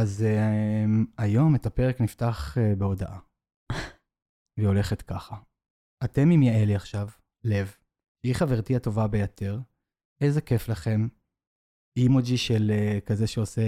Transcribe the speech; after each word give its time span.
אז 0.00 0.24
um, 0.26 1.06
היום 1.18 1.54
את 1.54 1.66
הפרק 1.66 2.00
נפתח 2.00 2.56
uh, 2.56 2.76
בהודעה. 2.76 3.18
והיא 4.56 4.68
הולכת 4.68 5.02
ככה. 5.02 5.36
אתם 6.04 6.30
עם 6.30 6.42
יעלי 6.42 6.74
עכשיו, 6.74 7.08
לב, 7.44 7.74
היא 8.26 8.34
חברתי 8.34 8.76
הטובה 8.76 9.08
ביותר, 9.08 9.60
איזה 10.20 10.40
כיף 10.40 10.68
לכם. 10.68 11.08
אימוג'י 11.98 12.36
של 12.36 12.70
uh, 12.70 13.00
כזה 13.06 13.26
שעושה 13.26 13.62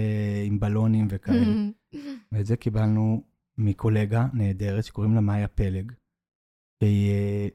עם 0.45 0.59
בלונים 0.59 1.07
וכאלה. 1.09 1.45
ואת 2.31 2.45
זה 2.45 2.57
קיבלנו 2.57 3.23
מקולגה 3.57 4.25
נהדרת 4.33 4.83
שקוראים 4.83 5.15
לה 5.15 5.21
מאיה 5.21 5.47
פלג. 5.47 5.91
שהיא 6.83 7.11
אה, 7.11 7.47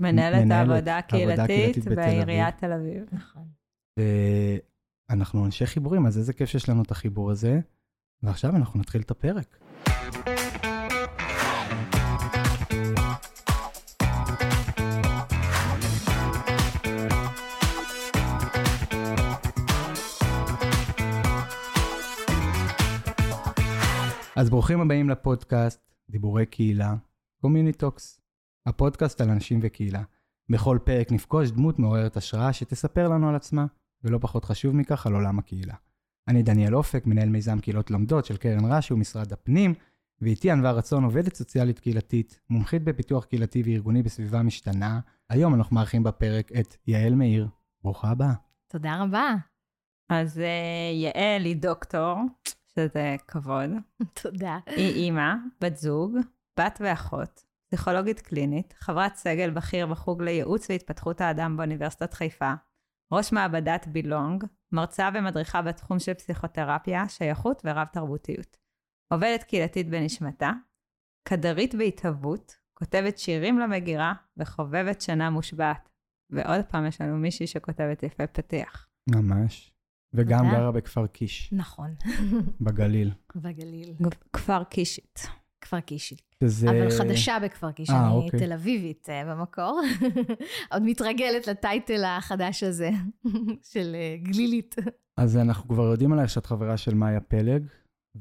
מנהלת 0.00 0.44
מנהלת 0.44 0.68
העבודה 0.68 1.00
העבודה 1.08 1.44
הקהילתית 1.44 1.84
בעיריית 1.84 2.58
תל 2.58 2.72
אביב. 2.72 3.04
נכון. 3.12 3.48
ואנחנו 5.10 5.46
אנשי 5.46 5.66
חיבורים, 5.66 6.06
אז 6.06 6.18
איזה 6.18 6.32
כיף 6.32 6.48
שיש 6.48 6.68
לנו 6.68 6.82
את 6.82 6.90
החיבור 6.90 7.30
הזה. 7.30 7.60
ועכשיו 8.22 8.56
אנחנו 8.56 8.80
נתחיל 8.80 9.00
את 9.00 9.10
הפרק. 9.10 9.58
אז 24.36 24.50
ברוכים 24.50 24.80
הבאים 24.80 25.10
לפודקאסט 25.10 25.94
דיבורי 26.10 26.46
קהילה, 26.46 26.94
Talks, 27.44 28.20
הפודקאסט 28.66 29.20
על 29.20 29.30
אנשים 29.30 29.60
וקהילה. 29.62 30.02
בכל 30.48 30.78
פרק 30.84 31.12
נפגוש 31.12 31.50
דמות 31.50 31.78
מעוררת 31.78 32.16
השראה 32.16 32.52
שתספר 32.52 33.08
לנו 33.08 33.28
על 33.28 33.34
עצמה, 33.34 33.66
ולא 34.02 34.18
פחות 34.18 34.44
חשוב 34.44 34.76
מכך, 34.76 35.06
על 35.06 35.14
עולם 35.14 35.38
הקהילה. 35.38 35.74
אני 36.28 36.42
דניאל 36.42 36.74
אופק, 36.74 37.06
מנהל 37.06 37.28
מיזם 37.28 37.60
קהילות 37.60 37.90
לומדות 37.90 38.24
של 38.24 38.36
קרן 38.36 38.64
רש"י 38.64 38.94
ומשרד 38.94 39.32
הפנים, 39.32 39.74
ואיתי 40.20 40.50
ענווה 40.50 40.72
רצון, 40.72 41.04
עובדת 41.04 41.34
סוציאלית 41.34 41.78
קהילתית, 41.78 42.40
מומחית 42.50 42.84
בפיתוח 42.84 43.24
קהילתי 43.24 43.62
וארגוני 43.66 44.02
בסביבה 44.02 44.42
משתנה. 44.42 45.00
היום 45.30 45.54
אנחנו 45.54 45.76
מארחים 45.76 46.02
בפרק 46.02 46.52
את 46.52 46.76
יעל 46.86 47.14
מאיר. 47.14 47.48
ברוכה 47.84 48.10
הבאה. 48.10 48.32
תודה 48.68 49.02
רבה. 49.02 49.34
אז 50.08 50.38
אה, 50.38 50.90
יעל 50.92 51.44
היא 51.44 51.56
דוקטור, 51.56 52.16
שזה 52.74 53.16
כבוד. 53.28 53.70
תודה. 54.22 54.58
היא 54.66 54.94
אימא, 54.94 55.34
בת 55.60 55.76
זוג, 55.76 56.16
בת 56.60 56.78
ואחות, 56.84 57.44
פסיכולוגית 57.66 58.20
קלינית, 58.20 58.74
חברת 58.78 59.16
סגל 59.16 59.50
בכיר 59.50 59.86
בחוג 59.86 60.22
לייעוץ 60.22 60.70
והתפתחות 60.70 61.20
האדם 61.20 61.56
באוניברסיטת 61.56 62.14
חיפה, 62.14 62.54
ראש 63.16 63.32
מעבדת 63.32 63.86
בילונג, 63.86 64.44
מרצה 64.72 65.08
ומדריכה 65.14 65.62
בתחום 65.62 65.98
של 65.98 66.14
פסיכותרפיה, 66.14 67.08
שייכות 67.08 67.62
ורב 67.64 67.86
תרבותיות. 67.92 68.56
עובדת 69.12 69.42
קהילתית 69.42 69.88
בנשמתה, 69.88 70.50
קדרית 71.28 71.74
בהתהוות, 71.74 72.56
כותבת 72.78 73.18
שירים 73.18 73.58
למגירה 73.58 74.12
וחובבת 74.36 75.00
שנה 75.00 75.30
מושבעת. 75.30 75.88
ועוד 76.30 76.64
פעם 76.64 76.86
יש 76.86 77.00
לנו 77.00 77.16
מישהי 77.16 77.46
שכותבת 77.46 78.02
יפה 78.02 78.26
פתיח. 78.26 78.88
ממש. 79.10 79.72
וגם. 80.14 80.44
גרה 80.50 80.72
בכפר 80.72 81.06
קיש, 81.06 81.52
נכון, 81.52 81.94
בגליל. 82.60 83.10
בגליל. 83.36 83.94
כפר 84.32 84.64
קישית. 84.64 85.26
כפר 85.60 85.80
קישי. 85.80 86.16
שזה... 86.48 86.70
אבל 86.70 86.90
חדשה 86.90 87.38
בכפר 87.44 87.72
קיש, 87.72 87.90
אה, 87.90 88.06
אני 88.06 88.14
אוקיי. 88.14 88.40
תל 88.40 88.52
אביבית 88.52 89.08
אה, 89.10 89.24
במקור. 89.24 89.80
עוד 90.72 90.82
מתרגלת 90.82 91.46
לטייטל 91.46 92.04
החדש 92.04 92.62
הזה 92.62 92.90
של 93.72 93.94
אה, 93.94 94.16
גלילית. 94.22 94.76
אז 95.16 95.36
אנחנו 95.36 95.68
כבר 95.68 95.82
יודעים 95.82 96.12
עלייך 96.12 96.30
שאת 96.30 96.46
חברה 96.46 96.76
של 96.76 96.94
מאיה 96.94 97.20
פלג, 97.20 97.66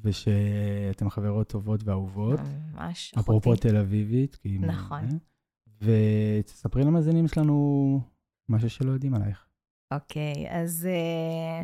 ושאתן 0.03 1.09
חברות 1.09 1.49
טובות 1.49 1.83
ואהובות. 1.83 2.39
ממש, 2.73 3.13
אפרופו 3.19 3.53
אחותי. 3.53 3.69
תל 3.69 3.77
אביבית, 3.77 4.35
כי... 4.35 4.57
נכון. 4.61 5.07
ותספרי 5.81 6.83
למאזינים 6.83 7.27
שלנו 7.27 8.01
משהו 8.49 8.69
שלא 8.69 8.91
יודעים 8.91 9.13
עלייך. 9.13 9.45
אוקיי, 9.93 10.45
אז... 10.49 10.87
אה, 10.91 11.61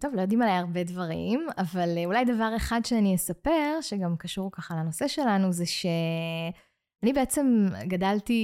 טוב, 0.00 0.14
לא 0.14 0.20
יודעים 0.20 0.42
עליי 0.42 0.54
הרבה 0.54 0.84
דברים, 0.84 1.46
אבל 1.58 1.98
אה, 1.98 2.04
אולי 2.04 2.24
דבר 2.24 2.52
אחד 2.56 2.80
שאני 2.84 3.14
אספר, 3.14 3.78
שגם 3.80 4.16
קשור 4.16 4.50
ככה 4.52 4.74
לנושא 4.74 5.08
שלנו, 5.08 5.52
זה 5.52 5.66
שאני 5.66 7.12
בעצם 7.12 7.66
גדלתי 7.88 8.40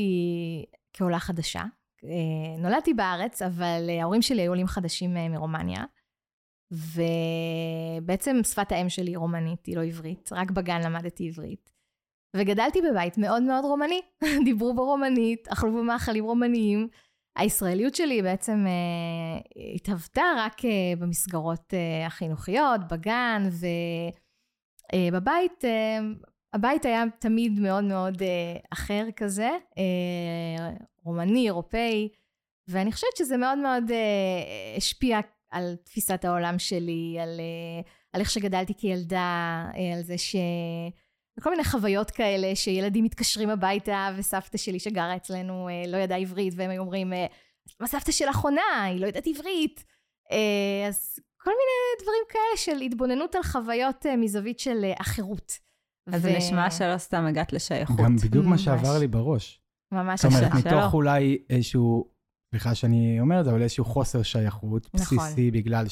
כעולה 0.92 1.18
חדשה. 1.18 1.62
אה, 2.04 2.62
נולדתי 2.62 2.94
בארץ, 2.94 3.42
אבל 3.42 3.86
אה, 3.88 4.00
ההורים 4.02 4.22
שלי 4.22 4.42
היו 4.42 4.50
עולים 4.50 4.66
חדשים 4.66 5.16
אה, 5.16 5.28
מרומניה. 5.28 5.84
ובעצם 6.72 8.36
שפת 8.44 8.72
האם 8.72 8.88
שלי 8.88 9.10
היא 9.10 9.18
רומנית, 9.18 9.66
היא 9.66 9.76
לא 9.76 9.84
עברית, 9.84 10.30
רק 10.32 10.50
בגן 10.50 10.80
למדתי 10.84 11.28
עברית. 11.28 11.70
וגדלתי 12.36 12.78
בבית 12.82 13.18
מאוד 13.18 13.42
מאוד 13.42 13.64
רומני, 13.64 14.00
דיברו 14.44 14.74
בו 14.74 14.84
רומנית, 14.84 15.48
אכלו 15.48 15.72
בו 15.72 15.82
מאכלים 15.82 16.24
רומניים. 16.24 16.88
הישראליות 17.36 17.94
שלי 17.94 18.22
בעצם 18.22 18.64
אה, 18.66 19.40
התהוותה 19.74 20.22
רק 20.38 20.64
אה, 20.64 20.70
במסגרות 20.98 21.74
אה, 21.74 22.06
החינוכיות, 22.06 22.80
בגן 22.90 23.48
ובבית. 25.12 25.64
אה, 25.64 25.98
הבית 26.52 26.84
היה 26.84 27.04
תמיד 27.18 27.60
מאוד 27.60 27.84
מאוד 27.84 28.22
אה, 28.22 28.56
אחר 28.72 29.06
כזה, 29.16 29.50
אה, 29.78 30.70
רומני, 31.04 31.46
אירופאי, 31.46 32.08
ואני 32.68 32.92
חושבת 32.92 33.16
שזה 33.16 33.36
מאוד 33.36 33.58
מאוד 33.58 33.90
אה, 33.90 34.76
השפיע 34.76 35.20
על 35.50 35.76
תפיסת 35.84 36.24
העולם 36.24 36.58
שלי, 36.58 37.16
על, 37.20 37.40
אה, 37.40 37.90
על 38.12 38.20
איך 38.20 38.30
שגדלתי 38.30 38.74
כילדה, 38.74 39.64
אה, 39.76 39.96
על 39.96 40.02
זה 40.02 40.18
ש... 40.18 40.36
כל 41.40 41.50
מיני 41.50 41.64
חוויות 41.64 42.10
כאלה 42.10 42.56
שילדים 42.56 43.04
מתקשרים 43.04 43.50
הביתה 43.50 44.08
וסבתא 44.16 44.58
שלי 44.58 44.78
שגרה 44.78 45.16
אצלנו 45.16 45.68
אה, 45.68 45.82
לא 45.88 45.96
ידעה 45.96 46.18
עברית 46.18 46.54
והם 46.56 46.70
היו 46.70 46.82
אומרים 46.82 47.12
אה, 47.12 47.26
מה 47.80 47.86
סבתא 47.86 48.12
שלך 48.12 48.38
עונה? 48.38 48.84
היא 48.84 49.00
לא 49.00 49.06
יודעת 49.06 49.26
עברית. 49.26 49.84
אה, 50.32 50.88
אז 50.88 51.18
כל 51.42 51.50
מיני 51.50 52.02
דברים 52.02 52.22
כאלה 52.28 52.56
של 52.56 52.80
התבוננות 52.80 53.34
על 53.34 53.42
חוויות 53.42 54.06
אה, 54.06 54.16
מזווית 54.16 54.58
של 54.58 54.84
אה, 54.84 54.92
אחרות. 55.00 55.52
אז 56.12 56.22
זה 56.22 56.36
נשמע 56.36 56.70
שלא 56.70 56.98
סתם 56.98 57.26
הגעת 57.26 57.52
לשייכות. 57.52 57.96
גם 57.96 58.16
בדיוק 58.16 58.44
מה 58.44 58.50
ממש. 58.50 58.64
שעבר 58.64 58.98
לי 58.98 59.08
בראש. 59.08 59.60
ממש 59.92 60.20
זאת 60.20 60.32
אומרת, 60.32 60.46
עכשיו. 60.46 60.60
שלא. 60.60 60.80
מתוך 60.80 60.94
אולי 60.94 61.38
איזשהו, 61.50 62.10
סליחה 62.50 62.74
שאני 62.74 63.20
אומר 63.20 63.40
את 63.40 63.44
זה, 63.44 63.50
אבל 63.50 63.62
איזשהו 63.62 63.84
חוסר 63.84 64.22
שייכות 64.22 64.88
נכון. 64.94 65.18
בסיסי, 65.18 65.50
בגלל 65.50 65.88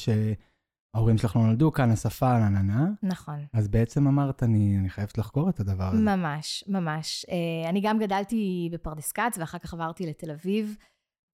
שההורים 0.95 1.17
שלך 1.17 1.35
לא 1.35 1.41
נולדו 1.41 1.71
כאן, 1.71 1.91
השפה, 1.91 2.39
נה 2.39 2.49
נה 2.49 2.61
נה. 2.61 2.87
נכון. 3.03 3.45
אז 3.53 3.67
בעצם 3.67 4.07
אמרת, 4.07 4.43
אני 4.43 4.77
אני 4.79 4.89
חייבת 4.89 5.17
לחקור 5.17 5.49
את 5.49 5.59
הדבר 5.59 5.83
הזה. 5.83 6.01
ממש, 6.01 6.63
ממש. 6.67 7.25
אה, 7.29 7.69
אני 7.69 7.81
גם 7.81 7.99
גדלתי 7.99 8.69
בפרדס 8.71 9.11
כץ 9.11 9.37
ואחר 9.37 9.57
כך 9.57 9.73
עברתי 9.73 10.05
לתל 10.05 10.31
אביב, 10.31 10.75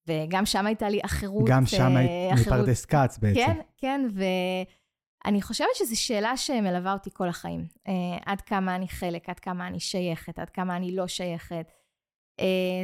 וגם 0.07 0.45
שם 0.45 0.65
הייתה 0.65 0.89
לי 0.89 0.99
אחרות. 1.05 1.43
גם 1.47 1.65
שם 1.65 1.81
אה, 1.81 1.97
היית. 1.97 2.47
מפרדס 2.47 2.85
כץ 2.85 3.17
בעצם. 3.17 3.39
כן, 3.39 3.57
כן, 3.77 4.07
ואני 5.25 5.41
חושבת 5.41 5.75
שזו 5.75 6.01
שאלה 6.01 6.37
שמלווה 6.37 6.93
אותי 6.93 7.09
כל 7.13 7.29
החיים. 7.29 7.67
Uh, 7.87 7.91
עד 8.25 8.41
כמה 8.41 8.75
אני 8.75 8.87
חלק, 8.87 9.29
עד 9.29 9.39
כמה 9.39 9.67
אני 9.67 9.79
שייכת, 9.79 10.39
עד 10.39 10.49
כמה 10.49 10.75
אני 10.75 10.95
לא 10.95 11.07
שייכת. 11.07 11.71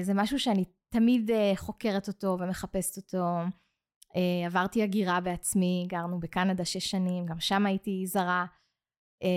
זה 0.01 0.13
משהו 0.13 0.39
שאני 0.39 0.65
תמיד 0.93 1.31
חוקרת 1.55 2.07
אותו 2.07 2.37
ומחפשת 2.39 2.97
אותו. 2.97 3.27
Uh, 4.13 4.17
עברתי 4.45 4.83
הגירה 4.83 5.19
בעצמי, 5.19 5.85
גרנו 5.89 6.19
בקנדה 6.19 6.65
שש 6.65 6.91
שנים, 6.91 7.25
גם 7.25 7.39
שם 7.39 7.65
הייתי 7.65 8.03
זרה. 8.07 8.45
Uh, 9.23 9.27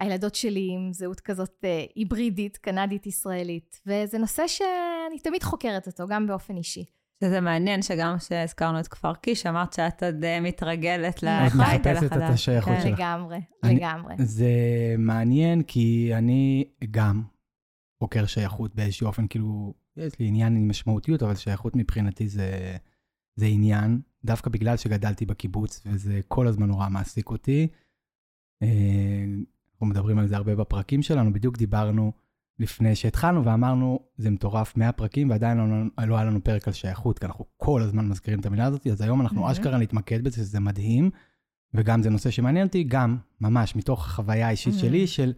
הילדות 0.00 0.34
שלי 0.34 0.68
עם 0.74 0.92
זהות 0.92 1.20
כזאת 1.20 1.64
uh, 1.64 1.92
היברידית, 1.94 2.56
קנדית-ישראלית, 2.56 3.80
וזה 3.86 4.18
נושא 4.18 4.46
שאני 4.46 5.18
תמיד 5.22 5.42
חוקרת 5.42 5.86
אותו, 5.86 6.06
גם 6.06 6.26
באופן 6.26 6.56
אישי. 6.56 6.84
שזה 7.24 7.40
מעניין 7.40 7.82
שגם 7.82 8.16
כשהזכרנו 8.18 8.80
את 8.80 8.88
כפר 8.88 9.14
קיש, 9.14 9.46
אמרת 9.46 9.72
שאת 9.72 10.02
עוד 10.02 10.24
אה, 10.24 10.40
מתרגלת 10.40 11.14
את 11.18 11.22
לטייטל 11.22 11.92
מחפשת 11.92 12.06
את 12.06 12.12
החדש. 12.12 12.30
השייכות 12.30 12.72
כן. 12.74 12.80
שלך. 12.82 12.98
לגמרי, 12.98 13.38
אני- 13.64 13.74
לגמרי. 13.76 14.14
זה 14.18 14.50
מעניין, 14.98 15.62
כי 15.62 16.10
אני 16.14 16.64
גם 16.90 17.22
חוקר 18.02 18.26
שייכות 18.26 18.74
באיזשהו 18.74 19.06
אופן, 19.06 19.26
כאילו, 19.26 19.74
יש 19.96 20.18
לי 20.18 20.26
עניין 20.26 20.56
עם 20.56 20.68
משמעותיות, 20.68 21.22
אבל 21.22 21.34
שייכות 21.34 21.76
מבחינתי 21.76 22.28
זה, 22.28 22.76
זה 23.36 23.46
עניין, 23.46 24.00
דווקא 24.24 24.50
בגלל 24.50 24.76
שגדלתי 24.76 25.26
בקיבוץ, 25.26 25.82
וזה 25.86 26.20
כל 26.28 26.46
הזמן 26.46 26.66
נורא 26.68 26.88
מעסיק 26.88 27.30
אותי. 27.30 27.68
אה, 28.62 29.24
אנחנו 29.72 29.86
מדברים 29.86 30.18
על 30.18 30.26
זה 30.28 30.36
הרבה 30.36 30.54
בפרקים 30.54 31.02
שלנו, 31.02 31.32
בדיוק 31.32 31.56
דיברנו 31.58 32.12
לפני 32.58 32.94
שהתחלנו 32.96 33.44
ואמרנו, 33.44 34.00
זה 34.16 34.30
מטורף 34.30 34.76
100 34.76 34.92
פרקים, 34.92 35.30
ועדיין 35.30 35.58
לא, 35.58 36.06
לא 36.06 36.16
היה 36.16 36.24
לנו 36.24 36.44
פרק 36.44 36.68
על 36.68 36.74
שייכות, 36.74 37.18
כי 37.18 37.26
אנחנו 37.26 37.44
כל 37.56 37.82
הזמן 37.82 38.08
מזכירים 38.08 38.40
את 38.40 38.46
המילה 38.46 38.64
הזאת, 38.64 38.86
אז 38.86 39.00
היום 39.00 39.20
אנחנו 39.20 39.40
מהמם. 39.40 39.50
אשכרה 39.50 39.78
נתמקד 39.78 40.24
בזה, 40.24 40.36
שזה 40.36 40.60
מדהים. 40.60 41.10
וגם 41.74 42.02
זה 42.02 42.10
נושא 42.10 42.30
שמעניין 42.30 42.66
אותי, 42.66 42.84
גם 42.84 43.16
ממש 43.40 43.76
מתוך 43.76 44.06
החוויה 44.06 44.46
האישית 44.46 44.74
Mhm. 44.74 44.78
שלי, 44.78 45.06
של 45.06 45.32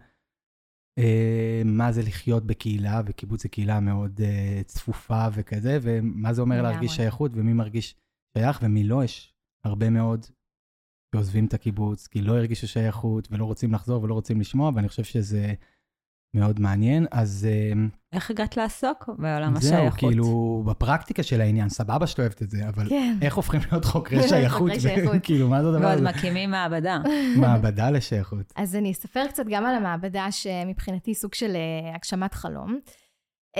אה, 0.97 1.61
מה 1.65 1.91
זה 1.91 2.01
לחיות 2.01 2.45
בקהילה, 2.45 3.01
וקיבוץ 3.05 3.43
זה 3.43 3.49
קהילה 3.49 3.79
מאוד 3.79 4.21
אה, 4.23 4.61
צפופה 4.65 5.27
וכזה, 5.33 5.79
ומה 5.81 6.33
זה 6.33 6.41
אומר. 6.41 6.61
להרגיש 6.61 6.95
שייכות, 6.95 7.31
ומי 7.35 7.53
מרגיש 7.53 7.95
שייך 8.37 8.59
ומי 8.63 8.83
לא, 8.83 9.03
יש 9.03 9.33
הרבה 9.63 9.89
מאוד 9.89 10.25
שעוזבים 11.15 11.45
את 11.45 11.53
הקיבוץ, 11.53 12.07
כי 12.07 12.21
לא 12.21 12.37
הרגישו 12.37 12.67
שייכות 12.67 13.27
ולא 13.31 13.45
רוצים 13.45 13.73
לחזור 13.73 14.03
ולא 14.03 14.13
רוצים 14.13 14.39
לשמוע, 14.39 14.71
ואני 14.75 14.89
חושב 14.89 15.03
שזה 15.03 15.53
מאוד 16.35 16.59
מעניין. 16.59 17.05
אז 17.11 17.47
אה, 17.49 17.73
איך 18.13 18.31
הגעת 18.31 18.57
לעסוק 18.57 19.09
בעולם 19.17 19.59
זהו, 19.59 19.77
השייכות? 19.77 19.99
כאילו, 19.99 20.63
בפרקטיקה 20.65 21.23
של 21.23 21.41
העניין, 21.41 21.69
סבבה 21.69 22.07
שאת 22.07 22.19
אוהבת 22.19 22.41
את 22.41 22.49
זה, 22.49 22.69
אבל 22.69 22.89
כן. 22.89 23.17
איך 23.21 23.35
הופכים 23.35 23.59
להיות 23.71 23.85
חוקרי 23.85 24.27
שייכות? 24.29 24.59
חוקרי 24.59 24.79
שייכות. 24.79 25.15
כאילו, 25.23 25.49
מה 25.49 25.63
זה 25.63 25.69
הדבר 25.69 25.81
ועוד 25.81 25.93
הזה? 25.93 26.09
מקימים 26.09 26.51
מעבדה. 26.51 26.99
מעבדה 27.41 27.89
לשייכות. 27.89 28.53
אז 28.55 28.75
אני 28.75 28.91
אספר 28.91 29.27
קצת 29.27 29.43
גם 29.49 29.65
על 29.65 29.75
המעבדה, 29.75 30.31
שמבחינתי 30.31 31.15
סוג 31.15 31.33
של 31.33 31.55
אה, 31.55 31.95
הגשמת 31.95 32.33
חלום. 32.33 32.79
Uh, 33.57 33.59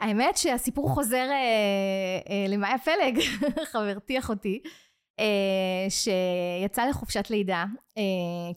האמת 0.00 0.36
שהסיפור 0.36 0.88
חוזר 0.88 1.28
uh, 1.28 2.28
uh, 2.28 2.32
למאיה 2.48 2.78
פלג, 2.78 3.18
חברתי 3.72 4.18
אחותי, 4.18 4.62
שיצאה 5.88 6.86
לחופשת 6.86 7.30
לידה 7.30 7.64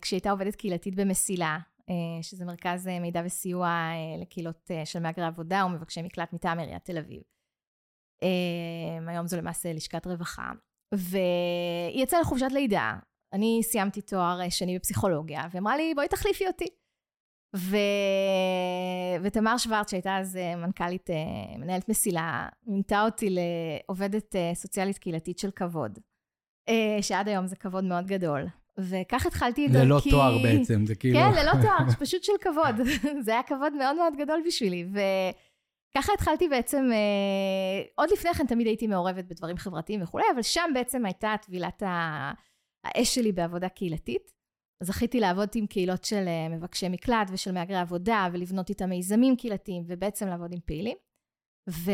כשהייתה 0.02 0.32
עובדת 0.32 0.56
קהילתית 0.56 0.96
במסילה, 0.96 1.58
שזה 2.22 2.46
מרכז 2.46 2.88
מידע 3.02 3.22
וסיוע 3.26 3.90
לקהילות 4.22 4.72
של 4.86 5.00
מהגרי 5.00 5.26
עבודה 5.26 5.66
ומבקשי 5.66 6.02
מקלט 6.02 6.34
מטעם 6.34 6.60
עיריית 6.60 6.86
תל 6.86 6.98
אביב. 6.98 7.22
היום 9.08 9.28
זו 9.28 9.38
למעשה 9.38 9.74
לשכת 9.74 10.08
רווחה. 10.08 10.52
והיא 10.92 12.04
יצאה 12.04 12.22
לחופשת 12.22 12.52
לידה, 12.52 12.96
אני 13.34 13.60
סיימתי 13.64 14.02
תואר 14.02 14.42
אה, 14.42 14.52
שני 14.52 14.80
בפסיכולוגיה, 14.80 15.48
ואמרה 15.52 15.78
לי, 15.78 15.94
בואי 15.96 16.08
תחליפי 16.08 16.48
אותי. 16.48 16.66
ו... 17.56 17.78
ותמר 19.22 19.58
שוורץ, 19.58 19.92
שהייתה 19.92 20.18
אז 20.18 20.38
אה, 20.38 20.56
מנכ"לית, 20.56 21.10
אה, 21.10 21.58
מנהלת 21.58 21.90
מסילה, 21.90 22.48
מינתה 22.68 23.06
אותי 23.06 23.30
לעובדת 23.30 24.36
אה, 24.36 24.52
סוציאלית 24.54 24.98
קהילתית 24.98 25.40
של 25.40 25.52
כבוד, 25.52 26.00
שעד 27.02 27.28
היום 27.28 27.48
זה 27.48 27.56
כבוד 27.56 27.84
מאוד 27.84 28.08
גדול. 28.08 28.46
וכך 28.78 29.26
התחלתי 29.26 29.66
את 29.66 29.72
דרכי... 29.72 29.86
ללא 29.86 30.00
תואר 30.10 30.38
בעצם, 30.44 30.86
זה 30.86 30.96
כאילו... 30.96 31.20
כן, 31.20 31.32
ללא 31.32 31.52
תואר, 31.62 31.92
פשוט 32.00 32.24
של 32.24 32.34
כבוד. 32.42 32.88
זה 33.26 33.32
היה 33.32 33.44
כבוד 33.44 33.74
מאוד 33.74 33.96
מאוד 33.96 34.14
גדול 34.18 34.42
בשבילי. 34.48 34.86
וככה 34.92 36.14
התחלתי 36.14 36.50
בעצם, 36.50 36.90
אה, 36.92 37.84
עוד 37.96 38.10
לפני 38.12 38.34
כן 38.34 38.46
תמיד 38.46 38.68
הייתי 38.68 38.88
מעורבת 38.88 39.26
בדברים 39.26 39.58
חברתיים 39.58 40.04
וכולי, 40.04 40.24
אבל 40.34 40.42
שם 40.42 40.72
בעצם 40.74 41.06
הייתה 41.06 41.36
טבילת 41.42 41.84
האש 41.86 43.16
שלי 43.16 43.32
בעבודה 43.32 43.70
קהילתית. 43.70 44.35
זכיתי 44.84 45.20
לעבוד 45.20 45.50
עם 45.56 45.68
קהילות 45.68 46.04
של 46.04 46.28
אה, 46.28 46.50
מבקשי 46.50 46.90
מקלט 46.90 47.28
ושל 47.32 47.52
מהגרי 47.52 47.78
עבודה, 47.78 48.28
ולבנות 48.34 48.70
איתם 48.70 48.90
מיזמים 48.90 49.36
קהילתיים, 49.36 49.84
ובעצם 49.88 50.28
לעבוד 50.28 50.54
עם 50.54 50.60
פעילים. 50.66 50.98
ו... 51.70 51.92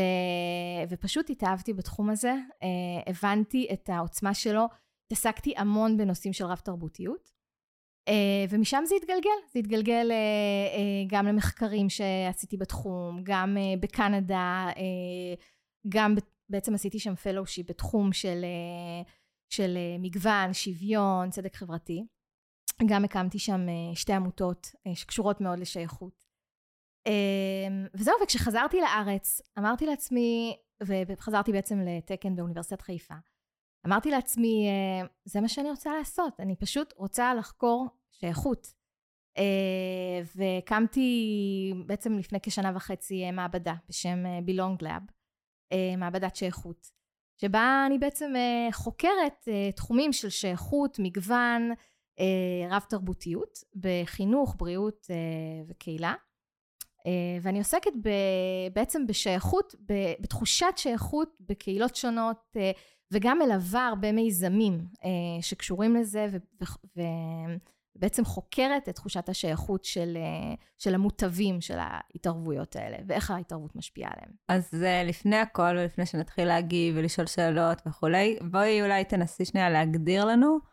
ופשוט 0.88 1.30
התאהבתי 1.30 1.72
בתחום 1.72 2.10
הזה, 2.10 2.34
אה, 2.62 2.68
הבנתי 3.06 3.68
את 3.72 3.88
העוצמה 3.88 4.34
שלו, 4.34 4.64
התעסקתי 5.06 5.54
המון 5.56 5.96
בנושאים 5.96 6.32
של 6.32 6.44
רב 6.44 6.58
תרבותיות. 6.58 7.32
Uh, 8.10 8.12
ומשם 8.50 8.82
זה 8.86 8.94
התגלגל, 8.94 9.30
זה 9.52 9.58
התגלגל 9.58 10.12
גם 11.06 11.26
למחקרים 11.26 11.88
שעשיתי 11.88 12.56
בתחום, 12.56 13.20
גם 13.22 13.56
בקנדה, 13.80 14.68
גם 15.88 16.14
בעצם 16.48 16.74
עשיתי 16.74 16.98
שם 16.98 17.14
פלושיפ 17.14 17.70
בתחום 17.70 18.12
של, 18.12 18.44
של 19.50 19.76
מגוון, 19.98 20.52
שוויון, 20.52 21.30
צדק 21.30 21.56
חברתי. 21.56 22.04
גם 22.86 23.04
הקמתי 23.04 23.38
שם 23.38 23.66
uh, 23.66 23.96
שתי 23.96 24.12
עמותות 24.12 24.66
uh, 24.66 24.94
שקשורות 24.94 25.40
מאוד 25.40 25.58
לשייכות. 25.58 26.24
Uh, 27.08 27.90
וזהו, 27.94 28.14
וכשחזרתי 28.22 28.80
לארץ, 28.80 29.40
אמרתי 29.58 29.86
לעצמי, 29.86 30.56
וחזרתי 30.86 31.52
בעצם 31.52 31.80
לתקן 31.80 32.36
באוניברסיטת 32.36 32.80
חיפה, 32.80 33.14
אמרתי 33.86 34.10
לעצמי, 34.10 34.68
אה, 34.68 35.06
זה 35.24 35.40
מה 35.40 35.48
שאני 35.48 35.70
רוצה 35.70 35.94
לעשות, 35.98 36.40
אני 36.40 36.56
פשוט 36.56 36.94
רוצה 36.96 37.34
לחקור 37.34 37.86
שייכות. 38.10 38.66
אה, 39.38 40.20
והקמתי 40.36 41.72
בעצם 41.86 42.18
לפני 42.18 42.38
כשנה 42.42 42.72
וחצי 42.74 43.24
אה, 43.24 43.32
מעבדה 43.32 43.74
בשם 43.88 44.24
Belong 44.46 44.82
Lab, 44.82 45.12
מעבדת 45.98 46.36
שייכות, 46.36 46.90
שבה 47.40 47.84
אני 47.86 47.98
בעצם 47.98 48.32
חוקרת 48.72 49.48
תחומים 49.76 50.12
של 50.12 50.30
שייכות, 50.30 50.98
מגוון, 50.98 51.70
רב 52.70 52.82
תרבותיות, 52.88 53.58
בחינוך, 53.76 54.54
בריאות 54.58 55.06
וקהילה. 55.68 56.14
ואני 57.42 57.58
עוסקת 57.58 57.92
בעצם 58.72 59.06
בשייכות, 59.06 59.74
בתחושת 60.20 60.72
שייכות 60.76 61.28
בקהילות 61.40 61.96
שונות, 61.96 62.56
וגם 63.12 63.38
מלווה 63.38 63.86
הרבה 63.86 64.12
מיזמים 64.12 64.84
אה, 65.04 65.42
שקשורים 65.42 65.96
לזה, 65.96 66.26
ובעצם 67.96 68.24
חוקרת 68.24 68.88
את 68.88 68.94
תחושת 68.94 69.28
השייכות 69.28 69.84
של, 69.84 70.16
אה, 70.16 70.54
של 70.78 70.94
המוטבים 70.94 71.60
של 71.60 71.78
ההתערבויות 71.78 72.76
האלה, 72.76 72.96
ואיך 73.06 73.30
ההתערבות 73.30 73.76
משפיעה 73.76 74.10
עליהם. 74.14 74.32
אז 74.48 74.84
אה, 74.84 75.04
לפני 75.04 75.36
הכל, 75.36 75.76
ולפני 75.78 76.06
שנתחיל 76.06 76.44
להגיב 76.44 76.94
ולשאול 76.98 77.26
שאלות 77.26 77.82
וכולי, 77.86 78.38
בואי 78.50 78.82
אולי 78.82 79.04
תנסי 79.04 79.44
שנייה 79.44 79.70
להגדיר 79.70 80.24
לנו 80.24 80.71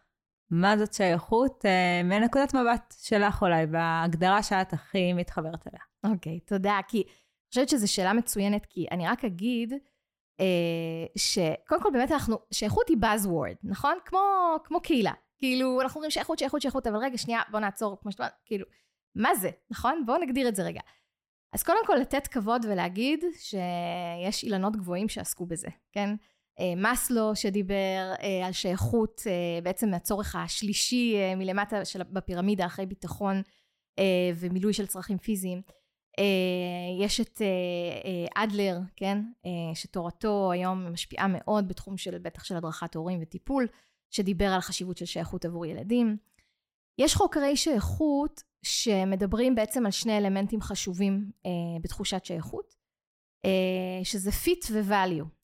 מה 0.51 0.77
זאת 0.77 0.93
שייכות 0.93 1.65
אה, 1.65 2.01
מנקודת 2.03 2.53
מבט 2.53 2.93
שלך 3.01 3.41
אולי, 3.41 3.67
בהגדרה 3.67 4.43
שאת 4.43 4.73
הכי 4.73 5.13
מתחברת 5.13 5.67
אליה. 5.67 6.13
אוקיי, 6.13 6.39
okay, 6.43 6.49
תודה. 6.49 6.79
כי 6.87 6.97
אני 6.97 7.49
חושבת 7.49 7.69
שזו 7.69 7.93
שאלה 7.93 8.13
מצוינת, 8.13 8.65
כי 8.65 8.87
אני 8.91 9.07
רק 9.07 9.25
אגיד, 9.25 9.73
אה, 10.39 11.05
שקודם 11.15 11.81
כל 11.81 11.89
באמת 11.93 12.11
אנחנו, 12.11 12.37
שייכות 12.51 12.89
היא 12.89 12.97
Buzzword, 12.97 13.57
נכון? 13.63 13.97
כמו, 14.05 14.19
כמו 14.63 14.81
קהילה. 14.81 15.11
כאילו, 15.37 15.81
אנחנו 15.81 15.97
אומרים 15.97 16.11
שייכות, 16.11 16.39
שייכות, 16.39 16.61
שייכות, 16.61 16.87
אבל 16.87 16.97
רגע, 16.97 17.17
שנייה, 17.17 17.41
בוא 17.51 17.59
נעצור, 17.59 17.97
כמו 18.01 18.11
שאתה 18.11 18.23
אומר, 18.23 18.33
כאילו, 18.45 18.65
מה 19.15 19.35
זה, 19.35 19.49
נכון? 19.71 20.03
בואו 20.05 20.17
נגדיר 20.17 20.47
את 20.47 20.55
זה 20.55 20.63
רגע. 20.63 20.81
אז 21.53 21.63
קודם 21.63 21.85
כל, 21.85 21.95
לתת 21.95 22.27
כבוד 22.27 22.65
ולהגיד 22.65 23.23
שיש 23.33 24.43
אילנות 24.43 24.75
גבוהים 24.75 25.09
שעסקו 25.09 25.45
בזה, 25.45 25.67
כן? 25.91 26.15
אה, 26.59 26.75
מאסלו 26.75 27.35
שדיבר 27.35 28.13
אה, 28.21 28.47
על 28.47 28.51
שייכות 28.51 29.21
בעצם 29.63 29.89
מהצורך 29.89 30.35
השלישי 30.35 31.15
מלמטה 31.37 31.85
של, 31.85 32.03
בפירמידה 32.03 32.65
אחרי 32.65 32.85
ביטחון 32.85 33.41
ומילוי 34.35 34.73
של 34.73 34.87
צרכים 34.87 35.17
פיזיים. 35.17 35.61
אה, 36.19 37.05
יש 37.05 37.21
את 37.21 37.41
אה, 37.41 37.47
אה, 38.05 38.43
אדלר, 38.43 38.79
כן, 38.95 39.21
שתורתו 39.73 40.51
היום 40.51 40.93
משפיעה 40.93 41.27
מאוד 41.27 41.67
בתחום 41.67 41.97
של 41.97 42.17
בטח 42.17 42.43
של 42.43 42.55
הדרכת 42.55 42.95
הורים 42.95 43.19
וטיפול, 43.21 43.67
שדיבר 44.09 44.45
על 44.45 44.61
חשיבות 44.61 44.97
של 44.97 45.05
שייכות 45.05 45.45
עבור 45.45 45.65
ילדים. 45.65 46.17
יש 46.97 47.15
חוקרי 47.15 47.57
שייכות 47.57 48.43
שמדברים 48.63 49.55
בעצם 49.55 49.85
על 49.85 49.91
שני 49.91 50.17
אלמנטים 50.17 50.61
חשובים 50.61 51.31
בתחושת 51.81 52.25
שייכות, 52.25 52.75
שזה 54.03 54.29
fit 54.29 54.71
ו-value. 54.71 55.38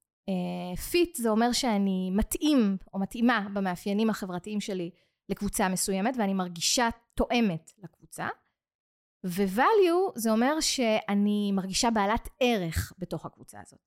Fit 0.91 1.09
זה 1.15 1.29
אומר 1.29 1.51
שאני 1.51 2.11
מתאים 2.11 2.77
או 2.93 2.99
מתאימה 2.99 3.47
במאפיינים 3.53 4.09
החברתיים 4.09 4.61
שלי 4.61 4.91
לקבוצה 5.29 5.69
מסוימת 5.69 6.15
ואני 6.17 6.33
מרגישה 6.33 6.89
תואמת 7.13 7.71
לקבוצה. 7.83 8.27
ו-value 9.25 10.11
זה 10.15 10.31
אומר 10.31 10.59
שאני 10.59 11.51
מרגישה 11.51 11.91
בעלת 11.91 12.29
ערך 12.39 12.93
בתוך 12.97 13.25
הקבוצה 13.25 13.59
הזאת. 13.61 13.79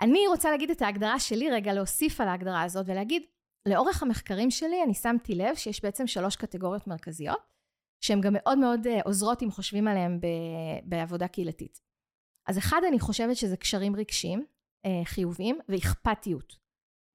אני 0.00 0.26
רוצה 0.28 0.50
להגיד 0.50 0.70
את 0.70 0.82
ההגדרה 0.82 1.20
שלי 1.20 1.50
רגע, 1.50 1.72
להוסיף 1.72 2.20
על 2.20 2.28
ההגדרה 2.28 2.62
הזאת 2.62 2.86
ולהגיד, 2.88 3.22
לאורך 3.68 4.02
המחקרים 4.02 4.50
שלי 4.50 4.82
אני 4.82 4.94
שמתי 4.94 5.34
לב 5.34 5.54
שיש 5.54 5.82
בעצם 5.82 6.06
שלוש 6.06 6.36
קטגוריות 6.36 6.86
מרכזיות, 6.86 7.52
שהן 8.00 8.20
גם 8.20 8.32
מאוד 8.32 8.58
מאוד 8.58 8.86
אה, 8.86 9.00
עוזרות 9.04 9.42
אם 9.42 9.50
חושבים 9.50 9.88
עליהן 9.88 10.20
בעבודה 10.84 11.28
קהילתית. 11.28 11.80
אז 12.46 12.58
אחד, 12.58 12.80
אני 12.88 13.00
חושבת 13.00 13.36
שזה 13.36 13.56
קשרים 13.56 13.96
רגשיים, 13.96 14.38
אה, 14.40 14.44
חיוביים, 15.04 15.58
ואכפתיות. 15.68 16.56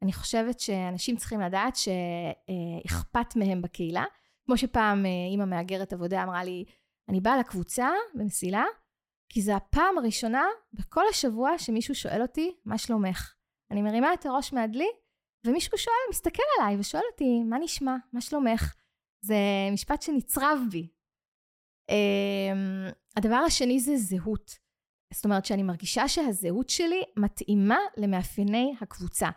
אני 0.04 0.14
חושבת 0.14 0.60
שאנשים 0.60 1.18
צריכים 1.18 1.42
לדעת 1.42 1.76
שאכפת 1.76 3.36
מהם 3.36 3.62
בקהילה. 3.62 4.06
כמו 4.46 4.58
שפעם 4.58 5.06
אה, 5.06 5.12
אימא 5.32 5.46
מהגרת 5.46 5.94
עבודה 5.94 6.24
אמרה 6.24 6.44
לי, 6.44 6.66
אני 7.10 7.22
באה 7.22 7.38
לקבוצה 7.38 7.90
במסילה, 8.16 8.64
כי 9.30 9.42
זו 9.42 9.54
הפעם 9.54 9.98
הראשונה 9.98 10.46
בכל 10.74 11.04
השבוע 11.10 11.58
שמישהו 11.58 11.96
שואל 11.96 12.22
אותי, 12.22 12.56
מה 12.66 12.78
שלומך? 12.78 13.34
אני 13.72 13.82
מרימה 13.82 14.14
את 14.14 14.26
הראש 14.26 14.54
מהדלי, 14.54 14.88
ומישהו 15.46 15.78
שואל, 15.78 15.96
מסתכל 16.10 16.44
עליי 16.60 16.78
ושואל 16.80 17.04
אותי, 17.12 17.44
מה 17.44 17.58
נשמע? 17.60 17.96
מה 18.14 18.22
שלומך? 18.22 18.76
זה 19.22 19.36
משפט 19.72 20.02
שנצרב 20.02 20.60
בי. 20.72 20.88
Um, 21.92 22.94
הדבר 23.18 23.36
השני 23.36 23.80
זה 23.80 23.98
זהות. 23.98 24.67
זאת 25.14 25.26
אומרת 25.26 25.46
שאני 25.46 25.64
מרגישה 25.64 26.08
שהזהות 26.08 26.70
שלי 26.70 27.04
מתאימה 27.18 27.78
למאפייני 27.98 28.74
הקבוצה. 28.82 29.30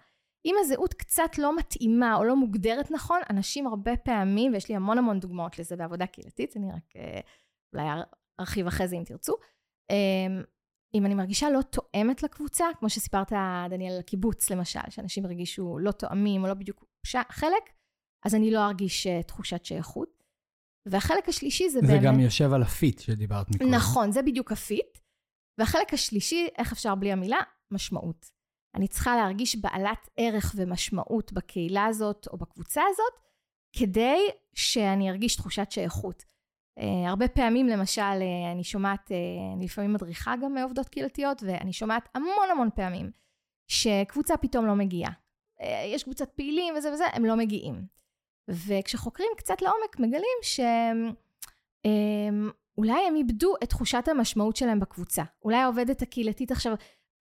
אם 0.46 0.54
הזהות 0.60 0.94
קצת 0.94 1.38
לא 1.38 1.56
מתאימה 1.56 2.14
או 2.14 2.24
לא 2.24 2.36
מוגדרת 2.36 2.90
נכון, 2.90 3.20
אנשים 3.30 3.66
הרבה 3.66 3.96
פעמים, 3.96 4.52
ויש 4.52 4.68
לי 4.68 4.76
המון 4.76 4.98
המון 4.98 5.20
דוגמאות 5.20 5.58
לזה 5.58 5.76
בעבודה 5.76 6.06
קהילתית, 6.06 6.56
אני 6.56 6.68
רק 6.72 6.96
uh, 6.96 7.26
אולי 7.74 7.86
ארחיב 8.40 8.66
אחרי 8.66 8.88
זה 8.88 8.96
אם 8.96 9.04
תרצו. 9.04 9.36
אמ, 9.90 10.42
אם 10.94 11.06
אני 11.06 11.14
מרגישה 11.14 11.50
לא 11.50 11.60
תואמת 11.62 12.22
לקבוצה, 12.22 12.64
כמו 12.78 12.90
שסיפרת, 12.90 13.32
דניאל, 13.70 13.92
על 13.92 13.98
הקיבוץ 13.98 14.50
למשל, 14.50 14.80
שאנשים 14.90 15.24
הרגישו 15.24 15.78
לא 15.78 15.92
תואמים 15.92 16.42
או 16.42 16.48
לא 16.48 16.54
בדיוק 16.54 16.84
חלק, 17.30 17.62
אז 18.26 18.34
אני 18.34 18.50
לא 18.50 18.66
ארגיש 18.66 19.06
uh, 19.06 19.22
תחושת 19.22 19.64
שייכות. 19.64 20.20
והחלק 20.86 21.28
השלישי 21.28 21.68
זה, 21.68 21.80
זה 21.80 21.86
באמת... 21.86 22.00
זה 22.00 22.06
גם 22.06 22.20
יושב 22.20 22.52
על 22.52 22.62
ה 22.62 22.71
fit 22.71 22.98
שדיברת 22.98 23.50
מקודם. 23.50 23.70
נכון, 23.70 24.12
זה 24.12 24.22
בדיוק 24.22 24.52
ה 24.52 24.61
fit. 24.61 24.98
והחלק 25.60 25.94
השלישי, 25.94 26.48
איך 26.58 26.72
אפשר 26.72 26.94
בלי 26.94 27.12
המילה? 27.12 27.40
משמעות. 27.70 28.30
אני 28.74 28.88
צריכה 28.88 29.16
להרגיש 29.16 29.56
בעלת 29.56 30.08
ערך 30.16 30.54
ומשמעות 30.56 31.32
בקהילה 31.32 31.86
הזאת 31.86 32.28
או 32.32 32.36
בקבוצה 32.38 32.82
הזאת, 32.88 33.12
כדי 33.76 34.28
שאני 34.54 35.10
ארגיש 35.10 35.36
תחושת 35.36 35.70
שייכות. 35.70 36.24
Uh, 36.78 36.82
הרבה 37.08 37.28
פעמים, 37.28 37.68
למשל, 37.68 38.02
uh, 38.02 38.52
אני 38.52 38.64
שומעת, 38.64 39.10
uh, 39.10 39.14
אני 39.56 39.64
לפעמים 39.64 39.92
מדריכה 39.92 40.34
גם 40.42 40.58
עובדות 40.58 40.88
קהילתיות, 40.88 41.42
ואני 41.46 41.72
שומעת 41.72 42.08
המון 42.14 42.50
המון 42.50 42.68
פעמים 42.74 43.10
שקבוצה 43.68 44.36
פתאום 44.36 44.66
לא 44.66 44.74
מגיעה. 44.74 45.12
Uh, 45.60 45.64
יש 45.86 46.04
קבוצת 46.04 46.30
פעילים 46.30 46.74
וזה 46.76 46.92
וזה, 46.92 47.04
הם 47.12 47.24
לא 47.24 47.36
מגיעים. 47.36 47.86
וכשחוקרים 48.48 49.30
קצת 49.36 49.62
לעומק, 49.62 49.98
מגלים 49.98 50.38
שאולי 52.84 53.06
הם 53.06 53.16
איבדו 53.16 53.54
את 53.62 53.68
תחושת 53.68 54.08
המשמעות 54.08 54.56
שלהם 54.56 54.80
בקבוצה. 54.80 55.22
אולי 55.44 55.56
העובדת 55.56 56.02
הקהילתית 56.02 56.50
עכשיו 56.50 56.74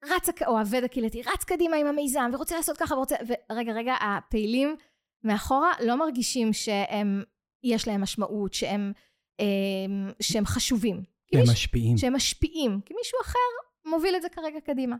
רץ, 0.05 0.29
או 0.47 0.57
העובד 0.57 0.83
הקהילתי 0.83 1.21
רץ 1.21 1.43
קדימה 1.43 1.75
עם 1.75 1.87
המיזם 1.87 2.29
ורוצה 2.33 2.55
לעשות 2.55 2.77
ככה 2.77 2.95
ורוצה, 2.95 3.15
ורגע, 3.51 3.73
רגע, 3.73 3.95
הפעילים 4.01 4.75
מאחורה 5.23 5.71
לא 5.85 5.95
מרגישים 5.95 6.53
שהם, 6.53 7.23
יש 7.63 7.87
להם 7.87 8.01
משמעות, 8.01 8.53
שהם, 8.53 8.91
הם, 9.39 10.11
שהם 10.21 10.45
חשובים. 10.45 11.03
שהם 11.33 11.43
משפיעים. 11.51 11.97
שהם 11.97 12.15
משפיעים, 12.15 12.81
כי 12.85 12.93
מישהו 12.93 13.17
אחר 13.21 13.39
מוביל 13.85 14.15
את 14.15 14.21
זה 14.21 14.29
כרגע 14.29 14.59
קדימה. 14.59 14.95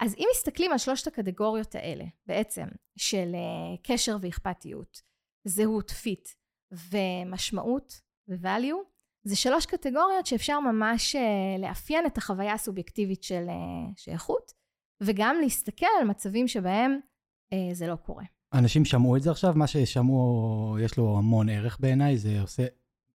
אז 0.00 0.14
אם 0.18 0.24
מסתכלים 0.34 0.72
על 0.72 0.78
שלושת 0.78 1.06
הקטגוריות 1.06 1.74
האלה, 1.74 2.04
בעצם, 2.26 2.66
של 2.96 3.32
uh, 3.32 3.80
קשר 3.82 4.16
ואכפתיות, 4.20 5.02
זהות, 5.44 5.90
פיט 5.90 6.28
ומשמעות 6.72 8.00
ו-value, 8.28 8.89
זה 9.24 9.36
שלוש 9.36 9.66
קטגוריות 9.66 10.26
שאפשר 10.26 10.60
ממש 10.60 11.16
uh, 11.16 11.60
לאפיין 11.60 12.06
את 12.06 12.18
החוויה 12.18 12.52
הסובייקטיבית 12.52 13.22
של 13.22 13.46
uh, 13.48 13.92
שייכות, 13.96 14.52
וגם 15.00 15.36
להסתכל 15.40 15.86
על 16.00 16.06
מצבים 16.06 16.48
שבהם 16.48 16.98
uh, 17.54 17.56
זה 17.72 17.86
לא 17.86 17.96
קורה. 17.96 18.24
אנשים 18.52 18.84
שמעו 18.84 19.16
את 19.16 19.22
זה 19.22 19.30
עכשיו, 19.30 19.52
מה 19.56 19.66
ששמעו, 19.66 20.76
יש 20.80 20.96
לו 20.96 21.18
המון 21.18 21.48
ערך 21.48 21.80
בעיניי, 21.80 22.18
זה 22.18 22.40
עושה 22.40 22.66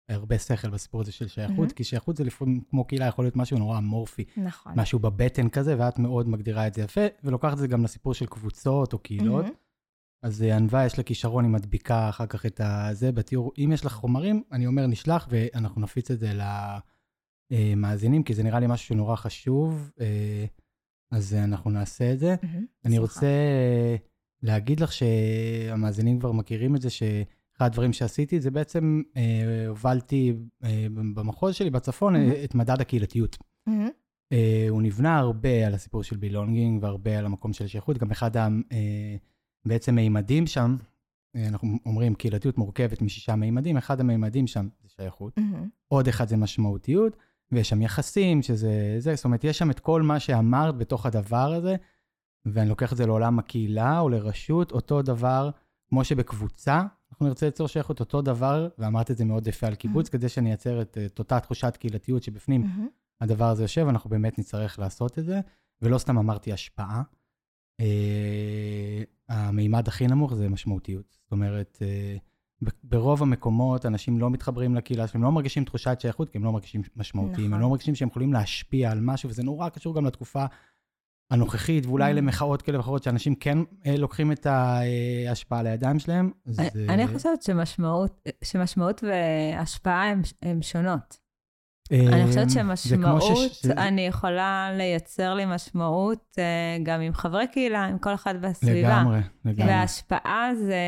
הרבה 0.09 0.39
שכל 0.39 0.69
בסיפור 0.69 1.01
הזה 1.01 1.11
של 1.11 1.27
שייכות, 1.27 1.69
mm-hmm. 1.69 1.73
כי 1.73 1.83
שייכות 1.83 2.17
זה 2.17 2.23
לפעמים 2.23 2.61
כמו 2.69 2.85
קהילה, 2.85 3.05
יכול 3.05 3.25
להיות 3.25 3.35
משהו 3.35 3.57
נורא 3.57 3.77
אמורפי. 3.77 4.23
נכון. 4.37 4.73
משהו 4.75 4.99
בבטן 4.99 5.49
כזה, 5.49 5.75
ואת 5.79 5.99
מאוד 5.99 6.29
מגדירה 6.29 6.67
את 6.67 6.73
זה 6.73 6.81
יפה, 6.81 7.01
ולוקחת 7.23 7.53
את 7.53 7.57
זה 7.57 7.67
גם 7.67 7.83
לסיפור 7.83 8.13
של 8.13 8.25
קבוצות 8.25 8.93
או 8.93 8.99
קהילות. 8.99 9.45
Mm-hmm. 9.45 9.64
אז 10.25 10.41
ענווה, 10.41 10.85
יש 10.85 10.97
לה 10.97 11.03
כישרון, 11.03 11.45
היא 11.45 11.51
מדביקה 11.51 12.09
אחר 12.09 12.25
כך 12.25 12.45
את 12.45 12.61
הזה 12.63 13.11
בתיאור. 13.11 13.51
אם 13.57 13.71
יש 13.73 13.85
לך 13.85 13.93
חומרים, 13.93 14.43
אני 14.51 14.67
אומר, 14.67 14.87
נשלח, 14.87 15.27
ואנחנו 15.29 15.81
נפיץ 15.81 16.11
את 16.11 16.19
זה 16.19 16.31
למאזינים, 17.51 18.23
כי 18.23 18.33
זה 18.33 18.43
נראה 18.43 18.59
לי 18.59 18.67
משהו 18.67 18.87
שנורא 18.87 19.15
חשוב, 19.15 19.91
אז 21.11 21.33
אנחנו 21.33 21.71
נעשה 21.71 22.13
את 22.13 22.19
זה. 22.19 22.35
אני 22.85 22.97
רוצה 22.97 23.27
להגיד 24.43 24.79
לך 24.79 24.91
שהמאזינים 24.93 26.19
כבר 26.19 26.31
מכירים 26.31 26.75
את 26.75 26.81
זה, 26.81 26.89
שאחד 26.89 27.65
הדברים 27.65 27.93
שעשיתי, 27.93 28.39
זה 28.39 28.51
בעצם 28.51 29.01
אה, 29.17 29.67
הובלתי 29.67 30.33
אה, 30.63 30.87
במחוז 31.15 31.55
שלי, 31.55 31.69
בצפון. 31.69 32.15
את 32.43 32.55
מדד 32.55 32.81
הקהילתיות. 32.81 33.37
אה, 34.31 34.65
הוא 34.69 34.81
נבנה 34.81 35.17
הרבה 35.17 35.67
על 35.67 35.73
הסיפור 35.73 36.03
של 36.03 36.17
בילונגינג 36.17 36.83
והרבה 36.83 37.17
על 37.19 37.25
המקום 37.25 37.53
של 37.53 37.67
שייכות. 37.67 37.97
גם 37.97 38.11
אחד 38.11 38.37
ה... 38.37 38.47
בעצם 39.65 39.95
מימדים 39.95 40.47
שם, 40.47 40.75
אה, 41.35 41.47
אנחנו 41.47 41.77
אומרים 41.85 42.15
קהילתיות 42.15 42.57
מורכבת 42.57 43.01
משישה 43.01 43.35
מימדים, 43.35 43.77
אחד 43.77 43.99
המימדים 43.99 44.47
שם 44.47 44.67
זה 44.81 44.89
שייכות, 44.95 45.37
mm-hmm. 45.37 45.67
עוד 45.87 46.07
אחד 46.07 46.27
זה 46.27 46.37
משמעותיות, 46.37 47.17
ויש 47.51 47.69
שם 47.69 47.81
יחסים, 47.81 48.41
שזה 48.41 48.95
זה, 48.99 49.15
זאת 49.15 49.25
אומרת, 49.25 49.43
יש 49.43 49.57
שם 49.57 49.71
את 49.71 49.79
כל 49.79 50.01
מה 50.01 50.19
שאמרת 50.19 50.77
בתוך 50.77 51.05
הדבר 51.05 51.53
הזה, 51.53 51.75
ואני 52.45 52.69
לוקח 52.69 52.91
את 52.91 52.97
זה 52.97 53.05
לעולם 53.05 53.39
הקהילה 53.39 53.99
או 53.99 54.09
לרשות, 54.09 54.71
אותו 54.71 55.01
דבר, 55.01 55.49
כמו 55.89 56.03
שבקבוצה, 56.03 56.81
אנחנו 57.11 57.27
נרצה 57.27 57.45
ליצור 57.45 57.67
שייכות 57.67 57.99
אותו 57.99 58.21
דבר, 58.21 58.67
ואמרת 58.77 59.11
את 59.11 59.17
זה 59.17 59.25
מאוד 59.25 59.47
יפה 59.47 59.67
על 59.67 59.75
קיבוץ, 59.75 60.07
mm-hmm. 60.07 60.11
כדי 60.11 60.29
שאני 60.29 60.49
אייצר 60.49 60.81
את, 60.81 60.97
את 61.05 61.19
אותה 61.19 61.39
תחושת 61.39 61.77
קהילתיות 61.79 62.23
שבפנים 62.23 62.63
mm-hmm. 62.63 63.21
הדבר 63.21 63.45
הזה 63.45 63.63
יושב, 63.63 63.87
אנחנו 63.89 64.09
באמת 64.09 64.39
נצטרך 64.39 64.79
לעשות 64.79 65.19
את 65.19 65.25
זה, 65.25 65.39
ולא 65.81 65.97
סתם 65.97 66.17
אמרתי 66.17 66.53
השפעה. 66.53 67.01
אה, 67.79 69.03
המימד 69.29 69.87
הכי 69.87 70.07
נמוך 70.07 70.33
זה 70.33 70.49
משמעותיות. 70.49 71.17
זאת 71.21 71.31
אומרת, 71.31 71.77
אה, 71.81 72.17
ברוב 72.83 73.21
המקומות 73.21 73.85
אנשים 73.85 74.19
לא 74.19 74.29
מתחברים 74.29 74.75
לקהילה 74.75 75.07
שלהם, 75.07 75.23
לא 75.23 75.31
מרגישים 75.31 75.63
תחושת 75.65 75.97
שייכות, 76.01 76.29
כי 76.29 76.37
הם 76.37 76.43
לא 76.43 76.51
מרגישים 76.51 76.81
משמעותיים, 76.95 77.47
נכון. 77.47 77.53
הם 77.53 77.61
לא 77.61 77.69
מרגישים 77.69 77.95
שהם 77.95 78.07
יכולים 78.07 78.33
להשפיע 78.33 78.91
על 78.91 78.99
משהו, 79.01 79.29
וזה 79.29 79.43
נורא 79.43 79.69
קשור 79.69 79.95
גם 79.95 80.05
לתקופה 80.05 80.45
הנוכחית, 81.31 81.85
ואולי 81.85 82.11
mm. 82.11 82.15
למחאות 82.15 82.61
כאלה 82.61 82.77
ואחרות, 82.77 83.03
שאנשים 83.03 83.35
כן 83.35 83.57
אה, 83.85 83.97
לוקחים 83.97 84.31
את 84.31 84.45
ההשפעה 84.45 85.63
לידיים 85.63 85.99
שלהם. 85.99 86.31
אני, 86.47 86.69
זה... 86.73 86.85
אני 86.89 87.07
חושבת 87.07 87.41
שמשמעות, 87.41 88.27
שמשמעות 88.43 89.03
והשפעה 89.03 90.13
הן 90.41 90.61
שונות. 90.61 91.24
אני 91.91 92.27
חושבת 92.27 92.43
אה, 92.43 92.49
שמשמעות, 92.49 93.37
שש... 93.51 93.65
אני 93.65 94.01
יכולה 94.01 94.69
לייצר 94.73 95.33
לי 95.33 95.45
משמעות 95.45 96.35
uh, 96.35 96.83
גם 96.83 97.01
עם 97.01 97.13
חברי 97.13 97.47
קהילה, 97.47 97.85
עם 97.85 97.97
כל 97.97 98.13
אחד 98.13 98.41
בסביבה. 98.41 98.89
לגמרי, 98.89 99.19
לגמרי. 99.45 99.71
וההשפעה 99.71 100.49
זה 100.55 100.79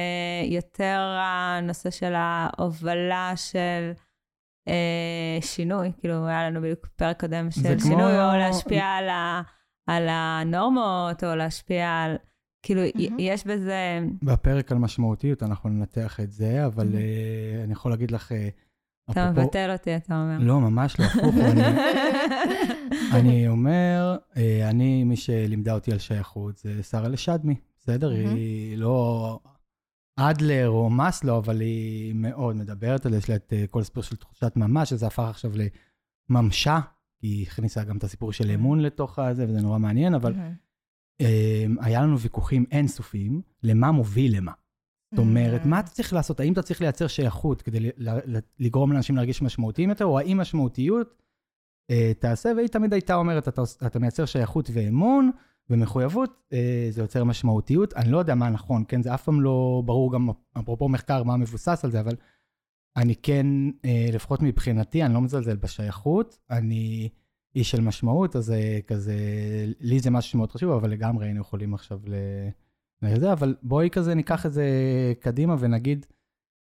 יותר 0.46 1.18
הנושא 1.22 1.90
של 1.90 2.14
ההובלה 2.16 3.34
של 3.36 3.92
uh, 4.70 5.46
שינוי. 5.46 5.92
כאילו, 6.00 6.28
היה 6.28 6.50
לנו 6.50 6.62
בדיוק 6.62 6.88
פרק 6.96 7.20
קודם 7.20 7.52
של 7.52 7.80
שינוי, 7.80 7.98
כמו... 7.98 8.32
או 8.32 8.38
להשפיע 8.38 8.86
על, 8.86 9.10
ה, 9.10 9.42
על 9.88 10.08
הנורמות, 10.10 11.24
או 11.24 11.36
להשפיע 11.36 11.90
על... 11.90 12.16
כאילו, 12.66 12.82
mm-hmm. 12.86 13.14
יש 13.20 13.48
בזה... 13.48 14.00
בפרק 14.24 14.72
על 14.72 14.78
משמעותיות 14.78 15.44
אנחנו 15.44 15.70
ננתח 15.70 16.20
את 16.20 16.32
זה, 16.32 16.66
אבל 16.66 16.88
mm-hmm. 16.88 17.62
uh, 17.62 17.64
אני 17.64 17.74
יכול 17.74 17.92
להגיד 17.92 18.12
לך... 18.12 18.32
Uh, 18.32 18.67
אתה 19.12 19.32
מבטל 19.32 19.72
אותי, 19.72 19.96
אתה 19.96 20.22
אומר. 20.22 20.38
לא, 20.40 20.62
ממש 20.62 21.00
לא, 21.00 21.06
הפוך. 21.06 21.36
אני 23.18 23.48
אומר, 23.48 24.18
אה, 24.38 24.70
אני, 24.70 25.04
מי 25.04 25.16
שלימדה 25.16 25.74
אותי 25.74 25.92
על 25.92 26.00
שייכות 26.00 26.58
זה 26.58 26.84
שרה 26.84 27.08
לשדמי, 27.08 27.56
בסדר? 27.82 28.10
היא 28.10 28.78
לא 28.78 29.40
אדלר 30.16 30.70
או 30.70 30.90
מאסלו, 30.90 31.38
אבל 31.38 31.62
היא 31.62 32.14
מאוד 32.16 32.56
מדברת 32.56 33.06
על 33.06 33.12
זה, 33.12 33.18
יש 33.18 33.30
לה 33.30 33.36
את 33.36 33.54
אה, 33.54 33.66
כל 33.70 33.82
הסיפור 33.82 34.04
של 34.04 34.16
תחושת 34.16 34.52
ממש, 34.56 34.90
שזה 34.90 35.08
הפך 35.08 35.28
עכשיו 35.30 35.52
לממשה, 36.30 36.80
כי 37.20 37.28
היא 37.28 37.48
הכניסה 37.48 37.84
גם 37.84 37.98
את 37.98 38.04
הסיפור 38.04 38.34
של 38.34 38.52
אמון 38.52 38.80
לתוך 38.80 39.20
הזה, 39.20 39.46
וזה 39.50 39.62
נורא 39.62 39.78
מעניין, 39.78 40.14
אבל 40.14 40.34
אה, 41.22 41.66
היה 41.80 42.02
לנו 42.02 42.20
ויכוחים 42.20 42.66
אינסופיים 42.72 43.42
למה 43.64 43.92
מוביל 43.92 44.38
למה. 44.38 44.52
זאת 45.12 45.20
אומרת, 45.20 45.66
מה 45.66 45.80
אתה 45.80 45.90
צריך 45.90 46.14
לעשות? 46.14 46.40
האם 46.40 46.54
אתה 46.54 46.62
צריך 46.62 46.82
לייצר 46.82 47.08
שייכות 47.08 47.62
כדי 47.62 47.92
לגרום 48.60 48.92
לאנשים 48.92 49.16
להרגיש 49.16 49.42
משמעותיים 49.42 49.90
יותר, 49.90 50.06
או 50.06 50.20
האם 50.20 50.38
משמעותיות 50.38 51.24
אה, 51.92 52.12
תעשה? 52.20 52.52
והיא 52.58 52.68
תמיד 52.68 52.94
הייתה 52.94 53.16
אומרת, 53.16 53.48
אתה, 53.48 53.62
אתה 53.86 54.00
מייצר 54.00 54.26
שייכות 54.26 54.70
ואמון 54.74 55.32
ומחויבות, 55.70 56.44
אה, 56.54 56.88
זה 56.90 57.02
יוצר 57.02 57.24
משמעותיות. 57.24 57.94
אני 57.94 58.12
לא 58.12 58.18
יודע 58.18 58.36
מה 58.36 58.50
נכון, 58.50 58.84
כן? 58.88 59.02
זה 59.04 59.14
אף 59.14 59.24
פעם 59.24 59.42
לא 59.42 59.84
ברור 59.86 60.14
גם, 60.14 60.30
אפרופו 60.60 60.90
מחקר, 60.90 61.24
מה 61.24 61.38
מבוסס 61.38 61.86
על 61.86 61.92
זה, 61.92 62.00
אבל 62.00 62.16
אני 62.98 63.16
כן, 63.16 63.48
אה, 63.86 64.10
לפחות 64.14 64.42
מבחינתי, 64.42 65.04
אני 65.04 65.14
לא 65.14 65.22
מזלזל 65.22 65.56
בשייכות, 65.56 66.40
אני 66.50 67.10
איש 67.56 67.72
של 67.72 67.82
משמעות, 67.82 68.36
אז 68.36 68.46
זה 68.46 68.80
כזה, 68.88 69.16
לי 69.80 70.00
זה 70.00 70.10
משהו 70.10 70.32
שמאוד 70.32 70.52
חשוב, 70.52 70.72
אבל 70.72 70.90
לגמרי 70.90 71.26
היינו 71.26 71.42
יכולים 71.42 71.74
עכשיו 71.74 72.00
ל... 72.06 72.16
וזה, 73.02 73.34
אבל 73.34 73.56
בואי 73.64 73.90
כזה 73.90 74.16
ניקח 74.16 74.46
את 74.46 74.54
זה 74.54 74.66
קדימה 75.20 75.56
ונגיד, 75.60 76.06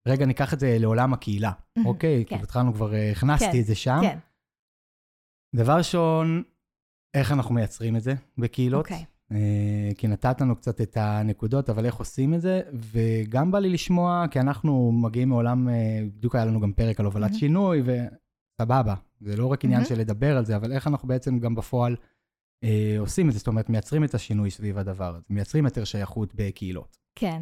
רגע, 0.07 0.25
ניקח 0.25 0.53
את 0.53 0.59
זה 0.59 0.77
לעולם 0.79 1.13
הקהילה, 1.13 1.51
אוקיי? 1.85 2.25
כן. 2.25 2.37
כי 2.37 2.43
התחלנו 2.43 2.73
כבר, 2.73 2.93
אה, 2.93 3.11
הכנסתי 3.11 3.51
כן, 3.51 3.59
את 3.59 3.65
זה 3.65 3.75
שם. 3.75 3.99
כן. 4.01 4.17
דבר 5.55 5.77
ראשון, 5.77 6.43
איך 7.13 7.31
אנחנו 7.31 7.55
מייצרים 7.55 7.95
את 7.95 8.03
זה 8.03 8.13
בקהילות? 8.37 8.85
אוקיי. 8.85 9.05
אה, 9.31 9.89
כי 9.97 10.07
נתת 10.07 10.41
לנו 10.41 10.55
קצת 10.55 10.81
את 10.81 10.97
הנקודות, 10.97 11.69
אבל 11.69 11.85
איך 11.85 11.95
עושים 11.95 12.33
את 12.33 12.41
זה? 12.41 12.61
וגם 12.73 13.51
בא 13.51 13.59
לי 13.59 13.69
לשמוע, 13.69 14.25
כי 14.31 14.39
אנחנו 14.39 14.91
מגיעים 14.91 15.29
מעולם, 15.29 15.69
אה, 15.69 16.03
בדיוק 16.17 16.35
היה 16.35 16.45
לנו 16.45 16.59
גם 16.59 16.73
פרק 16.73 16.99
על 16.99 17.05
הובלת 17.05 17.33
שינוי, 17.33 17.83
וסבבה. 17.85 18.95
זה 19.21 19.37
לא 19.37 19.51
רק 19.51 19.65
עניין 19.65 19.85
של 19.85 19.99
לדבר 19.99 20.37
על 20.37 20.45
זה, 20.45 20.55
אבל 20.55 20.71
איך 20.71 20.87
אנחנו 20.87 21.07
בעצם 21.07 21.39
גם 21.39 21.55
בפועל 21.55 21.95
עושים 22.99 23.27
את 23.27 23.33
זה, 23.33 23.39
זאת 23.39 23.47
אומרת, 23.47 23.69
מייצרים 23.69 24.03
את 24.03 24.13
השינוי 24.13 24.51
סביב 24.51 24.77
הדבר 24.77 25.15
הזה, 25.15 25.25
מייצרים 25.29 25.65
יותר 25.65 25.83
שייכות 25.83 26.35
בקהילות. 26.35 26.97
כן. 27.15 27.41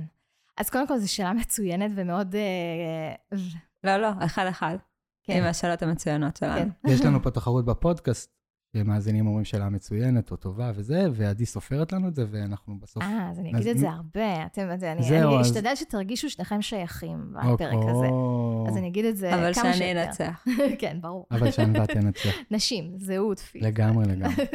אז 0.58 0.70
קודם 0.70 0.88
כל, 0.88 0.98
זו 0.98 1.13
שאלה 1.13 1.34
מצוינת 1.34 1.92
ומאוד... 1.96 2.36
אה, 2.36 3.38
לא, 3.84 3.98
לא, 3.98 4.10
אחד-אחד. 4.25 4.77
כן. 5.24 5.38
עם 5.38 5.44
השאלות 5.44 5.82
המצוינות 5.82 6.38
שלנו. 6.38 6.72
כן. 6.86 6.89
יש 6.92 7.01
לנו 7.01 7.24
פה 7.24 7.32
תחרות 7.32 7.65
בפודקאסט, 7.65 8.32
שמאזינים 8.77 9.27
אומרים 9.27 9.46
שאלה 9.46 9.70
מצוינת 9.70 10.32
או 10.32 10.36
טובה 10.36 10.72
וזה, 10.75 11.06
ועדי 11.13 11.46
סופרת 11.46 11.94
לנו 11.94 12.08
את 12.08 12.15
זה, 12.15 12.25
ואנחנו 12.32 12.80
בסוף... 12.80 13.03
אה, 13.03 13.30
אז 13.32 13.39
אני 13.39 13.51
אגיד 13.51 13.68
את 13.68 13.77
זה 13.77 13.89
הרבה. 13.89 14.46
אתם, 14.46 14.70
אני, 14.82 15.42
אשתדל 15.42 15.75
שתרגישו 15.75 16.30
שניכם 16.30 16.62
שייכים 16.62 17.34
בפרק 17.34 17.74
הזה. 17.89 18.08
או- 18.12 18.65
אז 18.70 18.77
אני 18.77 18.88
אגיד 18.88 19.06
את 19.06 19.18
זה 19.18 19.36
אבל 19.36 19.53
כמה 19.53 19.74
שאני 19.74 19.75
שיותר. 19.75 20.03
אנצח. 20.06 20.46
כן, 20.82 20.98
ברור. 21.01 21.25
אבל 21.32 21.51
שענווה 21.51 21.88
תנצח. 21.88 22.30
נשים, 22.51 22.92
זהות, 22.98 23.39
פיזית. 23.39 23.68
לגמרי, 23.68 24.06
לגמרי. 24.06 24.36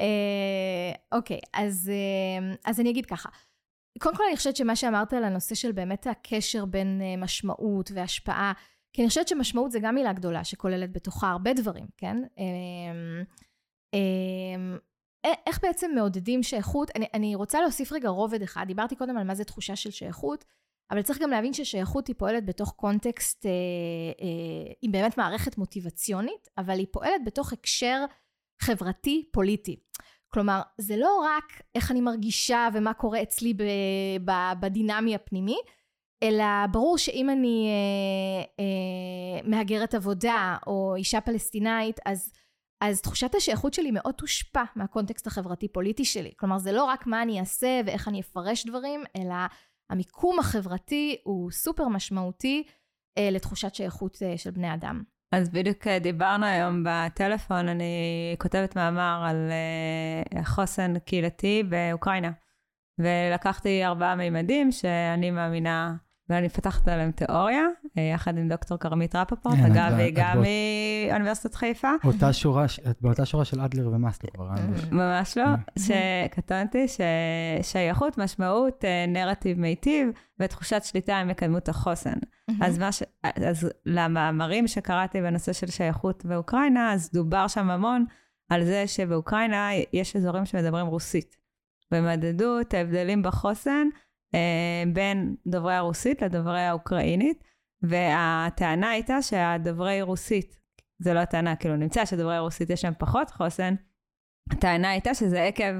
אה, 0.00 0.92
אוקיי, 1.12 1.38
אז, 1.52 1.90
אה, 1.92 2.54
אז 2.64 2.80
אני 2.80 2.90
אגיד 2.90 3.06
ככה. 3.06 3.28
קודם 3.98 4.16
כל 4.16 4.22
אני 4.28 4.36
חושבת 4.36 4.56
שמה 4.56 4.76
שאמרת 4.76 5.12
על 5.12 5.24
הנושא 5.24 5.54
של 5.54 5.72
באמת 5.72 6.06
הקשר 6.06 6.64
בין 6.64 7.00
אה, 7.02 7.22
משמעות 7.22 7.90
והשפעה, 7.94 8.52
כי 8.92 9.02
אני 9.02 9.08
חושבת 9.08 9.28
שמשמעות 9.28 9.72
זה 9.72 9.78
גם 9.82 9.94
מילה 9.94 10.12
גדולה 10.12 10.44
שכוללת 10.44 10.92
בתוכה 10.92 11.30
הרבה 11.30 11.54
דברים, 11.54 11.86
כן? 11.96 12.22
אה, 13.94 13.98
אה, 15.24 15.32
א- 15.32 15.40
איך 15.46 15.60
בעצם 15.62 15.90
מעודדים 15.94 16.42
שייכות? 16.42 16.90
אני, 16.96 17.06
אני 17.14 17.34
רוצה 17.34 17.60
להוסיף 17.60 17.92
רגע 17.92 18.08
רובד 18.08 18.42
אחד, 18.42 18.64
דיברתי 18.66 18.96
קודם 18.96 19.16
על 19.16 19.24
מה 19.24 19.34
זה 19.34 19.44
תחושה 19.44 19.76
של 19.76 19.90
שייכות, 19.90 20.44
אבל 20.90 21.02
צריך 21.02 21.18
גם 21.22 21.30
להבין 21.30 21.52
ששייכות 21.52 22.06
היא 22.06 22.16
פועלת 22.18 22.46
בתוך 22.46 22.72
קונטקסט, 22.76 23.46
אה, 23.46 23.50
אה, 24.20 24.72
היא 24.82 24.90
באמת 24.90 25.18
מערכת 25.18 25.58
מוטיבציונית, 25.58 26.48
אבל 26.58 26.78
היא 26.78 26.86
פועלת 26.92 27.24
בתוך 27.26 27.52
הקשר 27.52 28.04
חברתי 28.62 29.28
פוליטי. 29.32 29.76
כלומר, 30.28 30.60
זה 30.78 30.96
לא 30.96 31.24
רק 31.24 31.62
איך 31.74 31.90
אני 31.90 32.00
מרגישה 32.00 32.68
ומה 32.74 32.94
קורה 32.94 33.22
אצלי 33.22 33.54
ב, 33.54 33.62
ב, 34.24 34.32
בדינמי 34.60 35.14
הפנימי, 35.14 35.56
אלא 36.22 36.44
ברור 36.70 36.98
שאם 36.98 37.30
אני 37.30 37.68
אה, 37.68 38.44
אה, 38.64 39.48
מהגרת 39.50 39.94
עבודה 39.94 40.56
או 40.66 40.94
אישה 40.96 41.20
פלסטינאית, 41.20 42.00
אז, 42.06 42.32
אז 42.80 43.00
תחושת 43.00 43.34
השייכות 43.34 43.74
שלי 43.74 43.90
מאוד 43.90 44.14
תושפע 44.14 44.62
מהקונטקסט 44.76 45.26
החברתי-פוליטי 45.26 46.04
שלי. 46.04 46.32
כלומר, 46.36 46.58
זה 46.58 46.72
לא 46.72 46.84
רק 46.84 47.06
מה 47.06 47.22
אני 47.22 47.40
אעשה 47.40 47.80
ואיך 47.86 48.08
אני 48.08 48.20
אפרש 48.20 48.66
דברים, 48.66 49.04
אלא 49.16 49.34
המיקום 49.90 50.38
החברתי 50.38 51.16
הוא 51.24 51.50
סופר 51.50 51.88
משמעותי 51.88 52.64
אה, 53.18 53.30
לתחושת 53.30 53.74
שייכות 53.74 54.18
אה, 54.22 54.38
של 54.38 54.50
בני 54.50 54.74
אדם. 54.74 55.02
אז 55.32 55.48
בדיוק 55.48 55.86
אה, 55.86 55.98
דיברנו 55.98 56.46
היום 56.46 56.84
בטלפון, 56.86 57.68
אני 57.68 58.36
כותבת 58.38 58.76
מאמר 58.76 59.24
על 59.28 59.50
אה, 59.50 60.44
חוסן 60.44 60.98
קהילתי 60.98 61.62
באוקראינה. 61.62 62.30
ולקחתי 62.98 63.84
ארבעה 63.84 64.16
מימדים 64.16 64.72
שאני 64.72 65.30
מאמינה, 65.30 65.94
ואני 66.28 66.48
פתחת 66.48 66.88
עליהם 66.88 67.10
תיאוריה, 67.12 67.64
יחד 68.14 68.38
עם 68.38 68.48
דוקטור 68.48 68.78
כרמית 68.78 69.16
רפפורט, 69.16 69.56
כן, 69.56 69.64
אגב, 69.64 69.92
את- 69.92 69.98
היא 69.98 70.08
את 70.08 70.14
גם 70.16 70.42
מאוניברסיטת 71.10 71.54
חיפה. 71.54 71.88
אותה 72.04 72.32
שורה, 72.32 72.64
את 72.90 72.96
באותה 73.00 73.24
שורה 73.26 73.44
של 73.44 73.60
אדלר 73.60 73.88
ומאסלו 73.92 74.30
כבר, 74.34 74.48
אה? 74.50 74.54
ממש 74.90 75.38
לא, 75.38 75.44
שקטונתי, 75.78 76.86
ששייכות, 77.62 78.18
משמעות, 78.18 78.84
אה, 78.84 79.04
נרטיב 79.08 79.58
מיטיב 79.60 80.08
ותחושת 80.40 80.84
שליטה 80.84 81.16
עם 81.18 81.28
מקדמות 81.28 81.68
החוסן. 81.68 82.14
אז, 82.60 82.78
מה 82.78 82.92
ש... 82.92 83.02
אז 83.22 83.68
למאמרים 83.86 84.66
שקראתי 84.68 85.20
בנושא 85.20 85.52
של 85.52 85.66
שייכות 85.66 86.24
באוקראינה, 86.24 86.92
אז 86.92 87.10
דובר 87.12 87.48
שם 87.48 87.70
המון 87.70 88.04
על 88.50 88.64
זה 88.64 88.86
שבאוקראינה 88.86 89.68
יש 89.92 90.16
אזורים 90.16 90.44
שמדברים 90.44 90.86
רוסית. 90.86 91.36
ומדדו 91.92 92.60
את 92.60 92.74
ההבדלים 92.74 93.22
בחוסן 93.22 93.86
אה, 94.34 94.38
בין 94.92 95.34
דוברי 95.46 95.74
הרוסית 95.74 96.22
לדוברי 96.22 96.60
האוקראינית, 96.60 97.44
והטענה 97.82 98.90
הייתה 98.90 99.22
שהדוברי 99.22 100.02
רוסית, 100.02 100.56
זה 100.98 101.14
לא 101.14 101.18
הטענה, 101.18 101.56
כאילו 101.56 101.76
נמצא 101.76 102.04
שדוברי 102.04 102.38
רוסית 102.38 102.70
יש 102.70 102.84
להם 102.84 102.94
פחות 102.98 103.30
חוסן, 103.30 103.74
הטענה 104.50 104.90
הייתה 104.90 105.14
שזה 105.14 105.44
עקב 105.44 105.74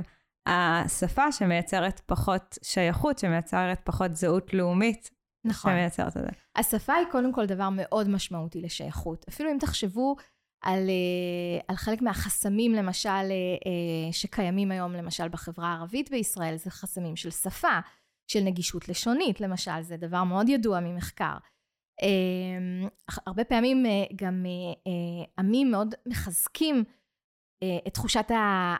השפה 0.47 1.33
שמייצרת 1.33 2.01
פחות 2.07 2.59
שייכות, 2.63 3.19
שמייצרת 3.19 3.81
פחות 3.85 4.17
זהות 4.17 4.55
לאומית, 4.55 5.11
נכון. 5.45 5.73
שמייצרת 5.73 6.17
את 6.17 6.23
זה. 6.23 6.29
השפה 6.57 6.95
היא 6.95 7.07
קודם 7.11 7.33
כל 7.33 7.47
דבר 7.47 7.69
מאוד 7.73 8.09
משמעותי 8.09 8.61
לשייכות. 8.61 9.25
אפילו 9.29 9.51
אם 9.53 9.57
תחשבו 9.61 10.17
על, 10.63 10.89
אה, 10.89 11.61
על 11.69 11.77
חלק 11.77 12.03
מהחסמים, 12.03 12.73
למשל, 12.73 13.09
אה, 13.09 13.25
אה, 13.27 14.13
שקיימים 14.13 14.71
היום, 14.71 14.93
למשל, 14.93 15.29
בחברה 15.29 15.69
הערבית 15.69 16.11
בישראל, 16.11 16.57
זה 16.57 16.71
חסמים 16.71 17.17
של 17.17 17.31
שפה, 17.31 17.79
של 18.27 18.41
נגישות 18.41 18.89
לשונית, 18.89 19.41
למשל, 19.41 19.83
זה 19.83 19.97
דבר 19.97 20.25
מאוד 20.25 20.49
ידוע 20.49 20.81
ממחקר. 20.81 21.37
אה, 22.03 22.89
הרבה 23.27 23.45
פעמים 23.45 23.87
אה, 23.87 24.05
גם 24.17 24.47
אה, 24.47 25.25
עמים 25.39 25.71
מאוד 25.71 25.95
מחזקים 26.07 26.85
את 27.87 27.95
תחושת 27.95 28.31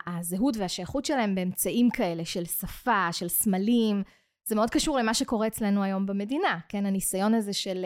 הזהות 0.07 0.57
והשייכות 0.57 1.05
שלהם 1.05 1.35
באמצעים 1.35 1.91
כאלה 1.91 2.25
של 2.25 2.45
שפה, 2.45 3.13
של 3.13 3.29
סמלים. 3.29 4.03
זה 4.45 4.55
מאוד 4.55 4.71
קשור 4.71 4.99
למה 4.99 5.15
שקורה 5.15 5.47
אצלנו 5.47 5.83
היום 5.83 6.07
במדינה, 6.07 6.59
כן? 6.69 6.87
הניסיון 6.87 7.35
הזה 7.35 7.53
של... 7.53 7.85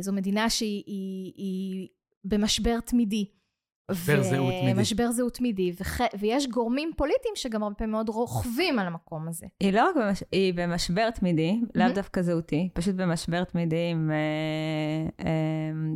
זו 0.00 0.12
מדינה 0.12 0.50
שהיא 0.50 0.84
היא, 0.86 1.32
היא 1.36 1.88
במשבר 2.24 2.80
תמידי. 2.80 3.26
משבר 3.92 4.22
זהות 4.22 4.54
תמידי. 4.60 4.80
משבר 4.80 5.10
זהות 5.10 5.34
תמידי, 5.34 5.72
וח, 5.80 6.00
ויש 6.18 6.46
גורמים 6.46 6.90
פוליטיים 6.96 7.34
שגם 7.36 7.62
הרבה 7.62 7.86
מאוד 7.86 8.08
רוכבים 8.08 8.78
על 8.78 8.86
המקום 8.86 9.28
הזה. 9.28 9.46
היא 9.60 9.72
לא 9.72 9.84
רק 9.88 9.96
במש... 9.96 10.22
היא 10.32 10.54
במשבר 10.54 11.10
תמידי, 11.10 11.60
לאו 11.74 11.84
מהמם. 11.84 11.94
דווקא 11.94 12.22
זהותי, 12.22 12.68
פשוט 12.74 12.94
במשבר 12.94 13.44
תמידי 13.44 13.88
עם 13.90 14.10
אה, 14.10 15.26
אה, 15.26 15.32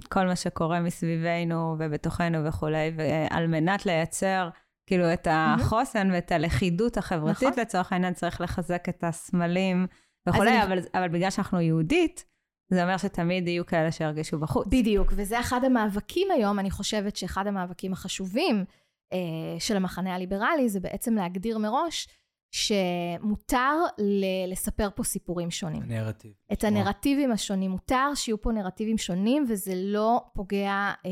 כל 0.08 0.26
מה 0.26 0.36
שקורה 0.36 0.80
מסביבנו 0.80 1.76
ובתוכנו 1.78 2.44
וכולי, 2.44 2.92
ועל 2.96 3.46
מנת 3.46 3.86
לייצר 3.86 4.48
כאילו 4.86 5.12
את 5.12 5.28
החוסן 5.30 6.08
ואת 6.12 6.32
הלכידות 6.32 6.96
החברתית 6.96 7.48
נכון. 7.48 7.60
לצורך 7.62 7.92
העניין 7.92 8.14
צריך 8.14 8.40
לחזק 8.40 8.88
את 8.88 9.04
הסמלים 9.04 9.86
וכולי, 10.28 10.50
אני- 10.50 10.62
אבל, 10.62 10.78
אבל 10.94 11.08
בגלל 11.08 11.30
שאנחנו 11.30 11.60
יהודית, 11.60 12.24
זה 12.70 12.82
אומר 12.82 12.96
שתמיד 12.96 13.48
יהיו 13.48 13.66
כאלה 13.66 13.92
שירגישו 13.92 14.38
בחוץ. 14.38 14.66
בדיוק, 14.66 15.12
וזה 15.16 15.40
אחד 15.40 15.64
המאבקים 15.64 16.28
היום, 16.30 16.58
אני 16.58 16.70
חושבת 16.70 17.16
שאחד 17.16 17.46
המאבקים 17.46 17.92
החשובים 17.92 18.64
אה, 19.12 19.18
של 19.58 19.76
המחנה 19.76 20.14
הליברלי, 20.14 20.68
זה 20.68 20.80
בעצם 20.80 21.14
להגדיר 21.14 21.58
מראש 21.58 22.08
שמותר 22.50 23.76
ל- 23.98 24.52
לספר 24.52 24.88
פה 24.94 25.04
סיפורים 25.04 25.50
שונים. 25.50 25.82
הנרטיב. 25.82 26.32
את 26.52 26.64
הנרטיבים 26.64 27.32
השונים. 27.32 27.70
מותר 27.70 28.14
שיהיו 28.14 28.42
פה 28.42 28.52
נרטיבים 28.52 28.98
שונים, 28.98 29.44
וזה 29.48 29.72
לא 29.74 30.24
פוגע 30.34 30.70
אה, 31.06 31.10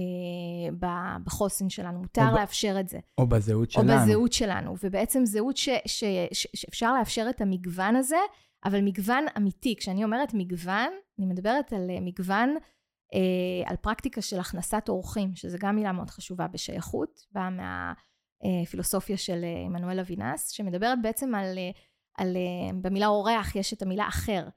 ב- 0.81 1.17
בחוסן 1.25 1.69
שלנו. 1.71 1.99
מותר 1.99 2.29
או 2.29 2.35
ב- 2.35 2.39
לאפשר 2.39 2.77
את 2.81 2.89
זה. 2.89 2.99
או 3.19 3.27
בזהות 3.27 3.69
או 3.69 3.73
שלנו. 3.83 4.03
בזהות 4.03 4.33
שלנו. 4.33 4.77
ובעצם 4.83 5.25
זהות 5.27 5.57
ש, 5.57 5.69
ש, 5.87 6.05
ש, 6.33 6.47
שאפשר 6.57 6.95
לאפשר 6.99 7.27
את 7.31 7.41
המגוון 7.41 7.97
הזה, 7.97 8.17
אבל 8.65 8.81
מגוון 8.81 9.25
אמיתי. 9.37 9.77
כשאני 9.77 10.05
אומרת 10.05 10.35
מגוון, 10.35 10.93
אני 11.19 11.27
מדברת 11.27 11.73
על 11.73 11.91
אה, 11.91 12.01
מגוון, 12.01 12.57
אה, 13.15 13.71
על 13.71 13.77
פרקטיקה 13.77 14.23
של 14.23 14.41
הכנסת 14.41 14.89
אורחים, 14.89 15.37
שזו 15.37 15.59
גם 15.61 15.77
מילה 15.77 15.93
מאוד 15.93 16.11
חשובה 16.11 16.47
בשייכות, 16.47 17.21
באה 17.33 17.49
מהפילוסופיה 17.51 19.17
של 19.17 19.45
אה, 19.45 19.63
עמנואל 19.67 20.01
אבינס, 20.01 20.51
שמדברת 20.51 20.99
בעצם 21.03 21.35
על, 21.35 21.59
אה, 21.59 21.71
על, 22.19 22.37
אה, 22.37 22.73
במילה 22.83 23.07
אורח 23.07 23.57
יש 23.57 23.73
את 23.73 23.83
המילה 23.83 24.09
אחר. 24.09 24.49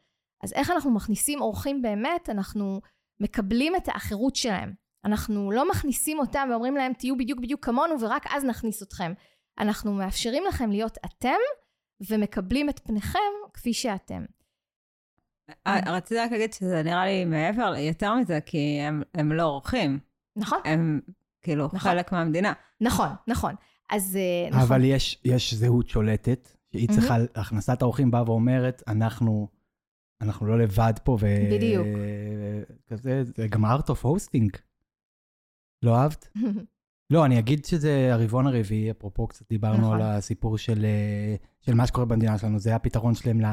אז 0.43 0.54
איך 0.54 0.72
אנחנו 0.72 0.91
מכניסים 0.91 1.41
אורחים 1.41 1.82
באמת? 1.82 2.30
אנחנו 2.30 2.82
מקבלים 3.20 3.76
את 3.76 3.88
האחרות 3.88 4.36
שלהם. 4.36 4.74
אנחנו 5.06 5.52
לא 5.52 5.70
מכניסים 5.70 6.20
אותם 6.20 6.48
ואומרים 6.52 6.76
להם 6.76 6.93
תהיו 6.93 7.17
בדיוק 7.17 7.39
בדיוק 7.39 7.65
כמונו 7.65 8.02
ורק 8.02 8.26
אז 8.30 8.46
נכניס 8.46 8.84
אתכם. 8.84 9.13
אנחנו 9.60 9.93
מאפשרים 9.93 10.43
לכם 10.46 10.72
להיות 10.72 10.98
אתם 11.06 11.38
ומקבלים 12.10 12.70
את 12.70 12.80
פניכם 12.80 13.20
כפי 13.54 13.74
שאתם. 13.74 14.26
אה, 15.68 15.94
רציתי 15.94 16.20
רק 16.20 16.32
להגיד 16.32 16.54
שזה 16.54 16.84
נראה 16.84 17.06
לי 17.06 17.26
מעבר, 17.26 17.74
יותר 17.78 18.16
מזה, 18.16 18.40
כי 18.42 18.80
הם, 18.82 19.04
הם 19.14 19.32
לא 19.32 19.44
אורחים, 19.44 20.00
נכון? 20.36 20.60
הם 20.66 21.02
כאילו 21.42 21.66
נכון. 21.66 21.80
חלק 21.80 22.12
מהמדינה. 22.12 22.54
נכון, 22.82 23.10
נכון. 23.28 23.56
אז 23.90 24.16
אה, 24.16 24.50
נכון. 24.50 24.62
אבל 24.62 24.84
יש, 24.84 25.22
יש 25.26 25.54
זהות 25.54 25.90
שולטת, 25.90 26.50
שהיא 26.72 26.90
צריכה, 26.90 27.16
הכנסת 27.36 27.82
האורחים 27.82 28.12
באה 28.12 28.24
ואומרת, 28.24 28.84
אנחנו, 28.88 29.48
אנחנו 30.22 30.48
לא 30.48 30.60
לבד 30.60 30.94
פה, 31.04 31.18
ו... 31.20 31.26
בדיוק. 31.52 31.88
כזה, 32.88 33.24
זה 33.24 33.48
גם 33.48 33.66
art 33.66 33.88
of 33.88 34.04
hosting. 34.06 34.60
לא 35.84 35.96
אהבת? 35.96 36.28
לא, 37.14 37.26
אני 37.26 37.40
אגיד 37.40 37.66
שזה 37.66 38.14
הרבעון 38.14 38.48
הרביעי, 38.48 38.92
אפרופו 38.92 39.28
קצת 39.28 39.50
דיברנו 39.50 39.78
נכון. 39.78 40.02
על 40.02 40.02
הסיפור 40.02 40.58
של, 40.58 40.86
אה, 40.86 41.36
של 41.68 41.74
מה 41.74 41.88
שקורה 41.88 42.06
במדינה 42.06 42.38
שלנו, 42.38 42.60
זה 42.60 42.76
הפתרון 42.76 43.16
שלהם 43.16 43.42
ל... 43.42 43.46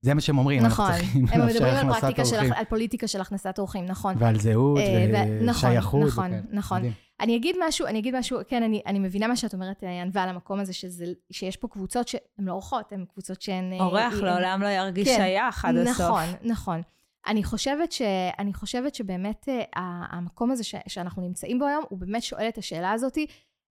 זה 0.00 0.14
מה 0.14 0.20
שהם 0.20 0.38
אומרים, 0.38 0.62
נכון. 0.62 0.84
אנחנו 0.86 1.02
צריכים 1.04 1.26
הם 1.32 1.40
לאפשר 1.40 1.54
מדברים 1.64 1.72
על 1.74 1.78
הכנסת 1.90 2.00
פרקטיקה 2.00 2.24
של, 2.24 2.34
אורחים. 2.36 2.52
על 2.52 2.64
פוליטיקה 2.64 3.06
של 3.06 3.20
הכנסת 3.20 3.58
אורחים, 3.58 3.86
נכון. 3.86 4.14
ועל 4.18 4.38
זהות, 4.38 4.78
אה, 4.78 5.10
ו- 5.14 5.44
נכון, 5.44 5.70
ושייכות. 5.70 6.06
נכון. 6.06 6.30
נכון. 6.52 6.78
מדהים. 6.78 6.92
אני 7.20 7.36
אגיד 7.36 7.56
משהו, 7.68 7.86
אני 7.86 7.98
אגיד 7.98 8.18
משהו, 8.18 8.38
כן, 8.48 8.62
אני, 8.62 8.82
אני 8.86 8.98
מבינה 8.98 9.26
מה 9.26 9.36
שאת 9.36 9.54
אומרת, 9.54 9.84
אה, 9.84 10.02
ענווה, 10.02 10.22
על 10.22 10.28
המקום 10.28 10.60
הזה, 10.60 10.72
שזה, 10.72 11.04
שיש 11.32 11.56
פה 11.56 11.68
קבוצות 11.68 12.08
שהן 12.08 12.20
לא 12.38 12.52
אורחות, 12.52 12.92
הן 12.92 13.04
קבוצות 13.12 13.42
שהן... 13.42 13.72
אה, 13.72 13.78
אורח 13.78 14.12
הן- 14.12 14.24
לעולם 14.24 14.62
לא 14.62 14.68
ירגיש 14.68 15.08
כן, 15.08 15.14
שייך 15.16 15.64
עד 15.64 15.76
הסוף. 15.76 16.00
נכון, 16.00 16.24
נכון. 16.42 16.80
אני 17.26 17.44
חושבת, 17.44 17.92
ש, 17.92 18.02
אני 18.38 18.54
חושבת 18.54 18.94
שבאמת 18.94 19.48
ה- 19.76 20.16
המקום 20.16 20.50
הזה 20.50 20.64
ש, 20.64 20.74
שאנחנו 20.88 21.22
נמצאים 21.22 21.58
בו 21.58 21.66
היום, 21.66 21.84
הוא 21.88 21.98
באמת 21.98 22.22
שואל 22.22 22.48
את 22.48 22.58
השאלה 22.58 22.92
הזאתי, 22.92 23.26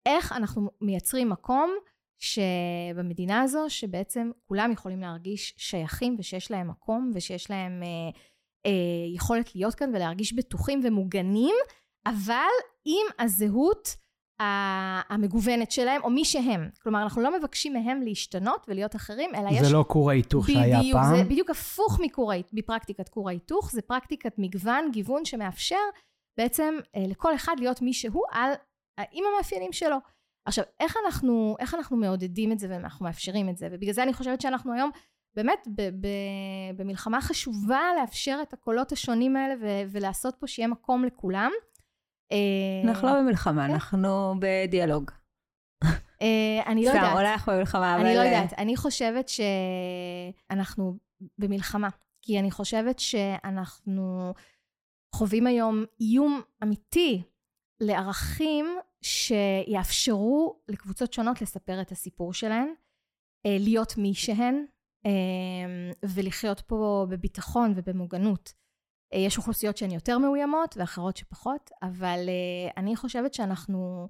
איך 0.05 0.31
אנחנו 0.31 0.69
מייצרים 0.81 1.29
מקום 1.29 1.71
שבמדינה 2.19 3.41
הזו, 3.41 3.65
שבעצם 3.67 4.31
כולם 4.47 4.71
יכולים 4.71 5.01
להרגיש 5.01 5.53
שייכים 5.57 6.15
ושיש 6.19 6.51
להם 6.51 6.67
מקום 6.67 7.11
ושיש 7.15 7.49
להם 7.49 7.83
אה, 7.83 8.19
אה, 8.65 9.15
יכולת 9.15 9.55
להיות 9.55 9.75
כאן 9.75 9.95
ולהרגיש 9.95 10.33
בטוחים 10.33 10.81
ומוגנים, 10.83 11.55
אבל 12.07 12.53
עם 12.85 13.25
הזהות 13.25 13.95
המגוונת 14.39 15.71
שלהם, 15.71 16.01
או 16.03 16.09
מי 16.09 16.25
שהם. 16.25 16.69
כלומר, 16.83 17.03
אנחנו 17.03 17.21
לא 17.21 17.39
מבקשים 17.39 17.73
מהם 17.73 18.01
להשתנות 18.01 18.65
ולהיות 18.67 18.95
אחרים, 18.95 19.35
אלא 19.35 19.49
יש... 19.49 19.61
זה 19.61 19.73
לא 19.73 19.85
כור 19.87 20.09
ההיתוך 20.09 20.49
שהיה 20.49 20.79
בדיוק, 20.79 20.97
פעם. 20.97 21.15
זה 21.15 21.23
בדיוק 21.23 21.49
הפוך 21.49 21.99
מכור, 22.03 22.31
מפרקטיקת 22.53 23.09
כור 23.09 23.29
ההיתוך, 23.29 23.71
זה 23.71 23.81
פרקטיקת 23.81 24.33
מגוון, 24.37 24.89
גיוון, 24.91 25.25
שמאפשר 25.25 25.75
בעצם 26.39 26.75
אה, 26.95 27.03
לכל 27.07 27.35
אחד 27.35 27.55
להיות 27.59 27.81
מי 27.81 27.93
שהוא 27.93 28.23
על, 28.31 28.51
עם 29.11 29.23
המאפיינים 29.33 29.73
שלו. 29.73 29.97
עכשיו, 30.47 30.65
איך 30.79 30.95
אנחנו, 31.05 31.55
איך 31.59 31.75
אנחנו 31.75 31.97
מעודדים 31.97 32.51
את 32.51 32.59
זה 32.59 32.67
ואנחנו 32.69 33.05
מאפשרים 33.05 33.49
את 33.49 33.57
זה? 33.57 33.67
ובגלל 33.71 33.93
זה 33.93 34.03
אני 34.03 34.13
חושבת 34.13 34.41
שאנחנו 34.41 34.73
היום 34.73 34.91
באמת 35.35 35.67
ב- 35.75 35.89
ב- 36.01 36.77
במלחמה 36.77 37.21
חשובה 37.21 37.81
לאפשר 37.99 38.39
את 38.41 38.53
הקולות 38.53 38.91
השונים 38.91 39.35
האלה 39.35 39.53
ו- 39.61 39.91
ולעשות 39.91 40.35
פה 40.35 40.47
שיהיה 40.47 40.67
מקום 40.67 41.05
לכולם. 41.05 41.51
אה, 42.31 42.89
אנחנו 42.89 43.07
לא 43.07 43.13
במלחמה, 43.13 43.67
כן? 43.67 43.73
אנחנו 43.73 44.35
בדיאלוג. 44.39 45.11
אה, 46.21 46.63
אני 46.65 46.85
לא 46.85 46.89
יודעת. 46.89 47.05
סתם, 47.05 47.13
אולי 47.17 47.31
אנחנו 47.31 47.53
במלחמה, 47.53 47.95
אבל... 47.95 48.05
אני 48.05 48.15
לא 48.15 48.21
יודעת. 48.21 48.53
אני 48.57 48.77
חושבת 48.77 49.29
שאנחנו 49.29 50.97
במלחמה. 51.37 51.89
כי 52.21 52.39
אני 52.39 52.51
חושבת 52.51 52.99
שאנחנו 52.99 54.33
חווים 55.15 55.47
היום 55.47 55.83
איום 55.99 56.41
אמיתי 56.63 57.23
לערכים 57.79 58.65
שיאפשרו 59.01 60.59
לקבוצות 60.67 61.13
שונות 61.13 61.41
לספר 61.41 61.81
את 61.81 61.91
הסיפור 61.91 62.33
שלהן, 62.33 62.73
אה, 63.45 63.57
להיות 63.59 63.97
מי 63.97 64.13
שהן, 64.13 64.65
ולחיות 66.15 66.61
פה 66.61 67.05
בביטחון 67.09 67.73
ובמוגנות. 67.75 68.53
אה, 69.13 69.19
יש 69.19 69.37
אוכלוסיות 69.37 69.77
שהן 69.77 69.91
יותר 69.91 70.17
מאוימות 70.17 70.77
ואחרות 70.77 71.17
שפחות, 71.17 71.69
אבל 71.81 72.19
אה, 72.29 72.71
אני 72.77 72.95
חושבת 72.95 73.33
שאנחנו 73.33 74.07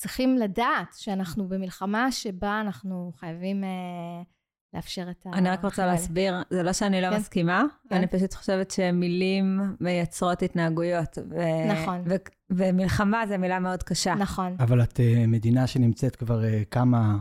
צריכים 0.00 0.36
לדעת 0.36 0.94
שאנחנו 0.96 1.48
במלחמה 1.48 2.12
שבה 2.12 2.60
אנחנו 2.60 3.12
חייבים 3.14 3.64
לאפשר 4.74 5.10
את 5.10 5.26
ה... 5.26 5.30
אני 5.32 5.50
רק 5.50 5.64
רוצה 5.64 5.86
להסביר, 5.86 6.34
זה 6.50 6.62
לא 6.62 6.72
שאני 6.72 7.00
לא 7.00 7.10
כן. 7.10 7.16
מסכימה, 7.16 7.64
כן. 7.88 7.96
אני 7.96 8.06
פשוט 8.06 8.34
חושבת 8.34 8.70
שמילים 8.70 9.60
מייצרות 9.80 10.42
התנהגויות. 10.42 11.18
ו- 11.30 11.72
נכון. 11.72 12.02
ו- 12.06 12.14
ומלחמה 12.50 13.26
זה 13.26 13.38
מילה 13.38 13.58
מאוד 13.58 13.82
קשה. 13.82 14.14
נכון. 14.14 14.56
אבל 14.60 14.82
את 14.82 15.00
מדינה 15.28 15.66
שנמצאת 15.66 16.16
כבר 16.16 16.42
כמה, 16.70 17.18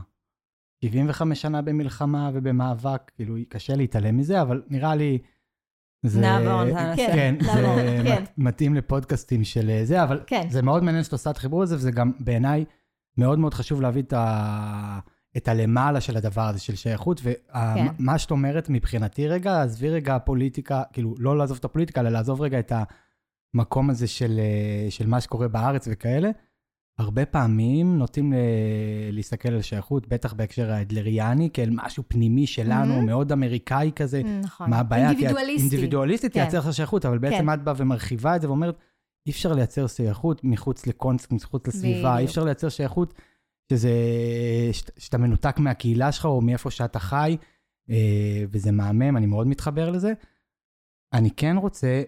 75 0.86 1.42
שנה 1.42 1.62
במלחמה 1.62 2.32
ובמאבק, 2.34 3.12
כאילו 3.16 3.36
קשה 3.50 3.76
להתעלם 3.76 4.18
מזה, 4.18 4.42
אבל 4.42 4.62
נראה 4.68 4.96
לי... 4.96 5.18
זה... 6.06 6.22
נעבור 6.22 6.64
לנושא. 6.64 7.06
כן, 7.06 7.36
זה 7.42 8.02
כן. 8.04 8.24
מתאים 8.38 8.76
לפודקאסטים 8.76 9.44
של 9.44 9.70
אה, 9.70 9.86
זה, 9.86 10.04
אבל 10.04 10.24
כן. 10.28 10.48
זה 10.50 10.62
מאוד 10.62 10.84
מעניין 10.84 11.04
שאת 11.04 11.12
עושה 11.12 11.30
את 11.30 11.38
החיבור 11.38 11.64
הזה, 11.64 11.76
וזה 11.76 11.92
גם 11.92 12.12
בעיניי 12.20 12.66
מאוד 13.18 13.40
מאוד 13.40 13.54
חשוב 13.54 13.82
להביא 13.82 14.02
את, 14.02 14.14
ה... 14.14 15.00
את 15.38 15.48
הלמעלה 15.48 16.02
של 16.02 16.18
הדבר 16.18 16.42
הזה, 16.42 16.60
של 16.60 16.76
שייכות, 16.76 17.22
ומה 17.24 17.76
כן. 18.12 18.18
שאת 18.18 18.32
אומרת 18.32 18.70
מבחינתי 18.70 19.28
רגע, 19.28 19.62
עזבי 19.62 19.90
רגע 19.90 20.16
הפוליטיקה, 20.16 20.84
כאילו, 20.94 21.16
לא 21.20 21.38
לעזוב 21.38 21.58
את 21.58 21.66
הפוליטיקה, 21.66 22.02
אלא 22.02 22.10
לעזוב 22.10 22.42
רגע 22.42 22.60
את 22.60 22.72
המקום 23.54 23.90
הזה 23.90 24.08
של, 24.08 24.40
אה, 24.40 24.92
של 24.92 25.08
מה 25.08 25.22
שקורה 25.22 25.48
בארץ 25.48 25.88
וכאלה. 25.92 26.30
הרבה 27.00 27.26
פעמים 27.26 27.98
נוטים 27.98 28.34
להסתכל 29.12 29.50
על 29.50 29.62
שייכות, 29.62 30.08
בטח 30.08 30.34
בהקשר 30.34 30.72
האדלריאני, 30.72 31.50
כאל 31.54 31.70
משהו 31.72 32.04
פנימי 32.08 32.48
שלנו, 32.48 33.00
mm-hmm. 33.00 33.06
מאוד 33.06 33.32
אמריקאי 33.32 33.92
כזה. 33.96 34.22
נכון. 34.44 34.70
מה 34.70 34.80
הבעיה? 34.80 35.10
אינדיבידואליסטי. 35.10 35.62
אינדיבידואליסטי 35.62 36.30
כן. 36.30 36.42
תייצר 36.42 36.60
לך 36.60 36.74
שייכות, 36.74 37.06
אבל 37.06 37.18
בעצם 37.18 37.38
כן. 37.38 37.54
את 37.54 37.64
באה 37.64 37.74
ומרחיבה 37.78 38.36
את 38.36 38.42
זה 38.42 38.48
ואומרת, 38.48 38.78
אי 39.28 39.32
אפשר 39.32 39.54
לייצר 39.54 39.88
שייכות 39.88 40.44
מחוץ 40.44 40.88
לקונסט, 40.88 41.32
מחוץ 41.32 41.68
לסביבה, 41.68 42.18
אי 42.18 42.26
אפשר 42.26 42.44
לייצר 42.44 42.70
שייכות 42.70 43.14
שזה, 43.70 43.92
שאתה 44.98 45.18
מנותק 45.18 45.60
מהקהילה 45.60 46.12
שלך 46.12 46.26
או 46.26 46.42
מאיפה 46.42 46.72
שאתה 46.72 47.00
חי, 47.00 47.38
אה, 47.90 48.44
וזה 48.50 48.72
מהמם, 48.72 49.18
אני 49.18 49.26
מאוד 49.26 49.48
מתחבר 49.48 49.92
לזה. 49.92 50.14
אני 51.14 51.32
כן 51.32 51.56
רוצה 51.58 52.04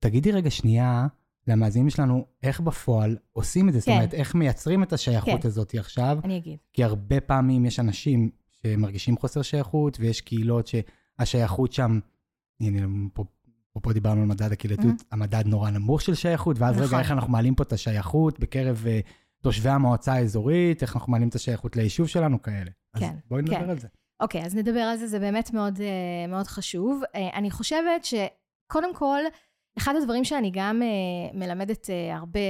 שתגידי 0.00 0.32
רגע 0.32 0.50
שנייה, 0.50 1.06
למאזינים 1.46 1.90
שלנו, 1.90 2.26
איך 2.42 2.60
בפועל 2.60 3.16
עושים 3.32 3.68
את 3.68 3.74
זה? 3.74 3.80
כן. 3.80 3.84
זאת 3.84 3.88
אומרת, 3.88 4.14
איך 4.14 4.34
מייצרים 4.34 4.82
את 4.82 4.92
השייכות 4.92 5.42
כן. 5.42 5.48
הזאת 5.48 5.74
עכשיו? 5.74 6.18
אני 6.24 6.36
אגיד. 6.36 6.58
כי 6.72 6.84
הרבה 6.84 7.20
פעמים 7.20 7.64
יש 7.64 7.80
אנשים 7.80 8.30
שמרגישים 8.62 9.18
חוסר 9.18 9.42
שייכות, 9.42 9.96
ויש 10.00 10.20
קהילות 10.20 10.66
שהשייכות 10.66 11.72
שם, 11.72 11.98
הנה, 12.60 12.86
פה, 13.14 13.24
פה, 13.72 13.80
פה 13.80 13.92
דיברנו 13.92 14.20
על 14.20 14.26
מדד 14.26 14.52
הקהילתיות, 14.52 15.00
mm-hmm. 15.00 15.04
המדד 15.12 15.46
נורא 15.46 15.70
נמוך 15.70 16.02
של 16.02 16.14
שייכות, 16.14 16.58
ואז 16.58 16.74
נכון. 16.74 16.86
רגע, 16.86 16.98
איך 16.98 17.10
אנחנו 17.10 17.32
מעלים 17.32 17.54
פה 17.54 17.62
את 17.62 17.72
השייכות 17.72 18.40
בקרב 18.40 18.84
uh, 18.84 19.08
תושבי 19.42 19.68
המועצה 19.68 20.12
האזורית, 20.12 20.82
איך 20.82 20.96
אנחנו 20.96 21.12
מעלים 21.12 21.28
את 21.28 21.34
השייכות 21.34 21.76
ליישוב 21.76 22.08
שלנו 22.08 22.42
כאלה. 22.42 22.70
כן, 22.98 23.06
אז 23.06 23.12
בואי 23.28 23.42
נדבר 23.42 23.56
כן. 23.56 23.70
על 23.70 23.78
זה. 23.78 23.88
אוקיי, 24.20 24.44
אז 24.44 24.56
נדבר 24.56 24.80
על 24.80 24.96
זה, 24.96 25.06
זה 25.06 25.18
באמת 25.18 25.52
מאוד, 25.52 25.76
uh, 25.76 26.28
מאוד 26.28 26.46
חשוב. 26.46 27.02
Uh, 27.02 27.18
אני 27.34 27.50
חושבת 27.50 28.04
שקודם 28.04 28.94
כל, 28.94 29.20
אחד 29.78 29.94
הדברים 29.96 30.24
שאני 30.24 30.50
גם 30.54 30.82
uh, 30.82 31.36
מלמדת 31.36 31.90
הרבה, 32.12 32.40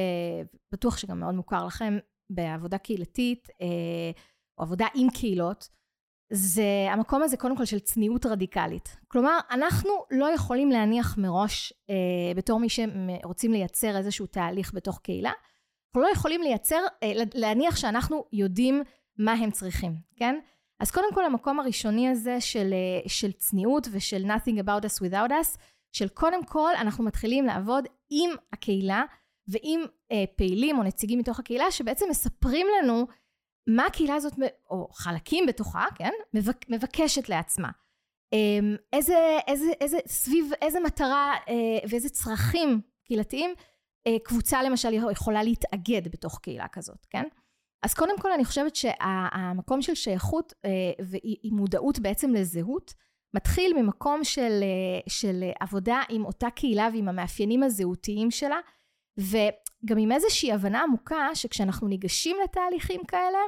בטוח 0.72 0.98
שגם 0.98 1.20
מאוד 1.20 1.34
מוכר 1.34 1.66
לכם, 1.66 1.98
בעבודה 2.32 2.78
קהילתית, 2.78 3.48
או 4.58 4.64
עבודה 4.64 4.86
עם 4.94 5.10
קהילות, 5.10 5.68
זה 6.32 6.86
המקום 6.90 7.22
הזה 7.22 7.36
קודם 7.36 7.56
כל 7.56 7.64
של 7.64 7.78
צניעות 7.78 8.26
רדיקלית. 8.26 8.96
כלומר, 9.08 9.38
אנחנו 9.50 9.90
לא 10.10 10.26
יכולים 10.34 10.70
להניח 10.70 11.18
מראש, 11.18 11.72
uh, 11.72 12.36
בתור 12.36 12.60
מי 12.60 12.68
שרוצים 12.68 13.52
לייצר 13.52 13.96
איזשהו 13.96 14.26
תהליך 14.26 14.74
בתוך 14.74 15.00
קהילה, 15.02 15.32
אנחנו 15.88 16.02
לא 16.02 16.08
יכולים 16.08 16.42
לייצר, 16.42 16.80
uh, 16.86 17.06
להניח 17.34 17.76
שאנחנו 17.76 18.24
יודעים 18.32 18.82
מה 19.18 19.32
הם 19.32 19.50
צריכים, 19.50 19.92
כן? 20.16 20.38
אז 20.80 20.90
קודם 20.90 21.14
כל 21.14 21.24
המקום 21.24 21.60
הראשוני 21.60 22.08
הזה 22.08 22.40
של, 22.40 22.74
uh, 23.04 23.08
של 23.08 23.32
צניעות 23.32 23.88
ושל 23.92 24.24
nothing 24.24 24.62
about 24.62 24.84
us 24.84 25.02
without 25.02 25.30
us, 25.30 25.58
של 25.92 26.08
קודם 26.08 26.44
כל 26.44 26.70
אנחנו 26.80 27.04
מתחילים 27.04 27.46
לעבוד 27.46 27.84
עם 28.10 28.30
הקהילה 28.52 29.04
ועם 29.48 29.80
אה, 30.12 30.24
פעילים 30.36 30.78
או 30.78 30.82
נציגים 30.82 31.18
מתוך 31.18 31.38
הקהילה 31.38 31.70
שבעצם 31.70 32.06
מספרים 32.10 32.66
לנו 32.78 33.06
מה 33.66 33.86
הקהילה 33.86 34.14
הזאת, 34.14 34.32
או 34.70 34.88
חלקים 34.92 35.46
בתוכה, 35.46 35.84
כן, 35.94 36.10
מבק, 36.34 36.68
מבקשת 36.68 37.28
לעצמה. 37.28 37.70
אה, 38.32 38.76
איזה, 38.92 39.38
איזה, 39.46 39.70
איזה, 39.80 39.98
סביב 40.06 40.50
איזה 40.62 40.80
מטרה 40.80 41.34
אה, 41.48 41.88
ואיזה 41.88 42.08
צרכים 42.08 42.80
קהילתיים 43.04 43.50
אה, 43.50 43.54
קבוצה 44.24 44.62
למשל 44.62 44.92
יכולה 45.12 45.42
להתאגד 45.42 46.08
בתוך 46.12 46.38
קהילה 46.42 46.68
כזאת, 46.68 47.06
כן? 47.10 47.24
אז 47.82 47.94
קודם 47.94 48.18
כל 48.20 48.32
אני 48.32 48.44
חושבת 48.44 48.76
שהמקום 48.76 49.82
של 49.82 49.94
שייכות 49.94 50.52
אה, 50.64 50.70
והיא 51.04 51.52
מודעות 51.52 51.98
בעצם 51.98 52.32
לזהות, 52.32 52.94
מתחיל 53.34 53.82
ממקום 53.82 54.24
של, 54.24 54.60
אה, 54.62 55.00
של 55.08 55.44
עבודה 55.60 56.02
עם 56.08 56.24
אותה 56.24 56.50
קהילה 56.50 56.88
ועם 56.92 57.08
המאפיינים 57.08 57.62
הזהותיים 57.62 58.30
שלה, 58.30 58.58
וגם 59.18 59.98
עם 59.98 60.12
איזושהי 60.12 60.52
הבנה 60.52 60.82
עמוקה 60.82 61.28
שכשאנחנו 61.34 61.88
ניגשים 61.88 62.36
לתהליכים 62.44 63.00
כאלה, 63.08 63.38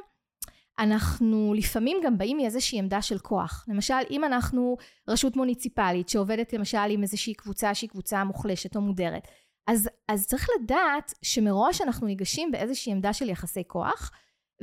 אנחנו 0.79 1.55
לפעמים 1.57 1.97
גם 2.05 2.19
באים 2.19 2.37
מאיזושהי 2.37 2.79
עמדה 2.79 3.03
של 3.03 3.19
כוח. 3.19 3.65
למשל, 3.69 3.95
אם 4.11 4.25
אנחנו 4.25 4.77
רשות 5.09 5.37
מוניציפלית 5.37 6.09
שעובדת 6.09 6.53
למשל 6.53 6.79
עם 6.91 7.03
איזושהי 7.03 7.35
קבוצה 7.35 7.75
שהיא 7.75 7.91
קבוצה 7.91 8.25
מוחלשת 8.25 8.77
או 8.77 8.81
מודרת, 8.81 9.29
אז, 9.71 9.89
אז 10.09 10.27
צריך 10.27 10.49
לדעת 10.61 11.15
שמראש 11.23 11.81
אנחנו 11.81 12.07
ניגשים 12.07 12.51
באיזושהי 12.53 12.93
עמדה 12.93 13.13
של 13.13 13.29
יחסי 13.29 13.63
כוח, 13.67 14.11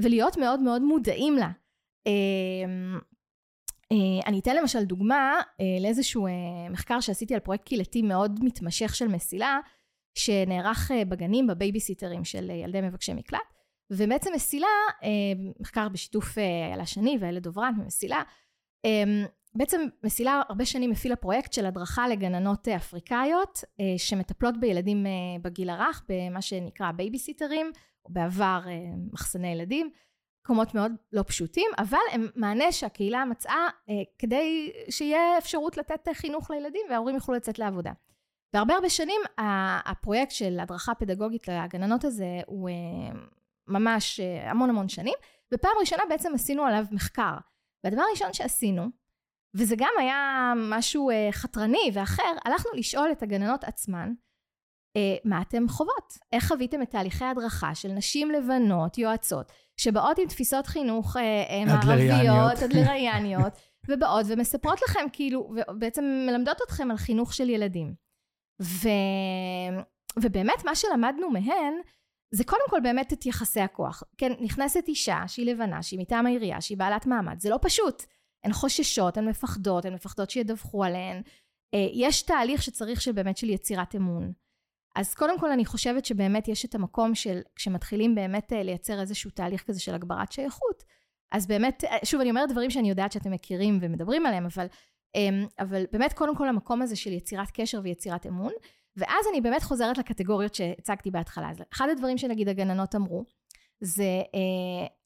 ולהיות 0.04 0.38
מאוד 0.38 0.60
מאוד 0.60 0.82
מודעים 0.82 1.34
לה. 1.34 1.52
אמ, 2.08 3.00
אה, 3.92 4.28
אני 4.28 4.40
אתן 4.40 4.56
למשל 4.56 4.84
דוגמה 4.84 5.42
אה, 5.62 5.66
לאיזשהו 5.82 6.28
אה, 6.28 6.32
מחקר 6.70 7.00
שעשיתי 7.00 7.34
על 7.34 7.40
פרויקט 7.40 7.66
קהילתי 7.66 8.02
מאוד 8.02 8.40
מתמשך 8.44 8.96
של 8.96 9.08
מסילה, 9.08 9.60
שנערך 10.18 10.92
בגנים 11.10 11.48
בבייביסיטרים 11.48 12.26
של 12.26 12.50
ילדי 12.50 12.82
מבקשי 12.82 13.14
מקלט. 13.14 13.40
ובעצם 13.92 14.32
מסילה, 14.36 14.68
מחקר 15.60 15.90
בשיתוף 15.90 16.38
איילה 16.38 16.86
שני 16.86 17.18
והילה 17.20 17.44
דוברן 17.44 17.74
ממסילה, 17.78 18.24
בעצם 19.58 19.82
מסילה 20.04 20.42
הרבה 20.50 20.66
שנים 20.66 20.92
הפעילה 20.92 21.16
פרויקט 21.16 21.54
של 21.54 21.66
הדרכה 21.66 22.08
לגננות 22.08 22.68
אפריקאיות 22.68 23.64
שמטפלות 23.98 24.60
בילדים 24.60 25.06
בגיל 25.42 25.70
הרך 25.70 26.04
במה 26.10 26.42
שנקרא 26.42 26.92
בייביסיטרים, 26.92 27.72
או 28.06 28.10
בעבר 28.14 28.62
מחסני 29.12 29.48
ילדים. 29.48 29.92
מקומות 30.48 30.76
מאוד 30.76 30.92
לא 31.14 31.24
פשוטים, 31.28 31.72
אבל 31.78 31.98
הם 32.12 32.28
מענה 32.36 32.72
שהקהילה 32.72 33.26
מצאה 33.26 33.68
אה, 33.90 33.94
כדי 34.20 34.72
שיהיה 34.90 35.38
אפשרות 35.38 35.78
לתת 35.78 36.08
חינוך 36.14 36.52
לילדים 36.52 36.82
וההורים 36.90 37.16
יוכלו 37.16 37.36
לצאת 37.36 37.60
לעבודה. 37.60 37.92
והרבה 38.54 38.74
הרבה 38.74 38.90
שנים 38.90 39.22
הפרויקט 39.86 40.32
של 40.32 40.60
הדרכה 40.60 40.96
פדגוגית 40.96 41.48
לגננות 41.48 42.04
הזה 42.04 42.42
הוא 42.46 42.70
אה, 42.70 43.20
ממש 43.68 44.20
אה, 44.20 44.52
המון 44.52 44.70
המון 44.70 44.90
שנים, 44.90 45.14
ופעם 45.54 45.72
ראשונה 45.80 46.04
בעצם 46.10 46.32
עשינו 46.36 46.64
עליו 46.64 46.86
מחקר. 46.92 47.38
והדבר 47.84 48.02
הראשון 48.02 48.34
שעשינו, 48.34 48.88
וזה 49.58 49.76
גם 49.78 49.92
היה 50.00 50.54
משהו 50.56 51.10
אה, 51.10 51.30
חתרני 51.32 51.92
ואחר, 51.94 52.24
הלכנו 52.46 52.72
לשאול 52.74 53.12
את 53.12 53.24
הגננות 53.24 53.64
עצמן, 53.64 54.14
אה, 54.98 55.16
מה 55.26 55.42
אתם 55.42 55.68
חוות? 55.70 56.18
איך 56.34 56.48
חוויתם 56.48 56.82
את 56.82 56.90
תהליכי 56.90 57.24
ההדרכה 57.24 57.76
של 57.76 57.92
נשים 57.92 58.32
לבנות, 58.32 58.98
יועצות, 58.98 59.52
שבאות 59.78 60.18
עם 60.20 60.28
תפיסות 60.28 60.68
חינוך 60.68 61.18
אה, 61.18 61.66
מערביות, 61.66 62.64
אדלריאניות, 62.64 63.54
ובאות 63.90 64.26
ומספרות 64.30 64.82
לכם 64.82 65.06
כאילו, 65.14 65.54
ובעצם 65.70 66.04
מלמדות 66.28 66.58
אתכם 66.66 66.92
על 66.92 66.98
חינוך 66.98 67.34
של 67.34 67.50
ילדים. 67.50 67.94
ו... 68.62 68.90
ובאמת 70.22 70.66
מה 70.66 70.76
שלמדנו 70.76 71.30
מהן, 71.30 71.74
זה 72.32 72.44
קודם 72.44 72.62
כל 72.70 72.80
באמת 72.80 73.14
את 73.14 73.26
יחסי 73.26 73.62
הכוח. 73.62 74.04
כן, 74.18 74.32
נכנסת 74.40 74.84
אישה 74.88 75.24
שהיא 75.28 75.54
לבנה, 75.54 75.84
שהיא 75.84 76.00
מטעם 76.00 76.26
העירייה, 76.26 76.62
שהיא 76.62 76.78
בעלת 76.78 77.06
מעמד, 77.06 77.40
זה 77.40 77.50
לא 77.50 77.60
פשוט. 77.62 78.04
הן 78.48 78.54
חוששות, 78.54 79.18
הן 79.18 79.30
מפחדות, 79.30 79.86
הן 79.86 79.94
מפחדות 79.94 80.30
שידווחו 80.30 80.84
עליהן. 80.84 81.22
יש 81.94 82.22
תהליך 82.22 82.64
שצריך 82.64 83.02
של 83.02 83.12
באמת 83.12 83.38
של 83.38 83.50
יצירת 83.50 83.96
אמון. 83.96 84.32
אז 84.96 85.16
קודם 85.16 85.40
כל 85.40 85.52
אני 85.52 85.66
חושבת 85.66 86.06
שבאמת 86.06 86.48
יש 86.48 86.66
את 86.66 86.76
המקום 86.76 87.16
של 87.16 87.40
כשמתחילים 87.56 88.16
באמת 88.16 88.54
אה, 88.54 88.64
לייצר 88.64 89.02
איזשהו 89.02 89.32
תהליך 89.32 89.64
כזה 89.64 89.80
של 89.80 89.96
הגברת 89.96 90.32
שייכות, 90.32 90.84
אז 91.32 91.48
באמת, 91.48 91.84
אה, 91.84 91.98
שוב 92.04 92.22
אני 92.22 92.30
אומרת 92.30 92.50
דברים 92.50 92.70
שאני 92.70 92.90
יודעת 92.90 93.12
שאתם 93.12 93.32
מכירים 93.32 93.80
ומדברים 93.82 94.26
עליהם, 94.26 94.46
אבל, 94.46 94.68
אמ, 95.16 95.46
אבל 95.60 95.86
באמת 95.92 96.14
קודם 96.14 96.36
כל 96.36 96.50
המקום 96.50 96.82
הזה 96.82 96.96
של 96.96 97.12
יצירת 97.14 97.52
קשר 97.52 97.80
ויצירת 97.84 98.26
אמון, 98.26 98.52
ואז 98.98 99.26
אני 99.32 99.42
באמת 99.42 99.64
חוזרת 99.64 99.98
לקטגוריות 99.98 100.56
שהצגתי 100.56 101.12
בהתחלה. 101.12 101.50
אז 101.50 101.58
אחד 101.74 101.88
הדברים 101.92 102.18
שנגיד 102.18 102.50
הגננות 102.50 102.96
אמרו, 102.96 103.24
זה 103.82 104.22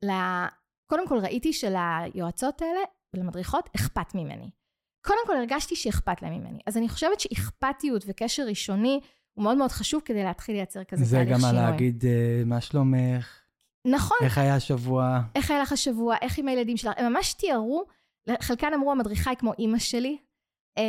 אה, 0.09 0.47
קודם 0.89 1.07
כל 1.07 1.19
ראיתי 1.19 1.53
שליועצות 1.53 2.61
האלה 2.61 2.79
ולמדריכות 3.13 3.69
אכפת 3.75 4.15
ממני. 4.15 4.49
קודם 5.05 5.19
כל 5.27 5.37
הרגשתי 5.37 5.75
שאכפת 5.75 6.21
להם 6.21 6.33
ממני. 6.33 6.59
אז 6.67 6.77
אני 6.77 6.89
חושבת 6.89 7.19
שאכפתיות 7.19 8.03
וקשר 8.07 8.43
ראשוני 8.43 8.99
הוא 9.33 9.43
מאוד 9.43 9.57
מאוד 9.57 9.71
חשוב 9.71 10.01
כדי 10.05 10.23
להתחיל 10.23 10.55
לייצר 10.55 10.83
כזה 10.83 11.05
תהליך 11.11 11.27
שינוי. 11.27 11.41
זה 11.41 11.47
גם 11.47 11.55
על 11.55 11.71
להגיד, 11.71 12.03
uh, 12.03 12.45
מה 12.45 12.61
שלומך? 12.61 13.39
נכון. 13.87 14.17
איך 14.21 14.37
היה 14.37 14.55
השבוע? 14.55 15.21
איך 15.35 15.51
היה 15.51 15.61
לך 15.61 15.71
השבוע? 15.71 16.15
איך 16.21 16.37
עם 16.37 16.47
הילדים 16.47 16.77
שלך? 16.77 16.93
הם 16.97 17.13
ממש 17.13 17.33
תיארו, 17.33 17.85
חלקן 18.41 18.73
אמרו, 18.73 18.91
המדריכה 18.91 19.29
היא 19.29 19.37
כמו 19.37 19.53
אימא 19.59 19.79
שלי. 19.79 20.17
Uh, 20.79 20.81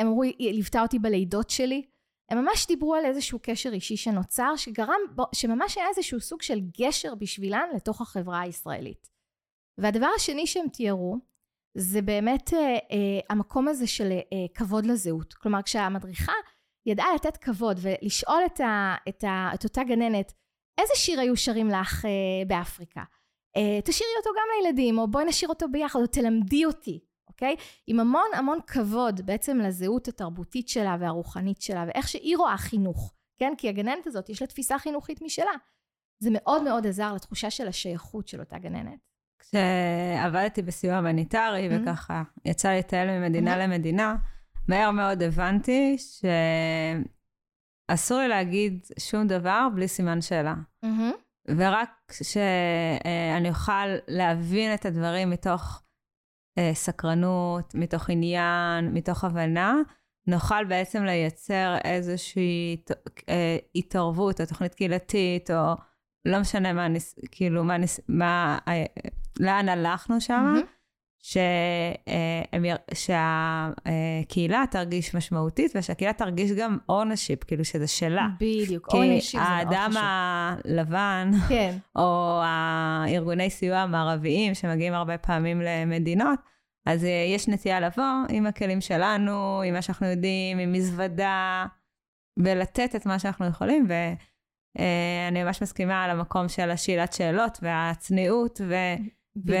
הם 0.00 0.06
אמרו, 0.06 0.22
היא 0.22 0.52
ליוותה 0.52 0.82
אותי 0.82 0.98
בלידות 0.98 1.50
שלי. 1.50 1.82
הם 2.30 2.44
ממש 2.44 2.66
דיברו 2.66 2.94
על 2.94 3.04
איזשהו 3.04 3.38
קשר 3.42 3.72
אישי 3.72 3.96
שנוצר, 3.96 4.56
שגרם, 4.56 5.00
שממש 5.34 5.76
היה 5.76 5.86
איזשהו 5.88 6.20
סוג 6.20 6.42
של 6.42 6.60
גשר 6.80 7.14
בשבילן 7.14 7.68
לתוך 7.76 8.00
החברה 8.00 8.40
הישראלית. 8.40 9.08
והדבר 9.78 10.08
השני 10.16 10.46
שהם 10.46 10.68
תיארו, 10.68 11.18
זה 11.78 12.02
באמת 12.02 12.48
uh, 12.48 12.52
uh, 12.54 13.26
המקום 13.30 13.68
הזה 13.68 13.86
של 13.86 14.10
uh, 14.10 14.34
כבוד 14.54 14.86
לזהות. 14.86 15.34
כלומר, 15.34 15.62
כשהמדריכה 15.62 16.32
ידעה 16.86 17.14
לתת 17.14 17.36
כבוד 17.36 17.78
ולשאול 17.82 18.42
את, 18.46 18.60
ה, 18.60 18.94
את, 19.08 19.24
ה, 19.24 19.50
את 19.54 19.64
אותה 19.64 19.84
גננת, 19.84 20.32
איזה 20.78 20.92
שיר 20.94 21.20
היו 21.20 21.36
שרים 21.36 21.68
לך 21.68 22.04
אה, 22.04 22.10
באפריקה? 22.46 23.02
אה, 23.56 23.80
תשאירי 23.84 24.12
אותו 24.18 24.30
גם 24.36 24.46
לילדים, 24.56 24.98
או 24.98 25.08
בואי 25.08 25.24
נשאיר 25.24 25.48
אותו 25.48 25.66
ביחד, 25.68 26.00
או 26.00 26.06
תלמדי 26.06 26.64
אותי, 26.64 27.00
אוקיי? 27.28 27.56
עם 27.86 28.00
המון 28.00 28.30
המון 28.34 28.58
כבוד 28.66 29.26
בעצם 29.26 29.58
לזהות 29.58 30.08
התרבותית 30.08 30.68
שלה 30.68 30.96
והרוחנית 31.00 31.62
שלה, 31.62 31.84
ואיך 31.86 32.08
שהיא 32.08 32.36
רואה 32.36 32.56
חינוך, 32.56 33.14
כן? 33.38 33.52
כי 33.58 33.68
הגננת 33.68 34.06
הזאת, 34.06 34.28
יש 34.28 34.40
לה 34.40 34.46
תפיסה 34.46 34.78
חינוכית 34.78 35.22
משלה. 35.22 35.52
זה 36.22 36.30
מאוד 36.32 36.62
מאוד 36.62 36.86
עזר 36.86 37.14
לתחושה 37.14 37.50
של 37.50 37.68
השייכות 37.68 38.28
של 38.28 38.40
אותה 38.40 38.58
גננת. 38.58 38.98
כשעבדתי 39.38 40.62
בסיוע 40.62 40.96
הומניטרי, 40.96 41.68
mm-hmm. 41.68 41.82
וככה 41.82 42.22
יצא 42.44 42.68
לי 42.68 42.78
לטייל 42.78 43.18
ממדינה 43.18 43.54
mm-hmm. 43.54 43.58
למדינה, 43.58 44.16
מהר 44.68 44.90
מאוד 44.90 45.22
הבנתי 45.22 45.96
שאסור 47.88 48.18
לי 48.18 48.28
להגיד 48.28 48.86
שום 48.98 49.26
דבר 49.26 49.68
בלי 49.74 49.88
סימן 49.88 50.20
שאלה. 50.20 50.54
Mm-hmm. 50.84 51.28
ורק 51.56 52.12
שאני 52.22 53.48
אוכל 53.48 53.86
להבין 54.08 54.74
את 54.74 54.86
הדברים 54.86 55.30
מתוך 55.30 55.82
אה, 56.58 56.70
סקרנות, 56.74 57.74
מתוך 57.74 58.10
עניין, 58.10 58.94
מתוך 58.94 59.24
הבנה, 59.24 59.74
נוכל 60.26 60.64
בעצם 60.64 61.04
לייצר 61.04 61.76
איזושהי 61.84 62.76
אה, 63.28 63.56
התערבות 63.74 64.40
או 64.40 64.46
תוכנית 64.46 64.74
קהילתית, 64.74 65.50
או 65.50 65.74
לא 66.24 66.40
משנה 66.40 66.72
מה, 66.72 66.88
ניס, 66.88 67.14
כאילו, 67.30 67.64
מה, 67.64 67.76
ניס, 67.78 68.00
מה, 68.08 68.58
לאן 69.38 69.68
הלכנו 69.68 70.20
שם. 70.20 70.54
Mm-hmm. 70.56 70.78
שהקהילה 72.94 74.64
תרגיש 74.70 75.14
משמעותית 75.14 75.72
ושהקהילה 75.74 76.12
תרגיש 76.12 76.52
גם 76.52 76.78
אונשיפ, 76.88 77.44
כאילו 77.44 77.64
שזה 77.64 77.86
שלה. 77.86 78.28
בדיוק, 78.40 78.94
אונשיפ 78.94 79.30
זה 79.32 79.48
מאוד 79.48 79.58
חשוב. 79.58 79.70
כי 79.70 79.74
האדם 79.76 79.92
הלבן, 80.64 81.30
כן. 81.48 81.76
או 81.96 82.40
הארגוני 82.44 83.50
סיוע 83.50 83.76
המערביים 83.76 84.54
שמגיעים 84.54 84.94
הרבה 84.94 85.18
פעמים 85.18 85.62
למדינות, 85.62 86.38
אז 86.86 87.04
אה, 87.04 87.24
יש 87.34 87.48
נטייה 87.48 87.80
לבוא 87.80 88.04
עם 88.28 88.46
הכלים 88.46 88.80
שלנו, 88.80 89.62
עם 89.62 89.74
מה 89.74 89.82
שאנחנו 89.82 90.06
יודעים, 90.06 90.58
עם 90.58 90.72
מזוודה, 90.72 91.66
ולתת 92.36 92.96
את 92.96 93.06
מה 93.06 93.18
שאנחנו 93.18 93.46
יכולים. 93.46 93.86
ואני 93.88 95.40
אה, 95.40 95.44
ממש 95.44 95.62
מסכימה 95.62 96.04
על 96.04 96.10
המקום 96.10 96.48
של 96.48 96.70
השאלת 96.70 97.12
שאלות 97.12 97.58
והצניעות, 97.62 98.60
ו... 99.46 99.52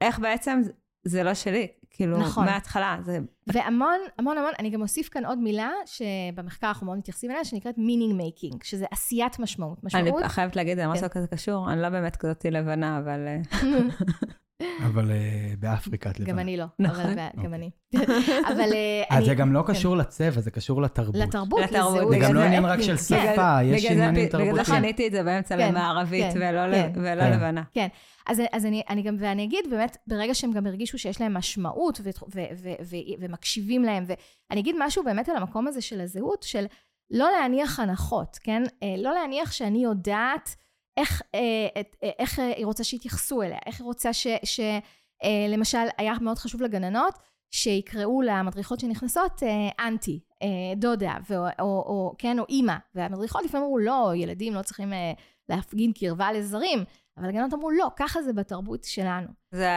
איך 0.00 0.18
בעצם 0.18 0.60
זה 1.04 1.22
לא 1.22 1.34
שלי, 1.34 1.68
כאילו, 1.90 2.18
נכון. 2.18 2.44
מההתחלה. 2.44 2.98
זה... 3.04 3.18
והמון, 3.46 3.98
המון 4.18 4.38
המון, 4.38 4.52
אני 4.58 4.70
גם 4.70 4.82
אוסיף 4.82 5.08
כאן 5.08 5.24
עוד 5.24 5.38
מילה, 5.38 5.70
שבמחקר 5.86 6.68
אנחנו 6.68 6.86
מאוד 6.86 6.98
מתייחסים 6.98 7.30
אליה, 7.30 7.44
שנקראת 7.44 7.74
meaning 7.76 8.20
making, 8.20 8.56
שזה 8.62 8.86
עשיית 8.90 9.38
משמעות. 9.38 9.84
משמעות... 9.84 10.22
אני 10.22 10.28
חייבת 10.28 10.56
להגיד, 10.56 10.76
זה 10.76 10.86
ממש 10.86 10.98
כן. 10.98 11.04
לא 11.04 11.08
כזה 11.08 11.26
קשור, 11.26 11.72
אני 11.72 11.82
לא 11.82 11.88
באמת 11.88 12.16
כזאתי 12.16 12.50
לבנה, 12.50 12.98
אבל... 12.98 13.26
אה, 13.26 13.40
אבל 14.86 15.10
uh, 15.10 15.56
באפריקה 15.58 16.10
את 16.10 16.20
לבנה. 16.20 16.32
גם 16.32 16.38
אני 16.38 16.56
לא, 16.56 16.64
נכון. 16.78 17.00
אבל 17.00 17.42
גם 17.44 17.54
אני. 17.54 17.70
אבל 18.52 18.70
uh, 18.70 19.14
אני... 19.14 19.24
זה 19.24 19.34
גם 19.34 19.52
לא 19.52 19.64
קשור 19.66 19.96
לצבע, 19.96 20.40
זה 20.40 20.50
קשור 20.50 20.82
לתרבות. 20.82 21.14
לתרבות, 21.14 21.60
לזהות. 21.70 22.10
זה 22.10 22.18
גם 22.18 22.34
לא 22.34 22.40
עניין 22.40 22.64
רק 22.64 22.80
של 22.80 22.96
שפה, 22.96 23.62
יש 23.62 23.84
עניינים 23.84 24.28
תרבותיים. 24.28 24.52
בגלל 24.52 24.64
זה 24.64 24.72
חניתי 24.72 25.06
את 25.06 25.12
זה 25.12 25.22
באמצע 25.22 25.56
כן, 25.56 25.68
למערבית 25.68 26.32
כן, 26.32 26.38
ולא 26.94 27.28
לבנה. 27.28 27.62
כן. 27.72 27.88
אז, 28.26 28.42
אז 28.52 28.66
אני, 28.66 28.82
אני 28.88 29.02
גם, 29.02 29.16
ואני 29.18 29.44
אגיד 29.44 29.64
באמת, 29.70 29.96
ברגע 30.06 30.34
שהם 30.34 30.52
גם 30.52 30.66
הרגישו 30.66 30.98
שיש 30.98 31.20
להם 31.20 31.34
משמעות 31.34 32.00
ו, 32.04 32.10
ו, 32.34 32.40
ו, 32.62 32.68
ו, 32.82 32.96
ומקשיבים 33.34 33.82
להם, 33.82 34.04
ואני 34.06 34.60
אגיד 34.60 34.76
משהו 34.78 35.04
באמת 35.04 35.28
על 35.28 35.36
המקום 35.36 35.66
הזה 35.66 35.80
של 35.80 36.00
הזהות, 36.00 36.42
של 36.42 36.66
לא 37.10 37.30
להניח 37.30 37.80
הנחות, 37.80 38.38
כן? 38.42 38.62
אה, 38.82 38.94
לא 38.98 39.14
להניח 39.14 39.52
שאני 39.52 39.84
יודעת 39.84 40.56
איך, 40.96 41.22
אה, 41.34 41.40
אה, 41.76 42.10
איך 42.18 42.38
היא 42.38 42.66
רוצה 42.66 42.84
שיתייחסו 42.84 43.42
אליה, 43.42 43.58
איך 43.66 43.80
היא 43.80 43.84
רוצה 43.84 44.12
ש... 44.12 44.26
ש 44.44 44.60
למשל, 45.48 45.86
היה 45.98 46.14
מאוד 46.20 46.38
חשוב 46.38 46.62
לגננות, 46.62 47.14
שיקראו 47.50 48.22
למדריכות 48.22 48.80
שנכנסות 48.80 49.42
אנטי, 49.80 50.20
דודה, 50.76 51.16
או, 51.30 51.36
או, 51.36 51.64
או, 51.64 52.14
כן, 52.18 52.38
או 52.38 52.44
אימא. 52.48 52.74
והמדריכות 52.94 53.44
לפעמים 53.44 53.64
אמרו, 53.64 53.78
לא, 53.78 54.12
ילדים 54.14 54.54
לא 54.54 54.62
צריכים 54.62 54.92
להפגין 55.48 55.92
קרבה 55.92 56.32
לזרים. 56.32 56.84
אבל 57.18 57.28
הגנות 57.28 57.54
אמרו, 57.54 57.70
לא, 57.70 57.90
ככה 57.96 58.22
זה 58.22 58.32
בתרבות 58.32 58.84
שלנו. 58.84 59.28
זה 59.50 59.70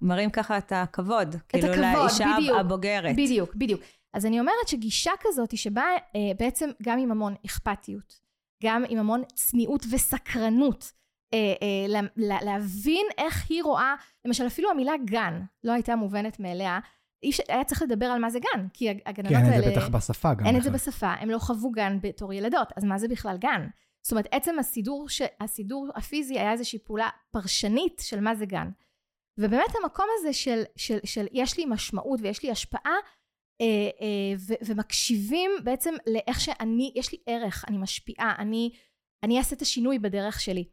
מראים 0.00 0.30
ככה 0.30 0.58
את 0.58 0.72
הכבוד. 0.72 1.34
את 1.34 1.42
כאילו 1.48 1.68
הכבוד, 1.68 2.02
לאישה 2.02 2.36
בדיוק. 2.38 2.58
הבוגרת. 2.58 3.16
בדיוק, 3.16 3.54
בדיוק. 3.54 3.80
אז 4.14 4.26
אני 4.26 4.40
אומרת 4.40 4.68
שגישה 4.68 5.12
כזאת 5.20 5.56
שבאה 5.56 5.84
אה, 6.16 6.20
בעצם 6.38 6.70
גם 6.82 6.98
עם 6.98 7.10
המון 7.10 7.34
אכפתיות, 7.46 8.20
גם 8.62 8.84
עם 8.88 8.98
המון 8.98 9.22
צניעות 9.34 9.86
וסקרנות, 9.92 10.92
אה, 11.34 11.38
אה, 11.38 11.88
לה, 11.88 12.00
לה, 12.16 12.38
להבין 12.42 13.06
איך 13.18 13.46
היא 13.50 13.62
רואה, 13.62 13.94
למשל 14.24 14.46
אפילו 14.46 14.70
המילה 14.70 14.92
גן 15.04 15.42
לא 15.64 15.72
הייתה 15.72 15.96
מובנת 15.96 16.40
מאליה. 16.40 16.78
איש, 17.22 17.40
היה 17.48 17.64
צריך 17.64 17.82
לדבר 17.82 18.06
על 18.06 18.20
מה 18.20 18.30
זה 18.30 18.38
גן, 18.38 18.66
כי 18.72 18.88
הגננות 18.88 19.32
האלה... 19.32 19.50
כי 19.50 19.52
אין 19.52 19.58
את 19.58 19.64
זה 19.64 19.70
בטח 19.70 19.88
בשפה 19.88 20.34
גם. 20.34 20.46
אין 20.46 20.56
את 20.56 20.62
זה 20.62 20.70
בשפה, 20.70 21.12
הם 21.20 21.30
לא 21.30 21.38
חוו 21.38 21.70
גן 21.70 21.98
בתור 22.02 22.32
ילדות, 22.32 22.72
אז 22.76 22.84
מה 22.84 22.98
זה 22.98 23.08
בכלל 23.08 23.36
גן? 23.36 23.66
זאת 24.02 24.12
אומרת, 24.12 24.26
עצם 24.30 24.58
הסידור, 24.58 25.08
ש... 25.08 25.22
הסידור 25.40 25.88
הפיזי 25.94 26.38
היה 26.38 26.52
איזושהי 26.52 26.78
פעולה 26.78 27.08
פרשנית 27.30 28.02
של 28.04 28.20
מה 28.20 28.34
זה 28.34 28.46
גן. 28.46 28.70
ובאמת 29.38 29.74
המקום 29.82 30.06
הזה 30.18 30.32
של, 30.32 30.62
של, 30.76 30.98
של 31.04 31.26
יש 31.32 31.58
לי 31.58 31.64
משמעות 31.64 32.20
ויש 32.22 32.42
לי 32.42 32.50
השפעה, 32.50 32.94
אה, 33.60 33.66
אה, 34.00 34.36
ו, 34.38 34.54
ומקשיבים 34.66 35.50
בעצם 35.64 35.94
לאיך 36.06 36.40
שאני, 36.40 36.92
יש 36.94 37.12
לי 37.12 37.18
ערך, 37.26 37.64
אני 37.68 37.78
משפיעה, 37.78 38.34
אני, 38.38 38.70
אני 39.24 39.38
אעשה 39.38 39.56
את 39.56 39.62
השינוי 39.62 39.98
בדרך 39.98 40.40
שלי. 40.40 40.64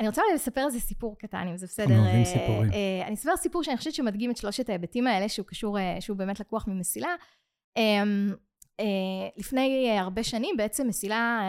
אני 0.00 0.08
רוצה 0.08 0.22
לספר 0.34 0.66
איזה 0.66 0.80
סיפור 0.80 1.18
קטן, 1.18 1.48
אם 1.48 1.56
זה 1.56 1.66
בסדר. 1.66 1.84
אנחנו 1.84 2.04
אוהבים 2.04 2.24
סיפורים. 2.24 2.72
אה, 2.72 3.06
אני 3.06 3.14
אספר 3.14 3.36
סיפור 3.36 3.62
שאני 3.62 3.76
חושבת 3.76 3.94
שמדגים 3.94 4.30
את 4.30 4.36
שלושת 4.36 4.68
ההיבטים 4.68 5.06
האלה, 5.06 5.28
שהוא 5.28 5.46
קשור, 5.46 5.78
שהוא 6.00 6.16
באמת 6.16 6.40
לקוח 6.40 6.68
ממסילה. 6.68 7.14
אמ, 7.76 8.34
לפני 9.36 9.96
הרבה 9.98 10.22
שנים 10.22 10.56
בעצם 10.56 10.88
מסילה 10.88 11.40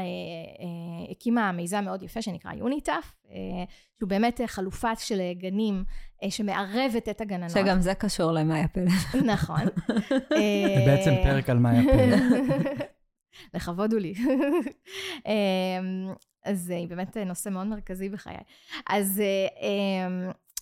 הקימה 1.11 1.51
מיזם 1.51 1.85
מאוד 1.85 2.03
יפה 2.03 2.21
שנקרא 2.21 2.53
יוניטאף, 2.53 3.13
שהוא 3.97 4.09
באמת 4.09 4.41
חלופה 4.45 4.95
של 4.95 5.21
גנים 5.33 5.83
שמערבת 6.29 7.09
את 7.09 7.21
הגננות. 7.21 7.51
שגם 7.51 7.81
זה 7.81 7.93
קשור 7.93 8.31
למאיה 8.31 8.67
פלד. 8.67 8.87
נכון. 9.25 9.59
זה 10.75 10.83
בעצם 10.85 11.11
פרק 11.23 11.49
על 11.49 11.57
מאיה 11.57 11.81
פלד. 11.83 12.21
לכבוד 13.53 13.93
הוא 13.93 14.01
לי. 14.01 14.13
אז 16.45 16.69
היא 16.69 16.87
באמת 16.87 17.17
נושא 17.17 17.49
מאוד 17.49 17.67
מרכזי 17.67 18.09
בחיי. 18.09 18.37
אז, 18.89 19.21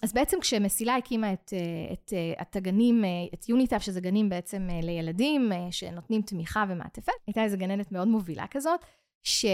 אז 0.04 0.14
בעצם 0.14 0.40
כשמסילה 0.40 0.96
הקימה 0.96 1.34
את, 1.34 1.54
את, 1.94 2.14
את 2.42 2.56
הגנים, 2.56 3.04
את 3.34 3.50
יוניטף, 3.50 3.84
שזה 3.84 4.02
גנים 4.02 4.30
בעצם 4.30 4.68
לילדים 4.84 5.52
שנותנים 5.72 6.22
תמיכה 6.22 6.66
ומעטפת, 6.70 7.14
הייתה 7.28 7.44
איזו 7.44 7.58
גננת 7.58 7.92
מאוד 7.92 8.08
מובילה 8.08 8.48
כזאת, 8.48 8.80
ש, 9.24 9.46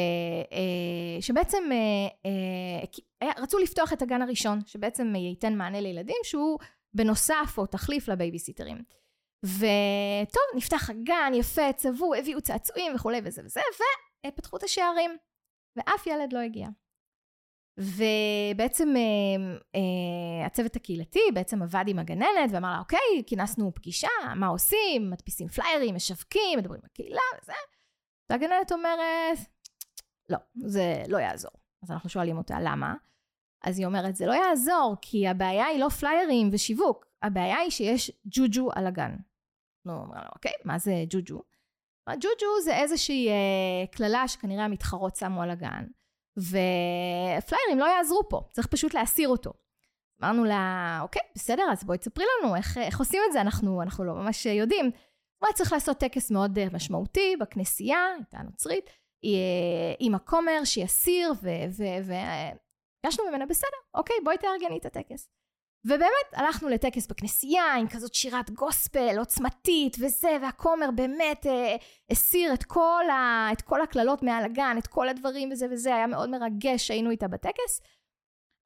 שבעצם 1.21 1.63
רצו 3.37 3.57
לפתוח 3.57 3.93
את 3.93 4.01
הגן 4.01 4.21
הראשון, 4.21 4.59
שבעצם 4.65 5.15
ייתן 5.15 5.57
מענה 5.57 5.81
לילדים 5.81 6.17
שהוא 6.23 6.59
בנוסף 6.93 7.53
או 7.57 7.65
תחליף 7.65 8.07
לבייביסיטרים. 8.07 8.77
וטוב, 9.45 10.43
נפתח 10.55 10.89
הגן, 10.89 11.31
יפה, 11.35 11.73
צבעו, 11.73 12.15
הביאו 12.15 12.41
צעצועים 12.41 12.95
וכולי 12.95 13.21
וזה 13.23 13.41
וזה, 13.45 13.59
ופתחו 14.27 14.57
את 14.57 14.63
השערים, 14.63 15.11
ואף 15.75 16.07
ילד 16.07 16.33
לא 16.33 16.39
הגיע. 16.39 16.67
ובעצם 17.79 18.93
אה, 18.97 19.01
אה, 19.75 20.45
הצוות 20.45 20.75
הקהילתי 20.75 21.19
בעצם 21.33 21.61
עבד 21.61 21.83
עם 21.87 21.99
הגננת 21.99 22.51
ואמר 22.51 22.71
לה, 22.71 22.79
אוקיי, 22.79 23.23
כינסנו 23.27 23.71
פגישה, 23.75 24.07
מה 24.35 24.47
עושים? 24.47 25.09
מדפיסים 25.09 25.47
פליירים, 25.47 25.95
משווקים, 25.95 26.59
מדברים 26.59 26.81
בקהילה 26.83 27.21
וזה. 27.41 27.53
והגננת 28.29 28.71
אומרת, 28.71 29.37
לא, 30.29 30.37
זה 30.55 31.03
לא 31.07 31.17
יעזור. 31.17 31.51
אז 31.83 31.91
אנחנו 31.91 32.09
שואלים 32.09 32.37
אותה, 32.37 32.57
למה? 32.61 32.93
אז 33.63 33.79
היא 33.79 33.85
אומרת, 33.85 34.15
זה 34.15 34.25
לא 34.25 34.33
יעזור, 34.33 34.95
כי 35.01 35.27
הבעיה 35.27 35.65
היא 35.65 35.79
לא 35.79 35.89
פליירים 35.89 36.49
ושיווק, 36.51 37.05
הבעיה 37.21 37.57
היא 37.57 37.69
שיש 37.69 38.11
ג'וג'ו 38.25 38.69
על 38.75 38.87
הגן. 38.87 39.15
אנחנו 39.85 40.01
אומרים 40.01 40.21
לו, 40.23 40.29
אוקיי, 40.35 40.51
מה 40.65 40.79
זה 40.79 40.93
ג'וג'ו? 41.09 41.41
ג'וג'ו 42.09 42.61
זה 42.63 42.75
איזושהי 42.75 43.29
אה, 43.29 43.87
קללה 43.91 44.27
שכנראה 44.27 44.65
המתחרות 44.65 45.15
שמו 45.15 45.41
על 45.41 45.49
הגן, 45.49 45.85
ופליירים 46.39 47.79
לא 47.79 47.85
יעזרו 47.85 48.29
פה, 48.29 48.41
צריך 48.51 48.67
פשוט 48.67 48.93
להסיר 48.93 49.29
אותו. 49.29 49.53
אמרנו 50.23 50.45
לה, 50.45 50.99
אוקיי, 51.01 51.21
בסדר, 51.35 51.63
אז 51.71 51.83
בואי 51.83 51.97
תספרי 51.97 52.25
לנו 52.43 52.55
איך, 52.55 52.77
איך 52.77 52.99
עושים 52.99 53.21
את 53.27 53.33
זה, 53.33 53.41
אנחנו, 53.41 53.81
אנחנו 53.81 54.03
לא 54.03 54.13
ממש 54.13 54.45
יודעים. 54.45 54.91
אולי 55.41 55.53
צריך 55.53 55.73
לעשות 55.73 55.97
טקס 55.97 56.31
מאוד 56.31 56.59
אה, 56.59 56.65
משמעותי 56.73 57.35
בכנסייה, 57.39 58.05
הייתה 58.17 58.37
נוצרית, 58.37 58.89
אה, 59.25 59.93
עם 59.99 60.15
הכומר 60.15 60.61
שיסיר, 60.63 61.33
וביקשנו 61.41 63.25
ממנה, 63.29 63.45
בסדר, 63.45 63.77
אוקיי, 63.93 64.15
בואי 64.23 64.37
תארגני 64.37 64.77
את 64.77 64.85
הטקס. 64.85 65.29
ובאמת 65.85 66.29
הלכנו 66.33 66.69
לטקס 66.69 67.07
בכנסייה 67.07 67.73
עם 67.73 67.87
כזאת 67.87 68.13
שירת 68.13 68.49
גוספל 68.49 69.15
עוצמתית 69.19 69.97
וזה 69.99 70.37
והכומר 70.41 70.89
באמת 70.95 71.45
אה, 71.45 71.75
הסיר 72.11 72.53
את 72.53 72.63
כל, 72.63 73.03
ה, 73.11 73.49
את 73.51 73.61
כל 73.61 73.81
הקללות 73.81 74.23
מעל 74.23 74.45
הגן 74.45 74.75
את 74.77 74.87
כל 74.87 75.09
הדברים 75.09 75.49
וזה 75.51 75.67
וזה 75.71 75.95
היה 75.95 76.07
מאוד 76.07 76.29
מרגש 76.29 76.87
שהיינו 76.87 77.09
איתה 77.09 77.27
בטקס 77.27 77.81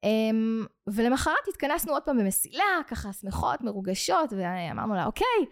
אה, 0.03 0.69
ולמחרת 0.93 1.47
התכנסנו 1.49 1.93
עוד 1.93 2.03
פעם 2.03 2.17
במסילה 2.17 2.81
ככה 2.87 3.13
שמחות 3.13 3.61
מרוגשות 3.61 4.33
ואמרנו 4.33 4.95
לה 4.95 5.05
אוקיי 5.05 5.45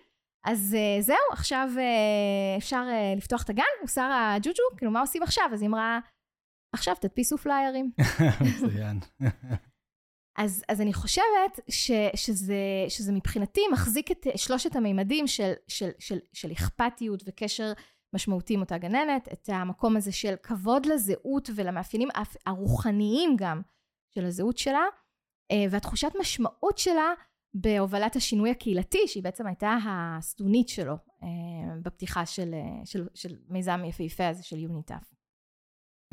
אז 0.45 0.75
אה, 0.77 1.01
זהו 1.01 1.31
עכשיו 1.31 1.69
אה, 1.77 2.57
אפשר 2.57 2.83
אה, 2.89 3.13
לפתוח 3.17 3.43
את 3.43 3.49
הגן 3.49 3.63
מוסר 3.81 4.11
הג'וג'ו 4.11 4.77
כאילו 4.77 4.91
מה 4.91 5.01
עושים 5.01 5.23
עכשיו 5.23 5.49
אז 5.53 5.61
היא 5.61 5.69
אמרה 5.69 5.99
עכשיו 6.75 6.95
תדפיסו 6.95 7.37
פליירים. 7.37 7.91
מצוין. 8.45 8.99
אז, 10.37 10.63
אז 10.69 10.81
אני 10.81 10.93
חושבת 10.93 11.59
ש, 11.69 11.91
שזה, 12.15 12.55
שזה 12.89 13.11
מבחינתי 13.11 13.61
מחזיק 13.71 14.11
את 14.11 14.27
שלושת 14.35 14.75
המימדים 14.75 15.27
של, 15.27 15.53
של, 15.67 15.89
של, 15.99 16.19
של 16.33 16.51
אכפתיות 16.51 17.23
וקשר 17.25 17.73
משמעותי 18.13 18.53
עם 18.53 18.59
אותה 18.59 18.77
גננת, 18.77 19.27
את 19.33 19.49
המקום 19.53 19.97
הזה 19.97 20.11
של 20.11 20.35
כבוד 20.43 20.85
לזהות 20.85 21.49
ולמאפיינים 21.55 22.09
הרוחניים 22.45 23.35
גם 23.37 23.61
של 24.15 24.25
הזהות 24.25 24.57
שלה, 24.57 24.83
אה, 25.51 25.65
והתחושת 25.71 26.11
משמעות 26.19 26.77
שלה 26.77 27.13
בהובלת 27.53 28.15
השינוי 28.15 28.51
הקהילתי, 28.51 29.07
שהיא 29.07 29.23
בעצם 29.23 29.47
הייתה 29.47 29.77
הסדונית 29.87 30.69
שלו 30.69 30.93
אה, 31.23 31.27
בפתיחה 31.81 32.25
של, 32.25 32.53
אה, 32.53 32.85
של, 32.85 33.07
של 33.13 33.35
מיזם 33.49 33.81
יפהפה 33.85 34.27
הזה 34.27 34.43
של 34.43 34.59
יוניטאף. 34.59 35.13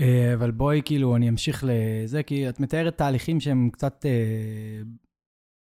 אה, 0.01 0.35
אבל 0.35 0.51
בואי, 0.51 0.83
כאילו, 0.85 1.17
אני 1.17 1.29
אמשיך 1.29 1.65
לזה, 1.67 2.23
כי 2.23 2.49
את 2.49 2.61
מתארת 2.61 2.99
תהליכים 2.99 3.41
שהם 3.41 3.71
קצת, 3.73 4.07
אה, 4.07 4.83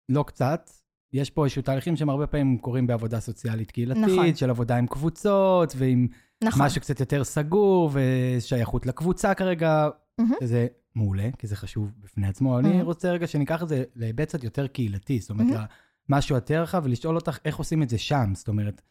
לא 0.09 0.23
קצת, 0.23 0.69
יש 1.13 1.29
פה 1.29 1.43
איזשהו 1.43 1.61
תהליכים 1.61 1.95
שהם 1.95 2.09
הרבה 2.09 2.27
פעמים 2.27 2.57
קורים 2.57 2.87
בעבודה 2.87 3.19
סוציאלית 3.19 3.71
קהילתית, 3.71 4.03
נכון. 4.03 4.35
של 4.35 4.49
עבודה 4.49 4.77
עם 4.77 4.87
קבוצות, 4.87 5.73
ועם 5.77 6.07
נכון. 6.43 6.65
משהו 6.65 6.81
קצת 6.81 6.99
יותר 6.99 7.23
סגור, 7.23 7.91
ושייכות 7.93 8.85
לקבוצה 8.85 9.33
כרגע, 9.33 9.89
mm-hmm. 10.21 10.33
שזה 10.41 10.67
מעולה, 10.95 11.29
כי 11.37 11.47
זה 11.47 11.55
חשוב 11.55 11.91
בפני 11.99 12.27
עצמו. 12.27 12.55
Mm-hmm. 12.55 12.65
אני 12.65 12.81
רוצה 12.81 13.11
רגע 13.11 13.27
שניקח 13.27 13.63
את 13.63 13.67
זה 13.67 13.83
להיבט 13.95 14.27
קצת 14.27 14.43
יותר 14.43 14.67
קהילתי, 14.67 15.19
זאת 15.19 15.29
אומרת, 15.29 15.47
mm-hmm. 15.47 15.73
משהו 16.09 16.35
יותר 16.35 16.61
רחב, 16.61 16.81
ולשאול 16.85 17.15
אותך 17.15 17.37
איך 17.45 17.57
עושים 17.57 17.83
את 17.83 17.89
זה 17.89 17.97
שם, 17.97 18.31
זאת 18.35 18.47
אומרת, 18.47 18.81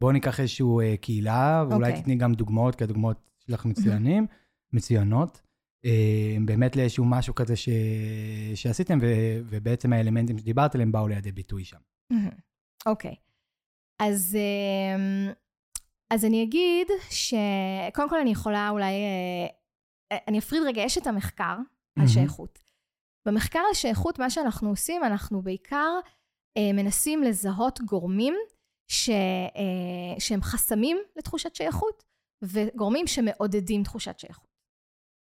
בואו 0.00 0.12
ניקח 0.12 0.40
איזושהי 0.40 0.66
אה, 0.82 0.96
קהילה, 0.96 1.64
ואולי 1.70 1.86
okay. 1.86 1.88
אוקיי. 1.88 2.02
תתני 2.02 2.14
גם 2.14 2.34
דוגמאות, 2.34 2.74
כי 2.74 2.84
הדוגמאות 2.84 3.30
שלך 3.38 3.64
מצוינים. 3.64 4.26
Mm-hmm. 4.30 4.45
מצוינות, 4.72 5.42
אה, 5.84 6.36
באמת 6.44 6.76
לאיזשהו 6.76 7.04
משהו 7.04 7.34
כזה 7.34 7.56
ש... 7.56 7.68
שעשיתם, 8.54 8.98
ו... 9.02 9.06
ובעצם 9.44 9.92
האלמנטים 9.92 10.38
שדיברת 10.38 10.74
עליהם 10.74 10.92
באו 10.92 11.08
לידי 11.08 11.32
ביטוי 11.32 11.64
שם. 11.64 11.78
אוקיי. 12.86 13.14
Okay. 13.14 13.16
אז, 13.98 14.36
אה, 14.38 15.32
אז 16.10 16.24
אני 16.24 16.42
אגיד 16.42 16.88
שקודם 17.10 18.08
כל 18.08 18.20
אני 18.20 18.30
יכולה 18.30 18.70
אולי, 18.70 18.92
אה, 20.12 20.18
אני 20.28 20.38
אפריד 20.38 20.62
רגע, 20.66 20.82
יש 20.82 20.98
את 20.98 21.06
המחקר 21.06 21.56
על 22.00 22.06
שייכות. 22.06 22.58
במחקר 23.28 23.58
על 23.68 23.74
שייכות, 23.74 24.18
מה 24.18 24.30
שאנחנו 24.30 24.68
עושים, 24.68 25.04
אנחנו 25.04 25.42
בעיקר 25.42 25.90
מנסים 26.58 27.22
לזהות 27.22 27.80
גורמים 27.80 28.34
ש, 28.90 29.10
שהם 30.18 30.42
חסמים 30.42 30.96
לתחושת 31.16 31.54
שייכות, 31.54 32.04
וגורמים 32.42 33.06
שמעודדים 33.06 33.82
תחושת 33.82 34.18
שייכות. 34.18 34.55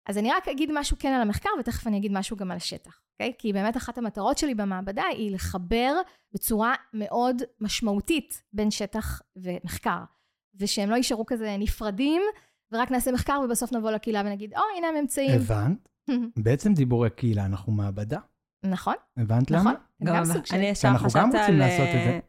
אז 0.09 0.19
אני 0.19 0.33
רק 0.33 0.49
אגיד 0.49 0.71
משהו 0.75 0.97
כן 1.01 1.13
על 1.13 1.21
המחקר, 1.21 1.51
ותכף 1.61 1.87
אני 1.87 1.99
אגיד 1.99 2.13
משהו 2.13 2.37
גם 2.37 2.51
על 2.51 2.57
השטח, 2.57 3.01
אוקיי? 3.13 3.33
כי 3.39 3.53
באמת 3.53 3.77
אחת 3.77 3.99
המטרות 3.99 4.39
שלי 4.39 4.55
במעבדה 4.55 5.05
היא 5.05 5.35
לחבר 5.35 5.95
בצורה 6.33 6.75
מאוד 6.93 7.43
משמעותית 7.61 8.43
בין 8.53 8.71
שטח 8.71 9.23
ומחקר, 9.37 10.05
ושהם 10.55 10.91
לא 10.91 10.97
יישארו 10.97 11.27
כזה 11.27 11.57
נפרדים, 11.59 12.23
ורק 12.73 12.91
נעשה 12.91 13.13
מחקר 13.13 13.41
ובסוף 13.45 13.73
נבוא 13.73 13.91
לקהילה 13.91 14.23
ונגיד, 14.27 14.55
או, 14.55 14.59
oh, 14.59 14.79
הנה 14.79 14.87
הממצאים. 14.87 15.41
הבנת? 15.41 15.89
בעצם 16.45 16.75
דיבורי 16.75 17.11
קהילה, 17.11 17.45
אנחנו 17.45 17.73
מעבדה. 17.73 18.19
נכון. 18.65 18.95
הבנת 19.17 19.51
למה? 19.51 19.61
נכון, 19.61 19.75
גם, 20.05 20.17
גם 20.17 20.25
סוג 20.25 20.47
של... 20.47 20.55
אני 20.55 20.65
ישר 20.65 20.99
חשבתי 20.99 21.39
על... 21.39 21.63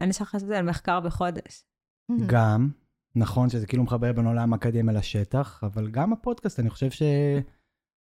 אני 0.01 0.09
ישר 0.09 0.25
חשבתי 0.25 0.55
על 0.55 0.65
מחקר 0.65 0.99
בחודש. 0.99 1.65
גם, 2.27 2.69
נכון 3.15 3.49
שזה 3.49 3.67
כאילו 3.67 3.83
מחבר 3.83 4.11
בין 4.13 4.25
עולם 4.25 4.53
האקדמיה 4.53 4.95
לשטח, 4.95 5.63
אבל 5.63 5.91
גם 5.91 6.13
הפודקאסט, 6.13 6.59
אני 6.59 6.69
חושב 6.69 6.89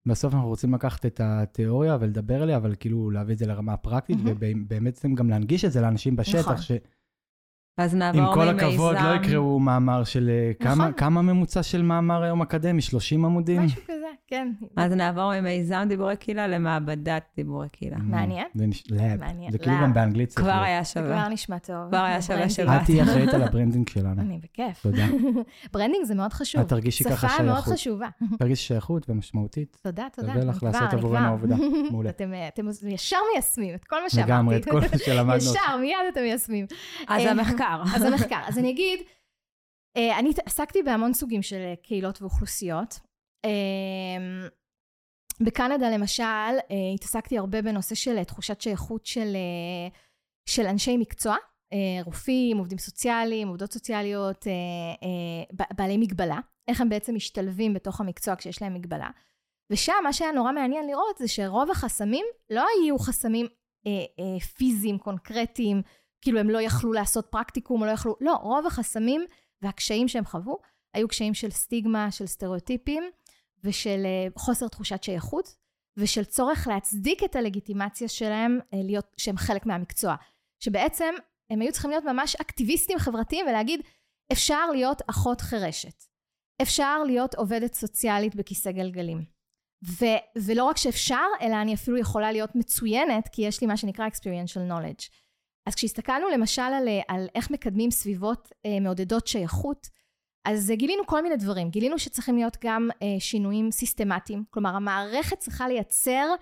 שבסוף 0.09 0.35
אנחנו 0.35 0.49
רוצים 0.49 0.75
לקחת 0.75 1.07
את 1.07 1.21
התיאוריה 1.25 1.97
ולדבר 2.01 2.43
עליה, 2.43 2.57
אבל 2.57 2.75
כאילו 2.81 3.11
להביא 3.11 3.35
את 3.35 3.39
זה 3.39 3.47
לרמה 3.47 3.73
הפרקטית, 3.73 4.19
mm-hmm. 4.19 4.31
ובאמת 4.41 5.05
גם 5.15 5.31
להנגיש 5.31 5.65
את 5.65 5.73
זה 5.73 5.81
לאנשים 5.81 6.17
בשטח, 6.17 6.41
נכון. 6.41 6.57
ש... 6.57 6.73
אז 7.79 7.95
נעבור 7.95 8.21
ממיזם. 8.21 8.41
עם 8.41 8.47
כל 8.47 8.49
הכבוד, 8.49 8.97
לא 9.05 9.15
יקראו 9.15 9.61
מאמר 9.61 10.05
של... 10.05 10.31
אה, 10.31 10.53
נכון. 10.61 10.75
כמה, 10.77 10.93
כמה 10.93 11.23
ממוצע 11.23 11.63
של 11.63 11.83
מאמר 11.83 12.23
היום 12.23 12.43
אקדמי? 12.43 12.83
30 12.83 13.25
עמודים? 13.25 13.63
משהו 13.63 13.83
כזה, 13.85 13.98
כן. 14.27 14.53
אז 14.77 14.93
נעבור 14.93 15.41
ממיזם 15.41 15.87
דיבורי 15.89 16.17
קהילה 16.17 16.47
למעבדת 16.47 17.23
דיבורי 17.37 17.69
קהילה. 17.69 17.97
Mm, 17.97 18.01
מעניין. 18.03 18.47
מעניין. 19.19 19.53
זה 19.53 19.59
כאילו 19.59 19.77
גם 19.83 19.95
באנגלית 19.95 20.29
צריך 20.29 20.41
כבר 20.41 20.63
היה 20.63 20.85
שווה. 20.85 21.21
כבר 21.21 21.29
נשמע 21.29 21.59
טוב. 21.59 21.89
כבר 21.89 21.99
היה 21.99 22.23
שווה 22.23 22.51
שבאת. 22.51 22.81
את 22.81 22.87
תהיי 22.87 23.03
אחראית 23.03 23.35
על 23.35 23.43
ה 23.43 23.48
branding 23.48 23.89
שלנו. 23.89 24.23
אני 24.23 24.39
בכיף. 24.39 24.83
תודה. 24.83 25.07
branding 25.73 26.05
זה 26.05 26.15
מאוד 26.15 26.33
חשוב. 26.33 26.61
את 26.61 26.69
תרגישי 26.69 27.05
ככה 27.05 27.29
שייכות. 27.29 27.37
שפה 27.37 27.43
מאוד 27.43 27.63
חשובה. 27.63 28.09
תרגישי 28.39 28.63
שייכות 28.63 29.11
ומשמעותית. 29.11 29.77
תודה, 29.83 30.07
תודה. 30.13 30.33
שווה 30.33 30.45
לך 30.45 30.63
לעשות 30.63 30.93
עבורנו 30.93 31.33
עבודה. 31.33 31.57
מעולה. 31.91 32.11
אתם 32.49 32.69
ישר 32.89 33.19
מיישמים 33.33 33.75
את 33.75 33.85
כל 33.85 34.03
מה 34.03 34.11
שאמרתי. 34.11 34.31
לגמרי, 34.31 34.57
את 34.57 34.65
כל 34.65 34.81
מה 34.81 34.99
שלמדנו. 34.99 35.37
ישר, 35.37 35.77
מיד 35.81 35.97
אתם 36.13 36.21
מיישמים. 36.21 36.67
אז 37.09 37.23
המחקר. 37.27 37.83
אז 37.95 38.03
המחקר. 38.03 38.41
אז 38.47 38.59
אני 38.59 38.71
אגיד, 38.71 39.01
אה, 39.97 40.19
אני 40.19 40.31
עסקתי 40.47 40.83
בהמון 40.83 41.13
סוגים 41.13 41.43
של 41.43 41.57
אה, 41.57 41.75
קהילות 41.83 42.23
ואוכלוסיות. 42.23 43.08
אה, 43.45 44.49
בקנדה 45.41 45.91
למשל, 45.91 46.25
התעסקתי 46.95 47.39
הרבה 47.39 47.63
בנושא 47.63 47.95
של 47.95 48.25
תחושת 48.25 48.61
שייכות 48.61 49.07
של, 49.07 49.37
של 50.49 50.67
אנשי 50.67 50.97
מקצוע, 50.97 51.37
אה, 51.73 52.03
רופאים, 52.05 52.59
עובדים 52.59 52.79
סוציאליים, 52.79 53.49
עובדות 53.49 53.73
סוציאליות, 53.73 54.47
בעלי 55.73 55.97
מגבלה, 55.97 56.41
איך 56.69 56.81
הם 56.81 56.89
בעצם 56.89 57.15
משתלבים 57.15 57.75
בתוך 57.75 58.01
המקצוע 58.01 58.37
כשיש 58.37 58.63
להם 58.63 58.75
מגבלה. 58.75 59.11
ושם 59.73 59.93
מה 60.03 60.13
שהיה 60.13 60.33
נורא 60.33 60.53
מעניין 60.53 60.87
לראות 60.87 61.19
זה 61.19 61.29
שרוב 61.29 61.71
החסמים 61.71 62.27
לא 62.51 62.65
היו 62.83 62.99
חסמים 62.99 63.47
אה, 63.87 63.93
אה, 63.93 64.41
פיזיים, 64.41 64.99
קונקרטיים, 64.99 65.83
כאילו 66.21 66.41
הם 66.41 66.51
לא 66.51 66.63
יכלו 66.63 66.93
לעשות 66.93 67.27
פרקטיקום 67.27 67.81
או 67.81 67.87
לא 67.87 67.91
יכלו, 67.91 68.17
לא, 68.21 68.35
רוב 68.35 68.67
החסמים 68.67 69.25
והקשיים 69.63 70.09
שהם 70.09 70.25
חוו 70.25 70.59
היו 70.95 71.09
קשיים 71.09 71.35
של 71.35 71.51
סטיגמה, 71.51 72.11
של 72.11 72.27
סטריאוטיפים 72.27 73.03
ושל 73.65 74.03
אה, 74.05 74.29
חוסר 74.37 74.69
תחושת 74.69 75.03
שייכות 75.03 75.57
ושל 75.97 76.25
צורך 76.25 76.67
להצדיק 76.67 77.25
את 77.25 77.37
הלגיטימציה 77.37 78.09
שלהם 78.09 78.59
אה, 78.75 78.79
להיות, 78.83 79.15
שהם 79.17 79.37
חלק 79.37 79.67
מהמקצוע. 79.67 80.15
שבעצם 80.61 81.15
הם 81.51 81.61
היו 81.61 81.73
צריכים 81.73 81.91
להיות 81.91 82.05
ממש 82.05 82.37
אקטיביסטים 82.37 82.99
חברתיים 82.99 83.47
ולהגיד, 83.47 83.81
אפשר 84.33 84.71
להיות 84.71 85.03
אחות 85.11 85.41
חירשת. 85.41 86.05
אפשר 86.63 87.03
להיות 87.07 87.35
עובדת 87.35 87.75
סוציאלית 87.75 88.35
בכיסא 88.35 88.71
גלגלים. 88.71 89.25
ו- 89.85 90.41
ולא 90.45 90.65
רק 90.65 90.77
שאפשר, 90.77 91.27
אלא 91.41 91.55
אני 91.63 91.75
אפילו 91.75 91.99
יכולה 91.99 92.33
להיות 92.33 92.55
מצוינת, 92.55 93.29
כי 93.29 93.43
יש 93.43 93.61
לי 93.61 93.67
מה 93.67 93.77
שנקרא 93.77 94.09
experiential 94.09 94.71
knowledge. 94.71 95.09
אז 95.67 95.75
כשהסתכלנו 95.75 96.29
למשל 96.29 96.63
על, 96.63 96.89
על 97.09 97.29
איך 97.35 97.51
מקדמים 97.51 97.91
סביבות 97.91 98.53
אה, 98.67 98.81
מעודדות 98.81 99.27
שייכות, 99.27 99.87
אז 100.45 100.73
גילינו 100.77 101.07
כל 101.07 101.23
מיני 101.23 101.37
דברים. 101.37 101.71
גילינו 101.71 101.99
שצריכים 101.99 102.37
להיות 102.37 102.57
גם 102.65 102.89
אה, 103.03 103.21
שינויים 103.21 103.71
סיסטמטיים, 103.71 104.45
כלומר 104.51 104.71
המערכת 104.71 105.39
צריכה 105.39 105.69
לייצר 105.69 106.35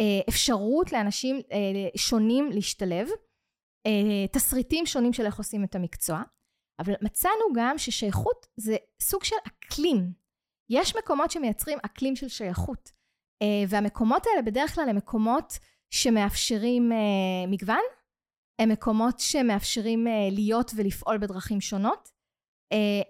אה, 0.00 0.20
אפשרות 0.28 0.92
לאנשים 0.92 1.36
אה, 1.52 1.88
שונים 1.96 2.50
להשתלב, 2.52 3.08
אה, 3.86 4.26
תסריטים 4.32 4.86
שונים 4.86 5.12
של 5.12 5.26
איך 5.26 5.38
עושים 5.38 5.64
את 5.64 5.74
המקצוע, 5.74 6.22
אבל 6.78 6.94
מצאנו 7.02 7.44
גם 7.54 7.78
ששייכות 7.78 8.46
זה 8.56 8.76
סוג 9.00 9.24
של 9.24 9.36
אקלים. 9.46 10.12
יש 10.70 10.96
מקומות 10.96 11.30
שמייצרים 11.30 11.78
אקלים 11.82 12.16
של 12.16 12.28
שייכות, 12.28 12.92
אה, 13.42 13.64
והמקומות 13.68 14.26
האלה 14.26 14.42
בדרך 14.42 14.74
כלל 14.74 14.88
הם 14.88 14.96
מקומות 14.96 15.58
שמאפשרים 15.90 16.92
אה, 16.92 16.98
מגוון, 17.48 17.82
הם 18.58 18.68
מקומות 18.68 19.20
שמאפשרים 19.20 20.06
אה, 20.06 20.28
להיות 20.32 20.72
ולפעול 20.76 21.18
בדרכים 21.18 21.60
שונות, 21.60 22.08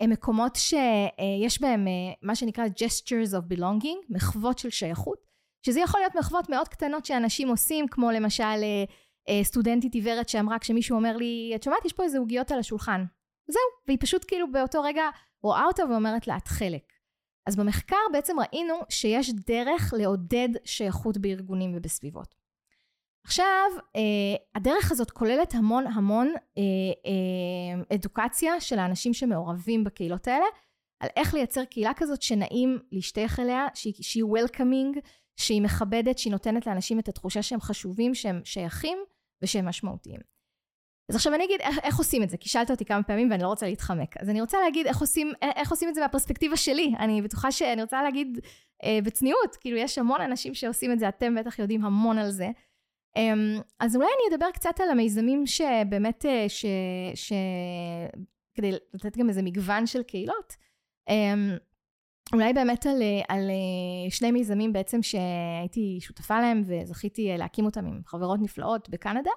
הם 0.01 0.11
מקומות 0.11 0.57
שיש 0.57 1.61
בהם 1.61 1.87
מה 2.23 2.35
שנקרא 2.35 2.65
gestures 2.67 3.33
of 3.33 3.57
belonging, 3.57 3.99
מחוות 4.11 4.59
של 4.59 4.71
שייכות, 4.71 5.19
שזה 5.67 5.81
יכול 5.81 6.01
להיות 6.01 6.15
מחוות 6.15 6.49
מאוד 6.49 6.69
קטנות 6.69 7.05
שאנשים 7.05 7.49
עושים, 7.49 7.89
כמו 7.89 8.11
למשל 8.11 8.65
סטודנטית 9.43 9.95
עיוורת 9.95 10.29
שאמרה 10.29 10.59
כשמישהו 10.59 10.97
אומר 10.97 11.17
לי, 11.17 11.53
את 11.55 11.63
שומעת, 11.63 11.85
יש 11.85 11.93
פה 11.93 12.03
איזה 12.03 12.19
עוגיות 12.19 12.51
על 12.51 12.59
השולחן. 12.59 13.05
זהו, 13.49 13.63
והיא 13.87 13.99
פשוט 14.01 14.25
כאילו 14.29 14.53
באותו 14.53 14.83
רגע 14.83 15.03
רואה 15.43 15.65
אותה 15.65 15.83
ואומרת 15.91 16.27
לה, 16.27 16.37
את 16.37 16.49
חלק. 16.49 16.83
אז 17.47 17.57
במחקר 17.57 17.97
בעצם 18.13 18.37
ראינו 18.41 18.75
שיש 18.89 19.31
דרך 19.47 19.95
לעודד 19.97 20.49
שייכות 20.65 21.19
בארגונים 21.19 21.73
ובסביבות. 21.77 22.40
עכשיו, 23.25 23.71
אה, 23.97 24.01
הדרך 24.55 24.93
הזאת 24.93 25.11
כוללת 25.11 25.55
המון 25.55 25.87
המון 25.87 26.29
אה, 26.29 26.63
אה, 27.07 27.97
אדוקציה 27.97 28.61
של 28.61 28.79
האנשים 28.79 29.15
שמעורבים 29.15 29.85
בקהילות 29.85 30.29
האלה, 30.29 30.47
על 31.01 31.09
איך 31.17 31.35
לייצר 31.35 31.65
קהילה 31.65 31.93
כזאת 31.97 32.23
שנעים 32.23 32.79
להשתייך 32.93 33.41
אליה, 33.41 33.67
שהיא, 33.75 33.95
שהיא 34.01 34.25
שהיא 35.37 35.63
מכבדת, 35.63 36.19
שהיא 36.19 36.31
נותנת 36.31 36.67
לאנשים 36.67 36.99
את 36.99 37.09
התחושה 37.09 37.43
שהם 37.43 37.61
חשובים, 37.61 38.15
שהם 38.15 38.41
שייכים 38.45 38.99
ושהם 39.43 39.69
משמעותיים. 39.69 40.21
אז 41.11 41.17
עכשיו 41.17 41.35
אני 41.35 41.45
אגיד 41.45 41.61
איך, 41.61 41.79
איך 41.83 41.99
עושים 41.99 42.23
את 42.23 42.31
זה, 42.31 42.37
כי 42.37 42.49
שאלת 42.49 42.71
אותי 42.71 42.85
כמה 42.85 43.03
פעמים 43.03 43.31
ואני 43.31 43.43
לא 43.43 43.49
רוצה 43.49 43.67
להתחמק. 43.67 44.17
אז 44.17 44.29
אני 44.29 44.41
רוצה 44.41 44.59
להגיד 44.61 44.87
איך 44.87 45.01
עושים, 45.01 45.33
איך 45.57 45.71
עושים 45.71 45.89
את 45.89 45.95
זה 45.95 46.01
מהפרספקטיבה 46.01 46.57
שלי. 46.57 46.95
אני 46.99 47.23
בטוחה 47.23 47.53
שאני 47.53 47.83
רוצה 47.83 48.03
להגיד 48.03 48.39
אה, 48.85 48.99
בצניעות, 49.05 49.57
כאילו 49.61 49.77
יש 49.77 49.99
המון 49.99 50.21
אנשים 50.21 50.55
שעושים 50.55 50.93
את 50.93 50.99
זה, 50.99 51.09
אתם 51.09 51.35
בטח 51.35 51.59
יודעים 51.59 51.85
המון 51.85 52.19
על 52.19 52.31
זה. 52.31 52.51
אה, 53.17 53.33
אז 53.81 53.97
אולי 53.97 54.07
אני 54.07 54.35
אדבר 54.35 54.51
קצת 54.51 54.81
על 54.81 54.91
המיזמים 54.91 55.47
שבאמת, 55.47 56.27
אה, 56.27 56.49
ש, 56.49 56.65
ש, 57.15 57.33
כדי 58.55 58.73
לתת 58.95 59.17
גם 59.17 59.29
איזה 59.29 59.43
מגוון 59.43 59.87
של 59.87 60.03
קהילות. 60.03 60.57
אה, 61.09 61.35
אולי 62.33 62.53
באמת 62.53 62.87
על, 62.87 63.03
על 63.29 63.51
אה, 63.51 64.11
שני 64.11 64.31
מיזמים 64.31 64.73
בעצם 64.73 65.03
שהייתי 65.03 65.99
שותפה 66.01 66.41
להם 66.41 66.63
וזכיתי 66.67 67.29
להקים 67.39 67.65
אותם 67.65 67.87
עם 67.87 68.01
חברות 68.07 68.41
נפלאות 68.43 68.89
בקנדה. 68.89 69.31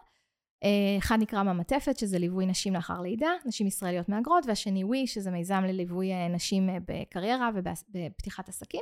אה, 0.64 0.98
אחד 0.98 1.18
נקרא 1.20 1.44
ממטפת, 1.44 1.98
שזה 1.98 2.20
ליווי 2.20 2.46
נשים 2.46 2.74
לאחר 2.74 3.02
לידה, 3.02 3.32
נשים 3.46 3.68
ישראליות 3.68 4.10
מהגרות, 4.10 4.46
והשני 4.48 4.84
ווי, 4.84 5.08
שזה 5.08 5.32
מיזם 5.32 5.64
לליווי 5.68 6.14
אה, 6.14 6.28
נשים 6.28 6.70
אה, 6.70 6.78
בקריירה 6.88 7.50
ובפתיחת 7.56 8.50
עסקים. 8.50 8.82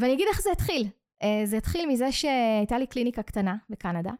ואני 0.00 0.12
אגיד 0.12 0.26
איך 0.28 0.40
זה 0.42 0.52
התחיל. 0.52 0.88
זה 1.44 1.56
התחיל 1.56 1.88
מזה 1.88 2.12
שהייתה 2.12 2.78
לי 2.78 2.86
קליניקה 2.86 3.22
קטנה 3.22 3.56
בקנדה, 3.70 4.10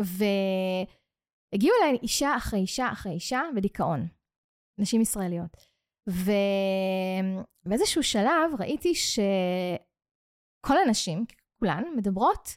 והגיעו 0.00 1.74
אליי 1.82 1.98
אישה 2.02 2.36
אחרי 2.36 2.60
אישה 2.60 2.92
אחרי 2.92 3.12
אישה 3.12 3.40
בדיכאון, 3.56 4.08
נשים 4.80 5.00
ישראליות. 5.00 5.56
ובאיזשהו 7.66 8.02
שלב 8.02 8.54
ראיתי 8.58 8.94
שכל 8.94 10.76
הנשים, 10.86 11.24
כולן, 11.58 11.84
מדברות 11.96 12.48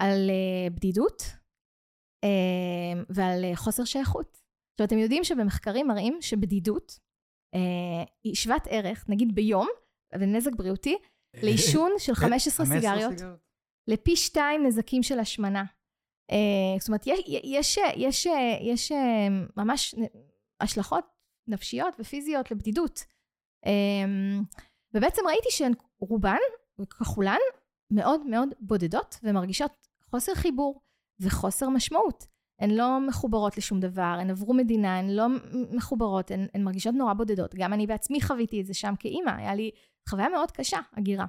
על 0.00 0.30
uh, 0.30 0.70
בדידות 0.74 1.22
uh, 2.24 2.28
ועל 3.08 3.44
uh, 3.52 3.56
חוסר 3.56 3.84
שייכות. 3.84 4.38
עכשיו, 4.72 4.86
אתם 4.86 4.98
יודעים 4.98 5.24
שבמחקרים 5.24 5.86
מראים 5.88 6.18
שבדידות 6.20 6.98
היא 8.24 8.34
שוות 8.34 8.62
ערך, 8.70 9.04
נגיד 9.08 9.34
ביום, 9.34 9.68
ונזק 10.18 10.52
בריאותי, 10.56 10.96
לעישון 11.42 11.90
של 11.98 12.14
15 12.24 12.66
סיגריות, 12.66 13.14
לפי 13.88 14.16
שתיים 14.16 14.66
נזקים 14.66 15.02
של 15.02 15.18
השמנה. 15.18 15.64
Uh, 16.32 16.80
זאת 16.80 16.88
אומרת, 16.88 17.06
יש, 17.06 17.20
יש, 17.44 17.78
יש, 17.96 18.26
יש 18.60 18.92
uh, 18.92 18.96
ממש 19.56 19.94
השלכות 20.60 21.04
נפשיות 21.48 21.94
ופיזיות 21.98 22.50
לבדידות. 22.50 23.04
Uh, 23.66 23.68
ובעצם 24.94 25.22
ראיתי 25.26 25.48
שהן 25.50 25.72
רובן, 26.00 26.38
וככולן, 26.80 27.38
מאוד 27.92 28.26
מאוד 28.26 28.48
בודדות 28.60 29.18
ומרגישות 29.22 29.72
חוסר 30.10 30.34
חיבור 30.34 30.80
וחוסר 31.20 31.68
משמעות. 31.68 32.26
הן 32.60 32.70
לא 32.70 33.00
מחוברות 33.08 33.56
לשום 33.56 33.80
דבר, 33.80 34.16
הן 34.20 34.30
עברו 34.30 34.54
מדינה, 34.54 34.98
הן 34.98 35.10
לא 35.10 35.26
מחוברות, 35.70 36.30
הן, 36.30 36.46
הן 36.54 36.64
מרגישות 36.64 36.94
נורא 36.94 37.14
בודדות. 37.14 37.54
גם 37.54 37.72
אני 37.72 37.86
בעצמי 37.86 38.20
חוויתי 38.20 38.60
את 38.60 38.66
זה 38.66 38.74
שם 38.74 38.94
כאימא, 38.98 39.30
היה 39.30 39.54
לי 39.54 39.70
חוויה 40.08 40.28
מאוד 40.28 40.50
קשה, 40.50 40.78
הגירה. 40.96 41.26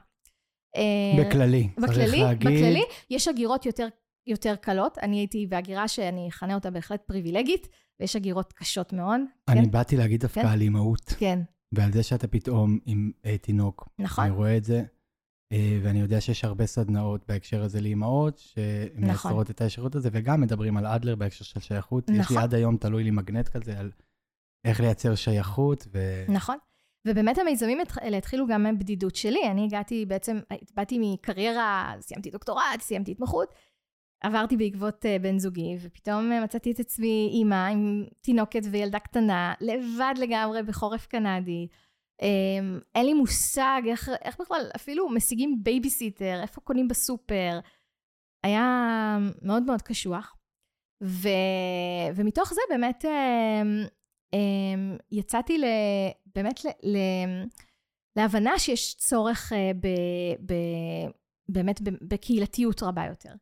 אה, 0.76 1.24
בכללי, 1.24 1.70
בכללי, 1.78 2.22
להגיד... 2.22 2.48
בכללי, 2.48 2.84
יש 3.10 3.28
הגירות 3.28 3.66
יותר, 3.66 3.88
יותר 4.28 4.56
קלות. 4.56 4.98
אני 4.98 5.18
הייתי 5.18 5.48
בהגירה 5.48 5.88
שאני 5.88 6.30
אכנה 6.30 6.56
אותה 6.56 6.72
בהחלט 6.72 7.02
פריבילגית, 7.06 7.68
ויש 8.00 8.16
הגירות 8.16 8.54
קשות 8.54 8.94
מאוד. 8.94 9.22
אני 9.48 9.64
כן? 9.64 9.72
באתי 9.72 9.98
להגיד 9.98 10.22
דווקא 10.22 10.42
כן? 10.42 10.48
על 10.48 10.62
אימהות. 10.62 11.14
כן. 11.20 11.40
ועל 11.72 11.92
זה 11.92 12.04
שאתה 12.04 12.28
פתאום 12.28 12.80
עם 12.86 13.12
אה, 13.26 13.38
תינוק. 13.38 13.90
נכון. 14.00 14.24
אני 14.24 14.34
רואה 14.34 14.58
את 14.58 14.64
זה. 14.64 14.84
אה, 15.52 15.80
ואני 15.84 16.00
יודע 16.00 16.22
שיש 16.22 16.44
הרבה 16.44 16.66
סדנאות 16.66 17.28
בהקשר 17.28 17.64
הזה 17.64 17.82
לאימהות, 17.82 18.38
שמייצרות 18.38 19.10
נכון. 19.10 19.46
את 19.50 19.62
האפשרות 19.62 19.96
הזה, 19.96 20.10
וגם 20.12 20.42
מדברים 20.42 20.78
על 20.78 20.86
אדלר 20.86 21.16
בהקשר 21.16 21.46
של 21.46 21.60
שייכות. 21.60 22.04
נכון. 22.10 22.22
יש 22.22 22.30
לי 22.30 22.36
נכון. 22.36 22.44
עד 22.44 22.54
היום 22.54 22.78
תלוי 22.78 23.04
לי 23.04 23.12
מגנט 23.12 23.48
כזה 23.48 23.80
על 23.80 23.92
איך 24.66 24.80
לייצר 24.80 25.16
שייכות. 25.16 25.88
ו... 25.94 26.26
נכון. 26.30 26.58
ובאמת 27.08 27.38
המיזמים 27.38 27.78
האלה 27.96 28.18
התחילו 28.18 28.48
גם 28.48 28.64
מבדידות 28.64 29.16
שלי. 29.16 29.48
אני 29.52 29.66
הגעתי 29.66 30.06
בעצם, 30.06 30.40
באתי 30.76 30.98
מקריירה, 31.02 31.94
סיימתי 32.00 32.30
דוקטורט, 32.30 32.82
סיימתי 32.82 33.12
התמחות, 33.12 33.54
עברתי 34.22 34.58
בעקבות 34.58 35.06
uh, 35.06 35.22
בן 35.22 35.40
זוגי, 35.40 35.78
ופתאום 35.82 36.32
uh, 36.32 36.44
מצאתי 36.44 36.72
את 36.72 36.80
עצמי 36.80 37.30
אימא 37.34 37.68
עם 37.68 38.06
תינוקת 38.22 38.62
וילדה 38.72 39.00
קטנה, 39.00 39.54
לבד 39.62 40.14
לגמרי 40.18 40.64
בחורף 40.64 41.08
קנדי. 41.08 41.68
Um, 42.22 42.84
אין 42.96 43.06
לי 43.06 43.14
מושג 43.14 43.82
איך, 43.88 44.10
איך 44.22 44.42
בכלל 44.42 44.70
אפילו 44.76 45.10
משיגים 45.10 45.60
בייביסיטר, 45.64 46.40
איפה 46.42 46.62
קונים 46.62 46.88
בסופר. 46.88 47.60
היה 48.44 49.18
מאוד 49.42 49.64
מאוד 49.64 49.82
קשוח. 49.82 50.36
ו, 51.04 51.30
ומתוך 52.16 52.54
זה 52.54 52.62
באמת 52.70 53.06
um, 53.06 53.88
um, 54.36 55.02
יצאתי 55.12 55.58
ל, 55.58 55.66
באמת 56.36 56.66
ל, 56.66 56.68
ל, 56.84 56.98
להבנה 58.16 58.60
שיש 58.60 58.96
צורך 58.96 59.52
uh, 59.52 59.56
ב, 59.80 59.88
ב, 60.46 60.54
באמת 61.50 61.82
בקהילתיות 61.82 62.84
רבה 62.84 63.06
יותר. 63.06 63.34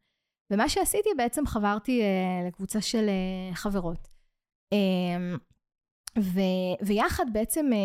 ומה 0.53 0.69
שעשיתי 0.69 1.09
בעצם 1.17 1.45
חברתי 1.45 2.01
uh, 2.01 2.47
לקבוצה 2.47 2.81
של 2.81 3.09
uh, 3.09 3.55
חברות. 3.55 4.07
Um, 4.73 5.39
ו, 6.19 6.39
ויחד 6.85 7.25
בעצם 7.33 7.69
אה, 7.73 7.77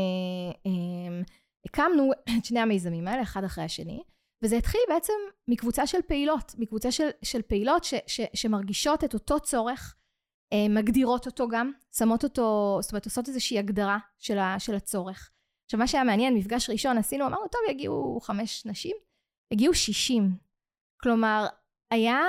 אה, 0.67 1.23
הקמנו 1.67 2.11
את 2.39 2.45
שני 2.45 2.61
המיזמים 2.61 3.09
האלה, 3.09 3.23
אחד 3.23 3.45
אחרי 3.45 3.65
השני, 3.65 4.03
וזה 4.45 4.57
התחיל 4.57 4.81
בעצם 4.89 5.13
מקבוצה 5.49 5.87
של 5.87 6.03
פעילות, 6.07 6.55
מקבוצה 6.59 6.91
של, 6.93 7.09
של 7.23 7.43
פעילות 7.43 7.85
ש, 7.85 7.95
ש, 8.07 8.21
שמרגישות 8.35 9.05
את 9.05 9.15
אותו 9.15 9.41
צורך 9.41 9.97
אה, 9.97 10.02
מגדירות 10.71 11.27
אותו 11.27 11.49
גם, 11.49 11.73
שמות 11.97 12.25
אותו, 12.25 12.79
זאת 12.83 12.93
אומרת 12.93 13.05
עושות 13.05 13.29
איזושהי 13.29 13.59
הגדרה 13.59 13.99
של, 14.19 14.39
ה, 14.39 14.59
של 14.59 14.75
הצורך. 14.75 15.31
עכשיו 15.65 15.81
מה 15.81 15.87
שהיה 15.87 16.05
מעניין, 16.05 16.35
מפגש 16.35 16.71
ראשון 16.71 16.99
עשינו, 16.99 17.27
אמרנו 17.27 17.49
טוב 17.49 17.61
יגיעו 17.71 18.21
חמש 18.23 18.67
נשים, 18.67 18.97
הגיעו 19.53 19.75
שישים. 19.75 20.37
כלומר, 21.01 21.47
היה 21.91 22.21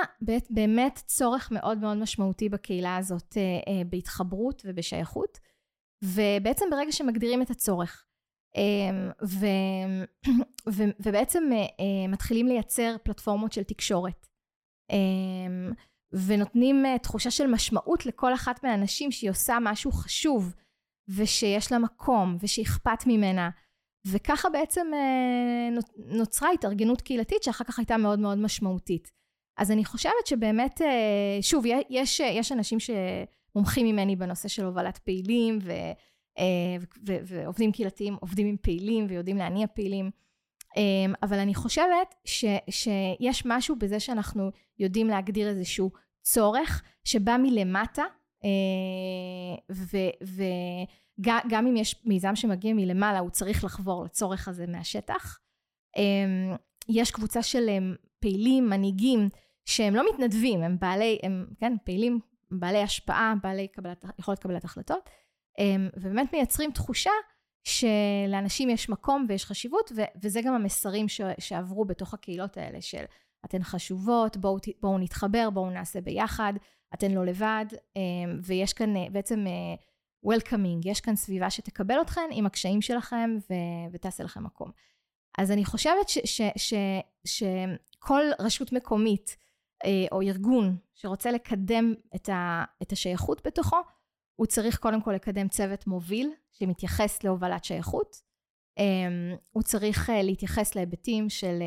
באמת 0.50 1.02
צורך 1.06 1.52
מאוד 1.52 1.78
מאוד 1.78 1.96
משמעותי 1.96 2.48
בקהילה 2.48 2.96
הזאת 2.96 3.36
אה, 3.36 3.42
אה, 3.42 3.84
בהתחברות 3.84 4.62
ובשייכות, 4.64 5.38
ובעצם 6.02 6.64
ברגע 6.70 6.92
שמגדירים 6.92 7.42
את 7.42 7.50
הצורך, 7.50 8.06
אה, 8.56 9.12
ו, 9.24 9.46
ו, 10.68 10.82
ובעצם 11.00 11.42
אה, 11.52 11.58
אה, 11.58 12.08
מתחילים 12.08 12.46
לייצר 12.46 12.96
פלטפורמות 13.02 13.52
של 13.52 13.62
תקשורת. 13.62 14.26
אה, 16.14 16.20
ונותנים 16.26 16.84
uh, 16.84 16.98
תחושה 16.98 17.30
של 17.30 17.46
משמעות 17.46 18.06
לכל 18.06 18.34
אחת 18.34 18.64
מהאנשים 18.64 19.12
שהיא 19.12 19.30
עושה 19.30 19.58
משהו 19.60 19.92
חשוב, 19.92 20.54
ושיש 21.08 21.72
לה 21.72 21.78
מקום, 21.78 22.36
ושאכפת 22.40 23.06
ממנה. 23.06 23.50
וככה 24.06 24.48
בעצם 24.48 24.86
uh, 24.92 25.82
נוצרה 25.96 26.50
התארגנות 26.50 27.00
קהילתית 27.00 27.42
שאחר 27.42 27.64
כך 27.64 27.78
הייתה 27.78 27.96
מאוד 27.96 28.18
מאוד 28.18 28.38
משמעותית. 28.38 29.10
אז 29.58 29.70
אני 29.70 29.84
חושבת 29.84 30.26
שבאמת, 30.26 30.80
uh, 30.80 31.42
שוב, 31.42 31.64
יש, 31.90 32.20
יש 32.20 32.52
אנשים 32.52 32.78
שמומחים 32.80 33.86
ממני 33.86 34.16
בנושא 34.16 34.48
של 34.48 34.64
הובלת 34.64 34.98
פעילים, 34.98 35.58
ו, 35.62 35.72
uh, 36.38 36.84
ו, 37.06 37.16
ועובדים 37.24 37.72
קהילתיים 37.72 38.16
עובדים 38.20 38.46
עם 38.46 38.56
פעילים 38.62 39.06
ויודעים 39.08 39.36
להניע 39.36 39.66
פעילים. 39.66 40.10
אבל 41.22 41.38
אני 41.38 41.54
חושבת 41.54 42.14
ש, 42.24 42.44
שיש 42.70 43.42
משהו 43.46 43.76
בזה 43.76 44.00
שאנחנו 44.00 44.50
יודעים 44.78 45.08
להגדיר 45.08 45.48
איזשהו 45.48 45.90
צורך 46.24 46.82
שבא 47.04 47.36
מלמטה, 47.42 48.04
אה, 48.44 49.74
וגם 51.20 51.66
אם 51.66 51.76
יש 51.76 52.04
מיזם 52.04 52.36
שמגיע 52.36 52.74
מלמעלה, 52.74 53.18
הוא 53.18 53.30
צריך 53.30 53.64
לחבור 53.64 54.04
לצורך 54.04 54.48
הזה 54.48 54.66
מהשטח. 54.66 55.38
אה, 55.96 56.56
יש 56.88 57.10
קבוצה 57.10 57.42
של 57.42 57.68
אה, 57.68 57.78
פעילים, 58.20 58.70
מנהיגים, 58.70 59.28
שהם 59.64 59.94
לא 59.94 60.04
מתנדבים, 60.12 60.62
הם 60.62 60.76
בעלי, 60.80 61.18
הם, 61.22 61.46
כן, 61.60 61.76
פעילים, 61.84 62.20
בעלי 62.50 62.82
השפעה, 62.82 63.34
בעלי 63.42 63.68
קבלת, 63.68 64.04
יכולת 64.18 64.38
קבלת 64.38 64.64
החלטות, 64.64 65.10
ובאמת 65.96 66.32
מייצרים 66.32 66.72
תחושה 66.72 67.10
שלאנשים 67.64 68.70
יש 68.70 68.88
מקום 68.88 69.26
ויש 69.28 69.44
חשיבות, 69.44 69.92
ו- 69.96 70.18
וזה 70.22 70.40
גם 70.42 70.54
המסרים 70.54 71.08
ש- 71.08 71.20
שעברו 71.38 71.84
בתוך 71.84 72.14
הקהילות 72.14 72.56
האלה 72.56 72.80
של 72.80 73.04
אתן 73.44 73.62
חשובות, 73.62 74.36
בואו, 74.36 74.56
בואו 74.80 74.98
נתחבר, 74.98 75.50
בואו 75.50 75.70
נעשה 75.70 76.00
ביחד, 76.00 76.52
אתן 76.94 77.10
לא 77.10 77.24
לבד, 77.24 77.66
אמ, 77.96 78.40
ויש 78.42 78.72
כאן 78.72 78.96
אה, 78.96 79.06
בעצם 79.12 79.44
אה, 79.46 79.74
Welcoming, 80.32 80.80
יש 80.84 81.00
כאן 81.00 81.16
סביבה 81.16 81.50
שתקבל 81.50 82.00
אתכן 82.00 82.28
עם 82.32 82.46
הקשיים 82.46 82.82
שלכם 82.82 83.36
ו- 83.50 83.92
ותעשה 83.92 84.24
לכם 84.24 84.44
מקום. 84.44 84.70
אז 85.38 85.50
אני 85.50 85.64
חושבת 85.64 86.06
שכל 87.24 88.22
רשות 88.38 88.72
מקומית 88.72 89.36
אה, 89.84 90.06
או 90.12 90.22
ארגון 90.22 90.76
שרוצה 90.94 91.30
לקדם 91.30 91.94
את, 92.14 92.28
ה- 92.28 92.64
את 92.82 92.92
השייכות 92.92 93.46
בתוכו, 93.46 93.76
הוא 94.36 94.46
צריך 94.46 94.78
קודם 94.78 95.02
כל 95.02 95.12
לקדם 95.12 95.48
צוות 95.48 95.86
מוביל 95.86 96.30
שמתייחס 96.52 97.22
להובלת 97.24 97.64
שייכות. 97.64 98.16
אמ, 98.78 99.36
הוא 99.52 99.62
צריך 99.62 100.10
להתייחס 100.22 100.74
להיבטים 100.74 101.28
של 101.28 101.62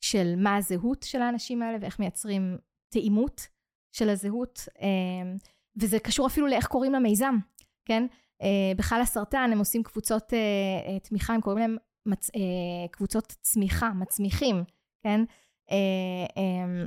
של 0.00 0.34
מה 0.36 0.56
הזהות 0.56 1.02
של 1.02 1.22
האנשים 1.22 1.62
האלה 1.62 1.78
ואיך 1.80 1.98
מייצרים 1.98 2.58
תאימות 2.92 3.46
של 3.92 4.08
הזהות, 4.08 4.68
אמ, 4.80 5.36
וזה 5.76 5.98
קשור 5.98 6.26
אפילו 6.26 6.46
לאיך 6.46 6.66
קוראים 6.66 6.92
למיזם, 6.92 7.34
כן? 7.84 8.06
אה, 8.42 8.72
בחל 8.76 9.00
הסרטן 9.00 9.50
הם 9.52 9.58
עושים 9.58 9.82
קבוצות 9.82 10.34
אה, 10.34 10.92
אה, 10.92 10.98
תמיכה, 10.98 11.34
הם 11.34 11.40
קוראים 11.40 11.58
להם 11.58 11.76
מצ... 12.06 12.30
קבוצות 12.90 13.26
צמיחה, 13.40 13.88
מצמיחים, 13.92 14.64
כן? 15.04 15.20
אמ, 15.70 16.86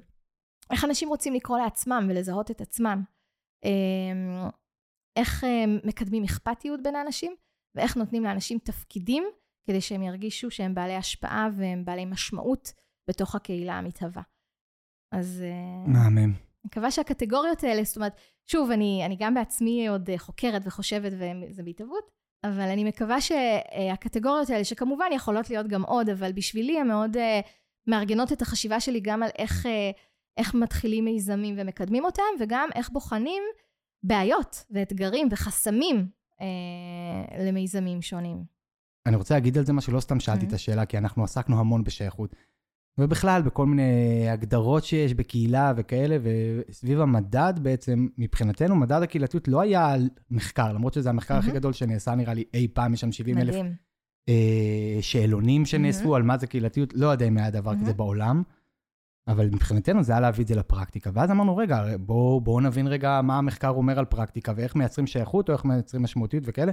איך 0.71 0.85
אנשים 0.85 1.09
רוצים 1.09 1.33
לקרוא 1.33 1.57
לעצמם 1.57 2.07
ולזהות 2.09 2.51
את 2.51 2.61
עצמם? 2.61 3.03
אמ, 3.65 4.49
איך 5.15 5.43
מקדמים 5.83 6.23
אכפתיות 6.23 6.83
בין 6.83 6.95
האנשים, 6.95 7.35
ואיך 7.75 7.97
נותנים 7.97 8.23
לאנשים 8.23 8.59
תפקידים 8.59 9.23
כדי 9.67 9.81
שהם 9.81 10.03
ירגישו 10.03 10.51
שהם 10.51 10.75
בעלי 10.75 10.95
השפעה 10.95 11.47
והם 11.57 11.85
בעלי 11.85 12.05
משמעות 12.05 12.73
בתוך 13.09 13.35
הקהילה 13.35 13.73
המתהווה. 13.73 14.21
אז... 15.11 15.43
אה, 15.45 15.91
מהמם. 15.91 16.17
אני 16.17 16.67
מקווה 16.67 16.91
שהקטגוריות 16.91 17.63
האלה, 17.63 17.83
זאת 17.83 17.95
אומרת, 17.95 18.15
שוב, 18.45 18.71
אני, 18.71 19.01
אני 19.05 19.15
גם 19.19 19.33
בעצמי 19.33 19.87
עוד 19.87 20.09
אה, 20.09 20.17
חוקרת 20.17 20.61
וחושבת, 20.65 21.11
וזה 21.13 21.63
בהתהוות, 21.63 22.11
אבל 22.43 22.69
אני 22.69 22.83
מקווה 22.83 23.21
שהקטגוריות 23.21 24.49
האלה, 24.49 24.63
שכמובן 24.63 25.05
יכולות 25.15 25.49
להיות 25.49 25.67
גם 25.67 25.83
עוד, 25.83 26.09
אבל 26.09 26.31
בשבילי 26.31 26.79
הן 26.79 26.87
מאוד 26.87 27.17
מארגנות 27.87 28.33
את 28.33 28.41
החשיבה 28.41 28.79
שלי 28.79 28.99
גם 28.99 29.23
על 29.23 29.29
איך, 29.37 29.65
איך 30.37 30.55
מתחילים 30.55 31.05
מיזמים 31.05 31.55
ומקדמים 31.57 32.05
אותם, 32.05 32.23
וגם 32.39 32.69
איך 32.75 32.89
בוחנים 32.89 33.43
בעיות 34.03 34.65
ואתגרים 34.71 35.27
וחסמים 35.31 36.07
uh, 36.39 37.41
למיזמים 37.41 38.01
שונים. 38.01 38.43
אני 39.05 39.15
רוצה 39.15 39.33
להגיד 39.33 39.57
על 39.57 39.65
זה 39.65 39.73
משהו, 39.73 39.93
לא 39.93 39.99
סתם 39.99 40.19
שאלתי 40.19 40.45
mm-hmm. 40.45 40.47
את 40.47 40.53
השאלה, 40.53 40.85
כי 40.85 40.97
אנחנו 40.97 41.23
עסקנו 41.23 41.59
המון 41.59 41.83
בשייכות. 41.83 42.35
ובכלל, 42.97 43.41
בכל 43.41 43.65
מיני 43.65 44.29
הגדרות 44.29 44.83
שיש 44.83 45.13
בקהילה 45.13 45.73
וכאלה, 45.77 46.17
וסביב 46.23 47.01
המדד 47.01 47.53
בעצם, 47.61 48.07
מבחינתנו, 48.17 48.75
מדד 48.75 49.01
הקהילתיות 49.01 49.47
לא 49.47 49.61
היה 49.61 49.95
מחקר, 50.31 50.73
למרות 50.73 50.93
שזה 50.93 51.09
המחקר 51.09 51.35
mm-hmm. 51.35 51.37
הכי 51.37 51.51
גדול 51.51 51.73
שנעשה, 51.73 52.15
נראה 52.15 52.33
לי, 52.33 52.43
אי 52.53 52.67
פעם, 52.73 52.93
יש 52.93 53.01
שם 53.01 53.11
70 53.11 53.37
אלף 53.37 53.55
אה, 54.29 54.97
שאלונים 55.01 55.65
שנאספו 55.65 56.13
mm-hmm. 56.13 56.15
על 56.17 56.23
מה 56.23 56.37
זה 56.37 56.47
קהילתיות, 56.47 56.93
לא 56.93 57.07
יודע 57.07 57.27
אם 57.27 57.37
היה 57.37 57.49
דבר 57.49 57.71
mm-hmm. 57.71 57.81
כזה 57.81 57.93
בעולם, 57.93 58.43
אבל 59.27 59.45
מבחינתנו 59.47 60.03
זה 60.03 60.11
היה 60.11 60.21
להביא 60.21 60.43
את 60.43 60.47
זה 60.47 60.55
לפרקטיקה. 60.55 61.09
ואז 61.13 61.31
אמרנו, 61.31 61.57
רגע, 61.57 61.97
בואו 61.99 62.41
בוא 62.41 62.61
נבין 62.61 62.87
רגע 62.87 63.21
מה 63.23 63.37
המחקר 63.37 63.69
אומר 63.69 63.99
על 63.99 64.05
פרקטיקה, 64.05 64.53
ואיך 64.55 64.75
מייצרים 64.75 65.07
שייכות, 65.07 65.49
או 65.49 65.53
איך 65.53 65.65
מייצרים 65.65 66.03
משמעותיות 66.03 66.43
וכאלה, 66.47 66.71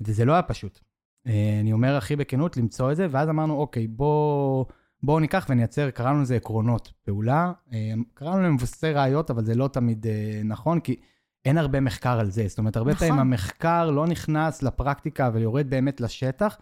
וזה 0.00 0.24
לא 0.24 0.32
היה 0.32 0.42
פשוט. 0.42 0.80
אה, 1.26 1.58
אני 1.60 1.72
אומר 1.72 1.96
הכי 1.96 2.16
בכנות, 2.16 2.56
למצוא 2.56 2.92
את 2.92 2.96
זה, 2.96 3.06
ואז 3.10 3.28
אמרנו, 3.28 3.54
אוקיי, 3.54 3.86
בואו... 3.86 4.66
בואו 5.04 5.20
ניקח 5.20 5.46
ונייצר, 5.48 5.90
קראנו 5.90 6.22
לזה 6.22 6.36
עקרונות 6.36 6.92
פעולה. 7.04 7.52
אה, 7.72 7.92
קראנו 8.14 8.42
להם 8.42 8.54
מבוססי 8.54 8.92
ראיות, 8.92 9.30
אבל 9.30 9.44
זה 9.44 9.54
לא 9.54 9.68
תמיד 9.68 10.06
אה, 10.06 10.40
נכון, 10.44 10.80
כי 10.80 10.96
אין 11.44 11.58
הרבה 11.58 11.80
מחקר 11.80 12.20
על 12.20 12.30
זה. 12.30 12.48
זאת 12.48 12.58
אומרת, 12.58 12.76
הרבה 12.76 12.92
נכון. 12.92 13.08
פעמים 13.08 13.20
המחקר 13.20 13.90
לא 13.90 14.06
נכנס 14.06 14.62
לפרקטיקה 14.62 15.30
ויורד 15.32 15.70
באמת 15.70 16.00
לשטח. 16.00 16.58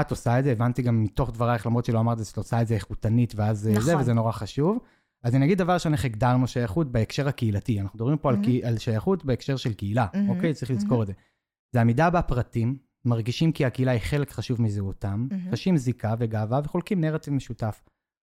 את 0.00 0.10
עושה 0.10 0.38
את 0.38 0.44
זה, 0.44 0.52
הבנתי 0.52 0.82
גם 0.82 1.02
מתוך 1.02 1.30
דברייך, 1.30 1.66
למרות 1.66 1.84
שלא 1.84 2.00
אמרת 2.00 2.18
את 2.18 2.24
זה, 2.24 2.30
שאת 2.30 2.36
עושה 2.36 2.62
את 2.62 2.66
זה 2.66 2.74
איכותנית, 2.74 3.32
ואז 3.36 3.66
אה, 3.66 3.72
נכון. 3.72 3.84
זה, 3.84 3.98
וזה 3.98 4.12
נורא 4.12 4.32
חשוב. 4.32 4.78
אז 5.24 5.34
אני 5.34 5.44
אגיד 5.44 5.58
דבר 5.58 5.72
ראשון, 5.72 5.92
איך 5.92 6.04
הגדרנו 6.04 6.46
שייכות 6.46 6.92
בהקשר 6.92 7.28
הקהילתי. 7.28 7.80
אנחנו 7.80 7.96
מדברים 7.96 8.18
פה 8.18 8.30
mm-hmm. 8.30 8.34
על, 8.46 8.60
על 8.64 8.78
שייכות 8.78 9.24
בהקשר 9.24 9.56
של 9.56 9.72
קהילה, 9.72 10.06
mm-hmm. 10.12 10.18
אוקיי? 10.28 10.54
צריך 10.54 10.70
לזכור 10.70 10.98
mm-hmm. 10.98 11.02
את 11.02 11.06
זה. 11.06 11.12
זה 11.72 11.80
עמידה 11.80 12.10
בפרטים, 12.10 12.76
מרגישים 13.04 13.52
כי 13.52 13.64
הקהילה 13.64 13.90
היא 13.90 14.00
חלק 14.00 14.30
חשוב 14.30 14.62
מזהותם, 14.62 15.26
mm-hmm. 15.30 15.52
חשים 15.52 15.76
זיקה 15.76 16.14
וגאווה 16.18 16.60
וחולקים 16.64 17.00
נרטיב 17.00 17.34
משותף. 17.34 17.82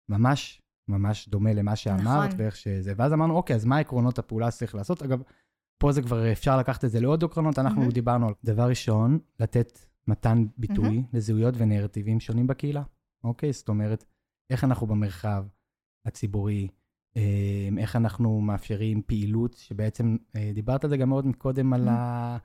ממש, 0.09 0.63
ממש 0.89 1.29
דומה 1.29 1.53
למה 1.53 1.77
שאמרת 1.77 2.29
נכון. 2.29 2.41
ואיך 2.41 2.57
שזה. 2.57 2.93
ואז 2.97 3.13
אמרנו, 3.13 3.37
אוקיי, 3.37 3.57
אז 3.57 3.65
מה 3.65 3.79
עקרונות 3.79 4.19
הפעולה 4.19 4.51
שצריך 4.51 4.75
לעשות? 4.75 5.03
אגב, 5.03 5.23
פה 5.79 5.93
זה 5.93 6.03
כבר 6.03 6.33
אפשר 6.33 6.59
לקחת 6.59 6.85
את 6.85 6.91
זה 6.91 7.01
לעוד 7.01 7.25
עקרונות, 7.25 7.59
אנחנו 7.59 7.89
mm-hmm. 7.89 7.95
דיברנו 7.95 8.29
על 8.29 8.35
דבר 8.45 8.69
ראשון, 8.69 9.19
לתת 9.41 9.79
מתן 10.09 10.45
ביטוי 10.59 10.99
mm-hmm. 10.99 11.17
לזהויות 11.17 11.55
ונרטיבים 11.59 12.21
שונים 12.21 12.47
בקהילה. 12.47 12.83
אוקיי? 13.25 13.53
זאת 13.53 13.69
אומרת, 13.69 14.05
איך 14.51 14.65
אנחנו 14.65 14.87
במרחב 14.87 15.45
הציבורי, 16.07 16.69
אה, 17.17 17.69
איך 17.79 17.97
אנחנו 17.97 18.41
מאפשרים 18.41 19.03
פעילות, 19.07 19.53
שבעצם, 19.53 20.17
אה, 20.37 20.51
דיברת 20.55 20.85
על 20.85 20.91
זה 20.91 20.97
גם 20.97 21.09
מאוד 21.09 21.27
קודם 21.39 21.73
mm-hmm. 21.73 21.77
על 21.77 21.89
ה... 21.89 22.39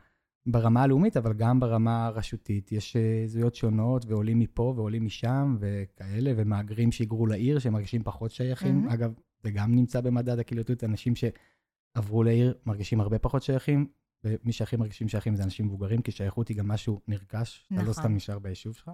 ברמה 0.45 0.83
הלאומית, 0.83 1.17
אבל 1.17 1.33
גם 1.33 1.59
ברמה 1.59 2.05
הרשותית. 2.05 2.71
יש 2.71 2.95
אה, 2.95 3.23
זהויות 3.25 3.55
שונות, 3.55 4.05
ועולים 4.05 4.39
מפה 4.39 4.73
ועולים 4.75 5.05
משם, 5.05 5.57
וכאלה, 5.59 6.31
ומהגרים 6.37 6.91
שהיגרו 6.91 7.27
לעיר, 7.27 7.59
שמרגישים 7.59 8.03
פחות 8.03 8.31
שייכים. 8.31 8.87
Mm-hmm. 8.87 8.93
אגב, 8.93 9.13
זה 9.43 9.51
גם 9.51 9.75
נמצא 9.75 10.01
במדד 10.01 10.39
הקהילתיות, 10.39 10.83
אנשים 10.83 11.13
שעברו 11.15 12.23
לעיר 12.23 12.53
מרגישים 12.65 13.01
הרבה 13.01 13.19
פחות 13.19 13.43
שייכים, 13.43 13.87
ומי 14.23 14.51
שהכי 14.51 14.75
מרגישים 14.75 15.09
שייכים 15.09 15.35
זה 15.35 15.43
אנשים 15.43 15.65
מבוגרים, 15.65 16.01
כי 16.01 16.11
שייכות 16.11 16.47
היא 16.47 16.57
גם 16.57 16.67
משהו 16.67 17.01
נרכש, 17.07 17.63
נכון. 17.65 17.77
אתה 17.77 17.85
לא 17.85 17.91
נכון. 17.91 18.03
סתם 18.03 18.15
נשאר 18.15 18.39
ביישוב 18.39 18.73
שלך. 18.73 18.91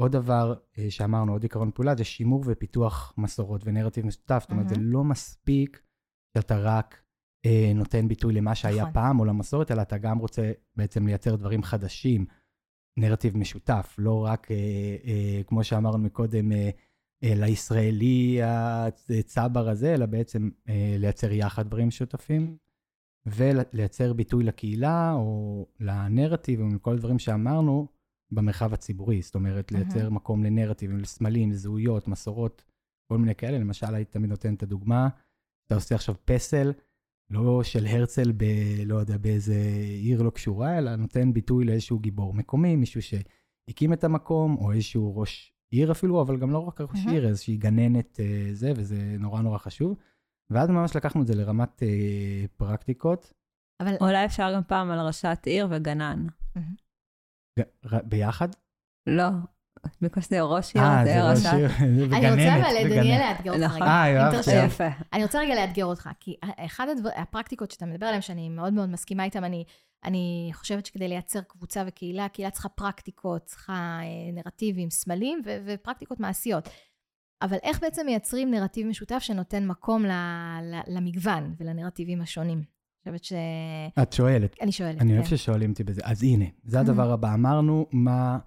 עוד 0.00 0.12
דבר 0.12 0.54
אה, 0.78 0.90
שאמרנו, 0.90 1.32
עוד 1.32 1.42
עיקרון 1.42 1.70
פעולה, 1.70 1.94
זה 1.94 2.04
שימור 2.04 2.44
ופיתוח 2.46 3.14
מסורות 3.18 3.62
ונרטיב 3.64 4.06
משותף. 4.06 4.38
זאת 4.40 4.50
אומרת, 4.50 4.66
mm-hmm. 4.66 4.74
זה 4.74 4.76
לא 4.78 5.04
מספיק 5.04 5.82
שאתה 6.36 6.58
רק 6.58 7.05
נותן 7.74 8.08
ביטוי 8.08 8.34
למה 8.34 8.54
שהיה 8.54 8.82
נכון. 8.82 8.92
פעם 8.92 9.20
או 9.20 9.24
למסורת, 9.24 9.70
אלא 9.70 9.82
אתה 9.82 9.98
גם 9.98 10.18
רוצה 10.18 10.52
בעצם 10.76 11.06
לייצר 11.06 11.36
דברים 11.36 11.62
חדשים, 11.62 12.26
נרטיב 12.96 13.36
משותף, 13.36 13.94
לא 13.98 14.24
רק, 14.24 14.50
אה, 14.50 14.56
אה, 15.04 15.42
כמו 15.46 15.64
שאמרנו 15.64 15.98
מקודם, 15.98 16.52
אה, 16.52 16.70
אה, 17.24 17.32
לישראלי 17.34 18.38
הצבר 18.42 19.68
הזה, 19.68 19.94
אלא 19.94 20.06
בעצם 20.06 20.50
אה, 20.68 20.96
לייצר 20.98 21.32
יחד 21.32 21.66
דברים 21.66 21.88
משותפים. 21.88 22.56
ולייצר 23.26 24.12
ביטוי 24.12 24.44
לקהילה 24.44 25.12
או 25.12 25.66
לנרטיב 25.80 26.60
או 26.60 26.66
לכל 26.74 26.92
הדברים 26.92 27.18
שאמרנו 27.18 27.88
במרחב 28.30 28.72
הציבורי. 28.72 29.22
זאת 29.22 29.34
אומרת, 29.34 29.72
לייצר 29.72 30.10
מקום 30.10 30.44
לנרטיבים, 30.44 30.98
לסמלים, 30.98 31.52
זהויות, 31.52 32.08
מסורות, 32.08 32.64
כל 33.08 33.18
מיני 33.18 33.34
כאלה. 33.34 33.58
למשל, 33.58 33.94
הייתי 33.94 34.12
תמיד 34.12 34.30
נותן 34.30 34.54
את 34.54 34.62
הדוגמה, 34.62 35.08
אתה 35.66 35.74
עושה 35.74 35.94
עכשיו 35.94 36.14
פסל, 36.24 36.72
לא 37.30 37.62
של 37.62 37.86
הרצל 37.86 38.32
ב... 38.32 38.44
לא 38.86 38.96
יודע, 38.96 39.18
באיזה 39.18 39.54
עיר 40.02 40.22
לא 40.22 40.30
קשורה, 40.30 40.78
אלא 40.78 40.96
נותן 40.96 41.32
ביטוי 41.32 41.64
לאיזשהו 41.64 41.98
גיבור 41.98 42.34
מקומי, 42.34 42.76
מישהו 42.76 43.00
שהקים 43.02 43.92
את 43.92 44.04
המקום, 44.04 44.56
או 44.56 44.72
איזשהו 44.72 45.16
ראש 45.16 45.52
עיר 45.70 45.92
אפילו, 45.92 46.22
אבל 46.22 46.38
גם 46.40 46.50
לא 46.50 46.58
רק 46.58 46.80
ראש. 46.80 47.06
עיר, 47.06 47.28
איזושהי 47.28 47.56
גננת 47.56 48.20
אה, 48.20 48.48
זה, 48.52 48.72
וזה 48.76 49.16
נורא 49.18 49.42
נורא 49.42 49.58
חשוב. 49.58 49.98
ואז 50.50 50.70
ממש 50.70 50.96
לקחנו 50.96 51.22
את 51.22 51.26
זה 51.26 51.34
לרמת 51.34 51.82
אה, 51.82 52.44
פרקטיקות, 52.56 53.32
אבל 53.82 53.94
אולי 54.00 54.24
אפשר 54.24 54.52
גם 54.54 54.62
פעם 54.68 54.90
על 54.90 55.06
ראשת 55.06 55.38
עיר 55.46 55.68
וגנן. 55.70 56.26
ג- 57.58 57.62
ר- 57.86 58.02
ביחד. 58.04 58.48
לא, 59.08 59.28
בגלל 60.00 60.22
שזה 60.22 60.42
ראש 60.42 60.74
עיר, 60.74 60.84
אה, 60.84 61.04
זה 61.04 61.12
זה 61.12 61.30
ראש. 61.30 61.54
עיר, 61.54 61.68
זה 61.68 61.84
אני 62.16 62.30
רוצה 62.30 62.56
אבל. 62.56 62.88
דניאל, 62.88 63.18
לאתגר 63.30 63.52
אותך 63.52 63.64
נכון. 63.64 63.82
רגע. 63.82 64.30
אה, 64.36 64.42
זה. 64.42 64.88
אני 65.12 65.22
רוצה 65.22 65.40
רגע 65.40 65.54
לאתגר 65.54 65.84
אותך, 65.84 66.10
כי 66.20 66.36
אחד 66.58 66.86
הדבר, 66.88 67.10
הפרקטיקות 67.16 67.70
שאתה 67.70 67.86
מדבר 67.86 68.06
עליהן, 68.06 68.22
שאני 68.22 68.48
מאוד 68.48 68.72
מאוד 68.72 68.88
מסכימה 68.88 69.24
איתן, 69.24 69.44
אני, 69.44 69.64
אני 70.04 70.50
חושבת 70.52 70.86
שכדי 70.86 71.08
לייצר 71.08 71.40
קבוצה 71.40 71.82
וקהילה, 71.86 72.28
קהילה 72.28 72.50
צריכה 72.50 72.68
פרקטיקות, 72.68 73.44
צריכה 73.44 73.72
אה, 74.02 74.32
נרטיבים, 74.32 74.90
סמלים 74.90 75.42
ו- 75.46 75.56
ופרקטיקות 75.66 76.20
מעשיות. 76.20 76.68
אבל 77.42 77.56
איך 77.62 77.80
בעצם 77.80 78.02
מייצרים 78.06 78.50
נרטיב 78.50 78.86
משותף 78.86 79.18
שנותן 79.18 79.66
מקום 79.66 80.04
ל- 80.06 80.10
ל- 80.62 80.96
למגוון 80.96 81.54
ולנרטיבים 81.60 82.22
השונים? 82.22 82.58
אני 82.58 83.18
חושבת 83.18 83.24
ש... 83.24 83.32
את 84.02 84.12
שואלת. 84.12 84.56
אני 84.62 84.72
שואלת. 84.72 85.00
אני 85.00 85.10
כן. 85.10 85.16
אוהב 85.16 85.26
ששואלים 85.26 85.70
אותי 85.70 85.84
בזה. 85.84 86.00
אז 86.04 86.22
הנה, 86.22 86.44
זה 86.64 86.80
הדבר 86.80 87.12
הבא. 87.12 87.34
אמרנו 87.34 87.86
מה 87.92 88.38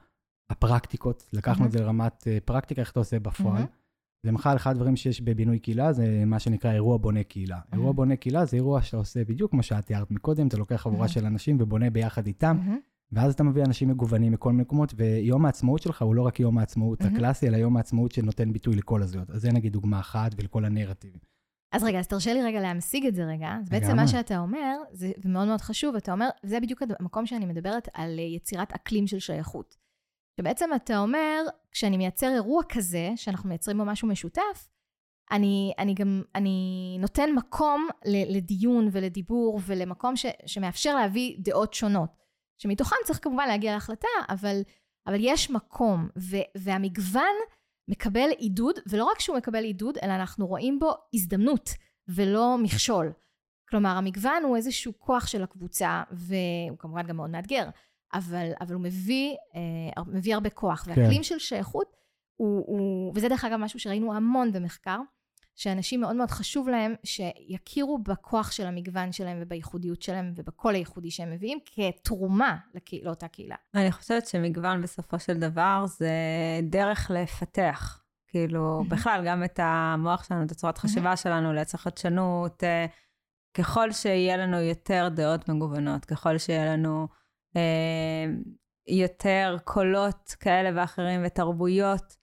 הפרקטיקות, 0.49 1.29
לקחנו 1.33 1.65
את 1.65 1.71
זה 1.71 1.79
לרמת 1.79 2.27
אה, 2.27 2.37
פרקטיקה, 2.45 2.81
איך 2.81 2.91
אתה 2.91 2.99
עושה 2.99 3.19
בפועל. 3.19 3.53
מהמם. 3.53 3.65
למשל, 4.23 4.49
אחד 4.55 4.71
הדברים 4.71 4.95
שיש 4.95 5.21
בבינוי 5.21 5.59
קהילה 5.59 5.93
זה 5.93 6.23
מה 6.25 6.39
שנקרא 6.39 6.71
אירוע 6.71 6.97
בונה 6.97 7.23
קהילה. 7.23 7.59
אירוע 7.73 7.91
בונה 7.91 8.15
קהילה 8.15 8.45
זה 8.45 8.57
אירוע 8.57 8.81
שאתה 8.81 8.97
עושה 8.97 9.23
בדיוק 9.25 9.51
כמו 9.51 9.63
שאת 9.63 9.85
תיארת 9.85 10.11
מקודם, 10.11 10.47
אתה 10.47 10.57
לוקח 10.57 10.75
חבורה 10.75 10.99
מהמם. 10.99 11.07
של 11.07 11.25
אנשים 11.25 11.57
ובונה 11.59 11.89
ביחד 11.89 12.27
איתם, 12.27 12.57
מהמם. 12.57 12.77
ואז 13.11 13.33
אתה 13.33 13.43
מביא 13.43 13.63
אנשים 13.63 13.89
מגוונים 13.89 14.31
מכל 14.31 14.51
מיני 14.51 14.61
מקומות, 14.61 14.93
ויום 14.97 15.45
העצמאות 15.45 15.81
שלך 15.81 16.01
הוא 16.01 16.15
לא 16.15 16.21
רק 16.21 16.39
יום 16.39 16.57
העצמאות 16.57 17.01
מהמם. 17.01 17.15
הקלאסי, 17.15 17.47
אלא 17.47 17.57
יום 17.57 17.77
העצמאות 17.77 18.11
שנותן 18.11 18.53
ביטוי 18.53 18.75
לכל 18.75 19.01
הזהויות. 19.01 19.29
אז 19.29 19.41
זה 19.41 19.51
נגיד 19.51 19.73
דוגמה 19.73 19.99
אחת 19.99 20.31
ולכל 20.37 20.65
הנרטיבים. 20.65 21.19
אז 21.71 21.83
רגע, 21.83 21.99
אז 21.99 22.07
תרשה 22.07 22.33
לי 22.33 22.43
רגע 22.43 22.61
להמשיג 22.61 23.05
את 23.05 23.15
זה 23.15 23.25
רגע. 23.25 23.57
אז 23.61 23.69
בעצם. 23.69 23.95
מה 23.95 24.07
שאתה 24.07 24.39
אומר, 24.39 24.77
זה 24.91 25.11
ומאוד 25.25 25.47
מאוד 25.47 25.61
חשוב, 25.61 25.95
אתה 25.95 26.11
אומר, 26.11 26.29
זה 26.43 26.59
בדיוק 26.59 26.81
המקום 26.99 27.25
שאני 27.25 27.45
מדברת 27.45 27.89
על 27.93 28.19
אה, 28.19 28.23
יצירת 28.23 28.73
אקלים 28.73 29.07
של 29.07 29.19
שייכות. 29.19 29.75
שבעצם 30.39 30.69
אתה 30.75 30.97
אומר, 30.97 31.43
כשאני 31.71 31.97
מייצר 31.97 32.33
אירוע 32.33 32.63
כזה, 32.69 33.09
שאנחנו 33.15 33.49
מייצרים 33.49 33.77
בו 33.77 33.85
משהו 33.85 34.07
משותף, 34.07 34.69
אני, 35.31 35.73
אני 35.79 35.93
גם, 35.93 36.21
אני 36.35 36.97
נותן 36.99 37.29
מקום 37.35 37.87
לדיון 38.05 38.89
ולדיבור 38.91 39.59
ולמקום 39.65 40.15
ש, 40.15 40.25
שמאפשר 40.45 40.95
להביא 40.95 41.35
דעות 41.39 41.73
שונות. 41.73 42.09
שמתוכן 42.57 42.95
צריך 43.05 43.19
כמובן 43.23 43.47
להגיע 43.47 43.73
להחלטה, 43.73 44.07
אבל, 44.29 44.61
אבל 45.07 45.17
יש 45.19 45.49
מקום, 45.49 46.09
ו, 46.17 46.37
והמגוון 46.57 47.35
מקבל 47.87 48.29
עידוד, 48.37 48.75
ולא 48.89 49.03
רק 49.03 49.19
שהוא 49.19 49.37
מקבל 49.37 49.63
עידוד, 49.63 49.97
אלא 50.03 50.13
אנחנו 50.13 50.47
רואים 50.47 50.79
בו 50.79 50.93
הזדמנות 51.13 51.69
ולא 52.07 52.57
מכשול. 52.57 53.13
כלומר, 53.69 53.89
המגוון 53.89 54.43
הוא 54.43 54.57
איזשהו 54.57 54.93
כוח 54.97 55.27
של 55.27 55.43
הקבוצה, 55.43 56.03
והוא 56.11 56.77
כמובן 56.77 57.07
גם 57.07 57.17
מאוד 57.17 57.29
מאתגר, 57.29 57.69
אבל, 58.13 58.51
אבל 58.61 58.73
הוא 58.73 58.81
מביא, 58.81 59.35
אה, 59.55 60.03
מביא 60.07 60.33
הרבה 60.33 60.49
כוח. 60.49 60.83
כן. 60.85 60.91
והכלים 60.91 61.23
של 61.23 61.39
שייכות, 61.39 61.95
הוא, 62.35 62.63
הוא, 62.67 63.13
וזה 63.15 63.29
דרך 63.29 63.45
אגב 63.45 63.57
משהו 63.57 63.79
שראינו 63.79 64.13
המון 64.13 64.51
במחקר, 64.51 64.99
שאנשים 65.55 66.01
מאוד 66.01 66.15
מאוד 66.15 66.31
חשוב 66.31 66.69
להם 66.69 66.93
שיכירו 67.03 67.97
בכוח 67.97 68.51
של 68.51 68.65
המגוון 68.67 69.11
שלהם 69.11 69.37
ובייחודיות 69.41 70.01
שלהם 70.01 70.33
ובקול 70.35 70.75
הייחודי 70.75 71.11
שהם 71.11 71.31
מביאים 71.31 71.59
כתרומה 71.65 72.57
לקה- 72.73 72.97
לאותה 73.03 73.27
קהילה. 73.27 73.55
אני 73.75 73.91
חושבת 73.91 74.27
שמגוון 74.27 74.81
בסופו 74.81 75.19
של 75.19 75.39
דבר 75.39 75.83
זה 75.87 76.11
דרך 76.63 77.11
לפתח. 77.13 78.01
כאילו. 78.31 78.83
בכלל, 78.89 79.23
גם 79.25 79.43
את 79.43 79.59
המוח 79.63 80.23
שלנו, 80.23 80.45
את 80.45 80.51
הצורת 80.51 80.77
חשיבה 80.77 81.17
שלנו, 81.17 81.53
לייצר 81.53 81.77
חדשנות. 81.77 82.63
אה, 82.63 82.85
ככל 83.53 83.91
שיהיה 83.91 84.37
לנו 84.37 84.59
יותר 84.61 85.07
דעות 85.11 85.49
מגוונות, 85.49 86.05
ככל 86.05 86.37
שיהיה 86.37 86.73
לנו 86.73 87.07
יותר 88.87 89.57
קולות 89.63 90.35
כאלה 90.39 90.69
ואחרים 90.75 91.21
ותרבויות 91.25 92.15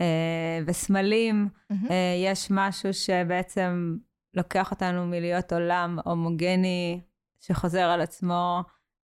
אה, 0.00 0.60
וסמלים. 0.66 1.48
אה, 1.90 2.14
יש 2.24 2.48
משהו 2.50 2.94
שבעצם 2.94 3.96
לוקח 4.34 4.70
אותנו 4.70 5.06
מלהיות 5.06 5.52
עולם 5.52 5.98
הומוגני 6.04 7.00
שחוזר 7.40 7.84
על 7.84 8.00
עצמו 8.00 8.62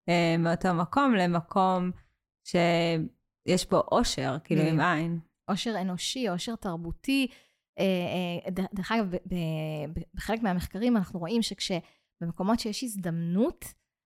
אה, 0.08 0.36
מאותו 0.38 0.74
מקום 0.74 1.14
למקום 1.14 1.90
שיש 2.44 3.70
בו 3.70 3.82
אושר, 3.92 4.36
כאילו 4.44 4.62
עם. 4.62 4.80
עין. 4.80 5.18
עושר 5.50 5.80
אנושי, 5.80 6.28
עושר 6.28 6.56
תרבותי. 6.56 7.26
אה, 7.78 7.84
אה, 8.46 8.50
דרך 8.50 8.92
אגב, 8.92 9.14
בחלק 10.14 10.42
מהמחקרים 10.42 10.96
אנחנו 10.96 11.18
רואים 11.18 11.42
שכשבמקומות 11.42 12.60
שיש 12.60 12.84
הזדמנות 12.84 13.64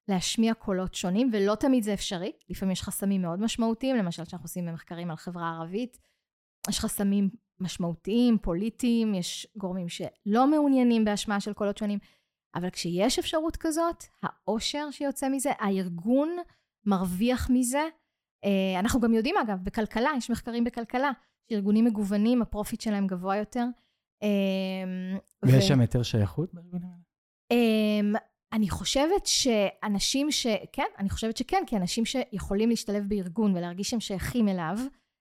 להשמיע 0.08 0.54
קולות 0.54 0.94
שונים, 0.94 1.30
ולא 1.32 1.54
תמיד 1.54 1.82
זה 1.82 1.94
אפשרי, 1.94 2.32
לפעמים 2.48 2.72
יש 2.72 2.82
חסמים 2.82 3.22
מאוד 3.22 3.40
משמעותיים, 3.40 3.96
למשל 3.96 4.24
כשאנחנו 4.24 4.44
עושים 4.44 4.66
במחקרים 4.66 5.10
על 5.10 5.16
חברה 5.16 5.50
ערבית, 5.50 5.98
יש 6.68 6.80
חסמים 6.80 7.30
משמעותיים, 7.60 8.38
פוליטיים, 8.38 9.14
יש 9.14 9.46
גורמים 9.56 9.88
שלא 9.88 10.50
מעוניינים 10.50 11.04
בהשמעה 11.04 11.40
של 11.40 11.52
קולות 11.52 11.78
שונים, 11.78 11.98
אבל 12.54 12.70
כשיש 12.70 13.18
אפשרות 13.18 13.56
כזאת, 13.56 14.04
העושר 14.22 14.90
שיוצא 14.90 15.28
מזה, 15.28 15.50
הארגון 15.58 16.36
מרוויח 16.86 17.50
מזה. 17.50 17.82
אה, 18.44 18.80
אנחנו 18.80 19.00
גם 19.00 19.14
יודעים 19.14 19.34
אגב, 19.38 19.58
בכלכלה, 19.62 20.10
יש 20.16 20.30
מחקרים 20.30 20.64
בכלכלה, 20.64 21.10
שארגונים 21.50 21.84
מגוונים, 21.84 22.42
ה 22.42 22.48
profit 22.48 22.80
שלהם 22.80 23.06
גבוה 23.06 23.36
יותר. 23.36 23.64
אה, 24.22 25.18
ויש 25.42 25.64
ו- 25.64 25.68
שם 25.68 25.80
יותר 25.80 26.02
שייכות 26.02 26.54
בארגונים 26.54 26.88
האלה? 26.88 28.18
אני 28.52 28.70
חושבת 28.70 29.26
שאנשים 29.26 30.30
ש... 30.30 30.46
כן, 30.72 30.86
אני 30.98 31.10
חושבת 31.10 31.36
שכן, 31.36 31.62
כי 31.66 31.76
אנשים 31.76 32.04
שיכולים 32.04 32.68
להשתלב 32.68 33.04
בארגון 33.08 33.56
ולהרגיש 33.56 33.90
שהם 33.90 34.00
שייכים 34.00 34.48
אליו, 34.48 34.76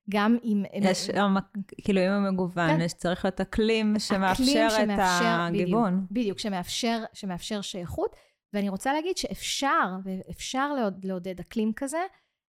גם 0.10 0.38
אם... 0.44 0.64
הם- 0.74 0.84
יש, 0.84 1.06
שם, 1.06 1.36
כאילו, 1.84 2.02
עם 2.02 2.12
המגוון, 2.12 2.70
כן. 2.70 2.82
יש 2.82 2.94
צריך 2.94 3.26
להיות 3.26 3.42
אקלים 3.42 4.00
שמאפשר 4.00 4.68
אקלים 4.72 4.92
את 4.92 5.00
הגיוון. 5.24 5.94
בדיוק, 5.94 6.12
בדיוק, 6.12 6.40
שמאפשר, 6.40 7.04
שמאפשר 7.14 7.62
שייכות. 7.62 8.16
ואני 8.54 8.70
רוצה 8.70 8.94
להגיד 8.94 9.18
שאפשר, 9.18 9.96
ואפשר 10.04 10.74
לעוד, 10.74 11.06
לעודד 11.06 11.40
אקלים 11.40 11.74
כזה. 11.76 12.02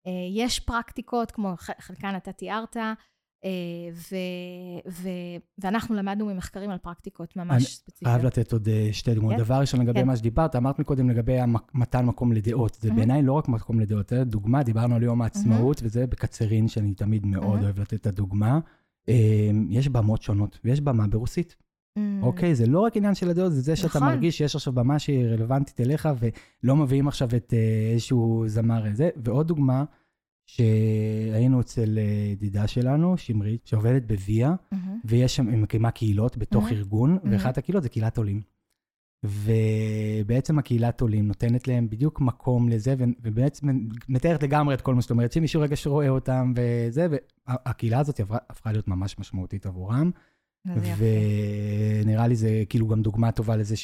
אה, 0.08 0.12
יש 0.36 0.60
פרקטיקות, 0.60 1.32
כמו 1.32 1.54
חלקן 1.80 2.16
אתה 2.18 2.32
תיארת, 2.32 2.78
אה, 2.78 2.94
ו, 3.94 4.16
ו, 4.90 5.10
ואנחנו 5.58 5.96
למדנו 5.96 6.26
ממחקרים 6.26 6.70
על 6.70 6.78
פרקטיקות 6.78 7.36
ממש 7.36 7.52
אני 7.52 7.66
ספציפיות. 7.66 8.12
חייב 8.12 8.26
לתת 8.26 8.54
עוד 8.54 8.68
אה, 8.68 8.90
שתי 8.92 9.14
דוגמאות. 9.14 9.34
כן. 9.34 9.40
דבר 9.40 9.56
ראשון, 9.56 9.82
לגבי 9.82 10.00
כן. 10.00 10.08
מה 10.08 10.18
שדיברת, 10.18 10.56
אמרת 10.56 10.80
מקודם 10.80 11.10
לגבי 11.10 11.38
מתן 11.74 12.06
מקום 12.06 12.34
לדעות. 12.34 12.78
זה 12.82 12.88
מהמם. 12.88 12.98
בעיניי 12.98 13.22
לא 13.22 13.34
רק 13.34 13.48
מקום 13.48 13.80
לדעות, 13.80 14.10
זה 14.10 14.24
דוגמה, 14.24 14.64
דיברנו 14.64 14.96
על 14.96 15.04
יום 15.04 15.22
העצמאות, 15.22 15.82
וזה 15.84 16.08
בקצרין, 16.08 16.68
שאני 16.68 16.94
תמיד 16.94 17.26
מאוד 17.26 17.46
מהמם. 17.46 17.64
אוהב 17.64 17.80
לתת 17.80 17.94
את 17.94 18.08
הדוגמה. 18.08 18.60
אה, 19.10 19.50
יש 19.70 19.90
במות 19.90 20.22
שונות, 20.22 20.60
ויש 20.64 20.82
במה 20.82 21.08
ברוסית. 21.08 21.56
אמ, 21.98 22.20
אוקיי, 22.24 22.56
זה 22.56 22.68
לא 22.68 22.80
רק 22.80 22.98
עניין 22.98 23.16
של 23.16 23.30
הדעות, 23.30 23.52
זה 23.52 23.62
זה 23.62 23.76
שאתה 23.76 23.88
נכון. 23.88 24.04
מרגיש 24.04 24.38
שיש 24.38 24.56
עכשיו 24.56 24.74
במה 24.74 25.00
שהיא 25.00 25.26
רלוונטית 25.26 25.82
אליך, 25.82 26.10
ולא 26.20 26.76
מביאים 26.76 27.08
עכשיו 27.08 27.30
את 27.36 27.54
אה, 27.54 27.92
איזשהו 27.94 28.44
זמר 28.48 28.84
זה. 28.94 29.10
ועוד 29.16 29.48
דוגמה, 29.48 29.84
שהיינו 30.46 31.62
אצל 31.62 31.98
אה, 31.98 32.04
ידידה 32.32 32.68
שלנו, 32.68 33.18
שמרית, 33.18 33.68
שעובדת 33.68 34.04
בוויה. 34.04 34.56
ויש 35.06 35.36
שם, 35.36 35.48
היא 35.48 35.58
מקימה 35.58 35.92
קהילות 35.92 36.38
בתוך. 36.38 36.72
ארגון. 36.72 37.18
ואחת 37.32 37.58
הקהילות 37.58 37.84
זה 37.84 37.90
קהילת 37.90 38.18
עולים. 38.18 38.42
ובעצם 39.26 40.60
הקהילת 40.60 41.02
עולים 41.02 41.28
נותנת 41.28 41.68
להם 41.68 41.90
בדיוק 41.90 42.22
מקום 42.22 42.70
לזה, 42.70 42.96
ובעצם 43.22 43.88
מתארת 44.10 44.44
לגמרי 44.44 44.74
את 44.74 44.82
כל 44.82 44.96
מה 44.96 45.02
שאת 45.02 45.12
אומרת, 45.12 45.32
שמישהו 45.32 45.62
רגע 45.62 45.76
שרואה 45.76 46.10
אותם 46.10 46.54
וזה, 46.56 47.08
והקהילה 47.48 48.00
הזאת 48.00 48.20
עברה, 48.20 48.38
הפכה 48.50 48.72
להיות 48.72 48.88
ממש 48.88 49.20
משמעותית 49.20 49.66
עבורם. 49.66 50.12
ונראה 50.98 52.28
לי 52.28 52.36
זה 52.36 52.64
כאילו 52.70 52.88
גם 52.88 53.02
דוגמה 53.02 53.32
טובה 53.32 53.56
לזה 53.56 53.76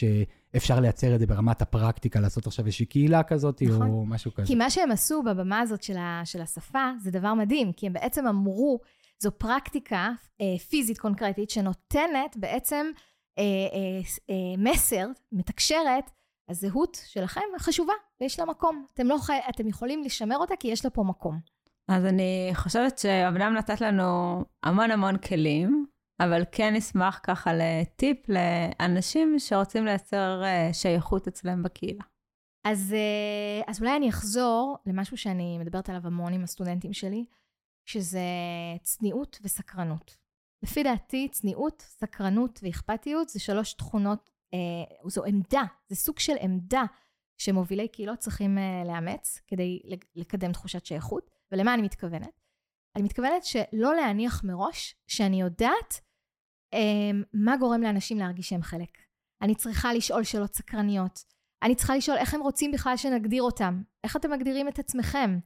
שאפשר 0.53 0.79
לייצר 0.79 1.15
את 1.15 1.19
זה 1.19 1.27
ברמת 1.27 1.61
הפרקטיקה, 1.61 2.19
לעשות 2.19 2.47
עכשיו 2.47 2.65
איזושהי 2.65 2.85
קהילה 2.85 3.23
כזאת, 3.23 3.61
נכון. 3.61 3.87
או 3.87 4.05
משהו 4.05 4.33
כזה. 4.33 4.47
כי 4.47 4.55
מה 4.55 4.69
שהם 4.69 4.91
עשו 4.91 5.23
בבמה 5.23 5.59
הזאת 5.59 5.83
של, 5.83 5.97
ה, 5.97 6.21
של 6.25 6.41
השפה, 6.41 6.91
זה 6.99 7.11
דבר 7.11 7.33
מדהים, 7.33 7.73
כי 7.73 7.87
הם 7.87 7.93
בעצם 7.93 8.27
אמרו, 8.27 8.79
זו 9.19 9.31
פרקטיקה 9.37 10.11
אה, 10.41 10.57
פיזית 10.69 10.97
קונקרטית, 10.97 11.49
שנותנת 11.49 12.37
בעצם 12.37 12.87
אה, 13.37 13.43
אה, 13.43 14.01
אה, 14.29 14.57
מסר, 14.57 15.07
מתקשרת, 15.31 16.11
הזהות 16.49 17.01
שלכם 17.05 17.41
חשובה 17.59 17.93
ויש 18.21 18.39
לה 18.39 18.45
מקום. 18.45 18.85
אתם, 18.93 19.07
לא 19.07 19.17
חי... 19.21 19.39
אתם 19.49 19.67
יכולים 19.67 20.03
לשמר 20.03 20.37
אותה 20.37 20.55
כי 20.55 20.67
יש 20.67 20.85
לה 20.85 20.91
פה 20.91 21.03
מקום. 21.03 21.39
אז 21.87 22.05
אני 22.05 22.51
חושבת 22.53 22.97
שאמנם 22.97 23.53
נתת 23.53 23.81
לנו 23.81 24.43
המון 24.63 24.91
המון 24.91 25.17
כלים, 25.17 25.85
אבל 26.23 26.43
כן 26.51 26.73
נשמח 26.75 27.19
ככה 27.23 27.51
לטיפ 27.53 28.17
לאנשים 28.29 29.35
שרוצים 29.39 29.85
לייצר 29.85 30.43
אה, 30.43 30.73
שייכות 30.73 31.27
אצלם 31.27 31.63
בקהילה. 31.63 32.03
אז, 32.63 32.93
אה, 32.93 33.71
אז 33.71 33.81
אולי 33.81 33.95
אני 33.97 34.09
אחזור 34.09 34.77
למשהו 34.85 35.17
שאני 35.17 35.57
מדברת 35.57 35.89
עליו 35.89 36.07
המון 36.07 36.33
עם 36.33 36.43
הסטודנטים 36.43 36.93
שלי, 36.93 37.25
שזה 37.85 38.19
צניעות 38.83 39.39
וסקרנות. 39.43 40.17
לפי 40.63 40.83
דעתי, 40.83 41.27
צניעות, 41.31 41.81
סקרנות 41.81 42.59
ואכפתיות 42.63 43.29
זה 43.29 43.39
שלוש 43.39 43.73
תכונות, 43.73 44.29
אה, 44.53 45.09
זו 45.09 45.25
עמדה, 45.25 45.63
זה 45.87 45.95
סוג 45.95 46.19
של 46.19 46.35
עמדה 46.41 46.83
שמובילי 47.37 47.87
קהילות 47.87 48.19
צריכים 48.19 48.57
אה, 48.57 48.83
לאמץ 48.85 49.41
כדי 49.47 49.81
לקדם 50.15 50.51
תחושת 50.51 50.85
שייכות. 50.85 51.31
ולמה 51.51 51.73
אני 51.73 51.81
מתכוונת? 51.81 52.41
אני 52.95 53.03
מתכוונת 53.03 53.43
שלא 53.43 53.95
להניח 53.95 54.43
מראש 54.43 54.95
שאני 55.07 55.41
יודעת 55.41 56.01
מה 57.33 57.57
גורם 57.57 57.81
לאנשים 57.81 58.17
להרגיש 58.17 58.49
שהם 58.49 58.61
חלק. 58.61 58.97
אני 59.41 59.55
צריכה 59.55 59.93
לשאול 59.93 60.23
שאלות 60.23 60.55
סקרניות. 60.55 61.23
אני 61.63 61.75
צריכה 61.75 61.95
לשאול 61.95 62.17
איך 62.17 62.33
הם 62.33 62.41
רוצים 62.41 62.71
בכלל 62.71 62.97
שנגדיר 62.97 63.43
אותם. 63.43 63.81
איך 64.03 64.15
אתם 64.15 64.31
מגדירים 64.31 64.67
את 64.67 64.79
עצמכם? 64.79 65.39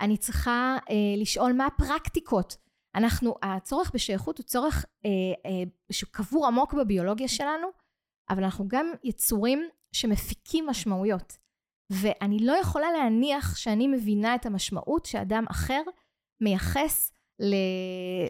אני 0.00 0.16
צריכה 0.16 0.76
אה, 0.90 0.94
לשאול 1.16 1.52
מה 1.52 1.66
הפרקטיקות. 1.66 2.56
אנחנו, 2.94 3.34
הצורך 3.42 3.90
בשייכות 3.94 4.38
הוא 4.38 4.44
צורך 4.44 4.84
אה, 5.04 5.10
אה, 5.46 5.62
שקבור 5.92 6.46
עמוק 6.46 6.74
בביולוגיה 6.74 7.28
שלנו, 7.28 7.68
אבל 8.30 8.44
אנחנו 8.44 8.68
גם 8.68 8.86
יצורים 9.04 9.68
שמפיקים 9.92 10.66
משמעויות. 10.66 11.36
ואני 11.90 12.38
לא 12.38 12.52
יכולה 12.52 12.92
להניח 12.92 13.56
שאני 13.56 13.88
מבינה 13.88 14.34
את 14.34 14.46
המשמעות 14.46 15.06
שאדם 15.06 15.44
אחר 15.50 15.82
מייחס 16.40 17.12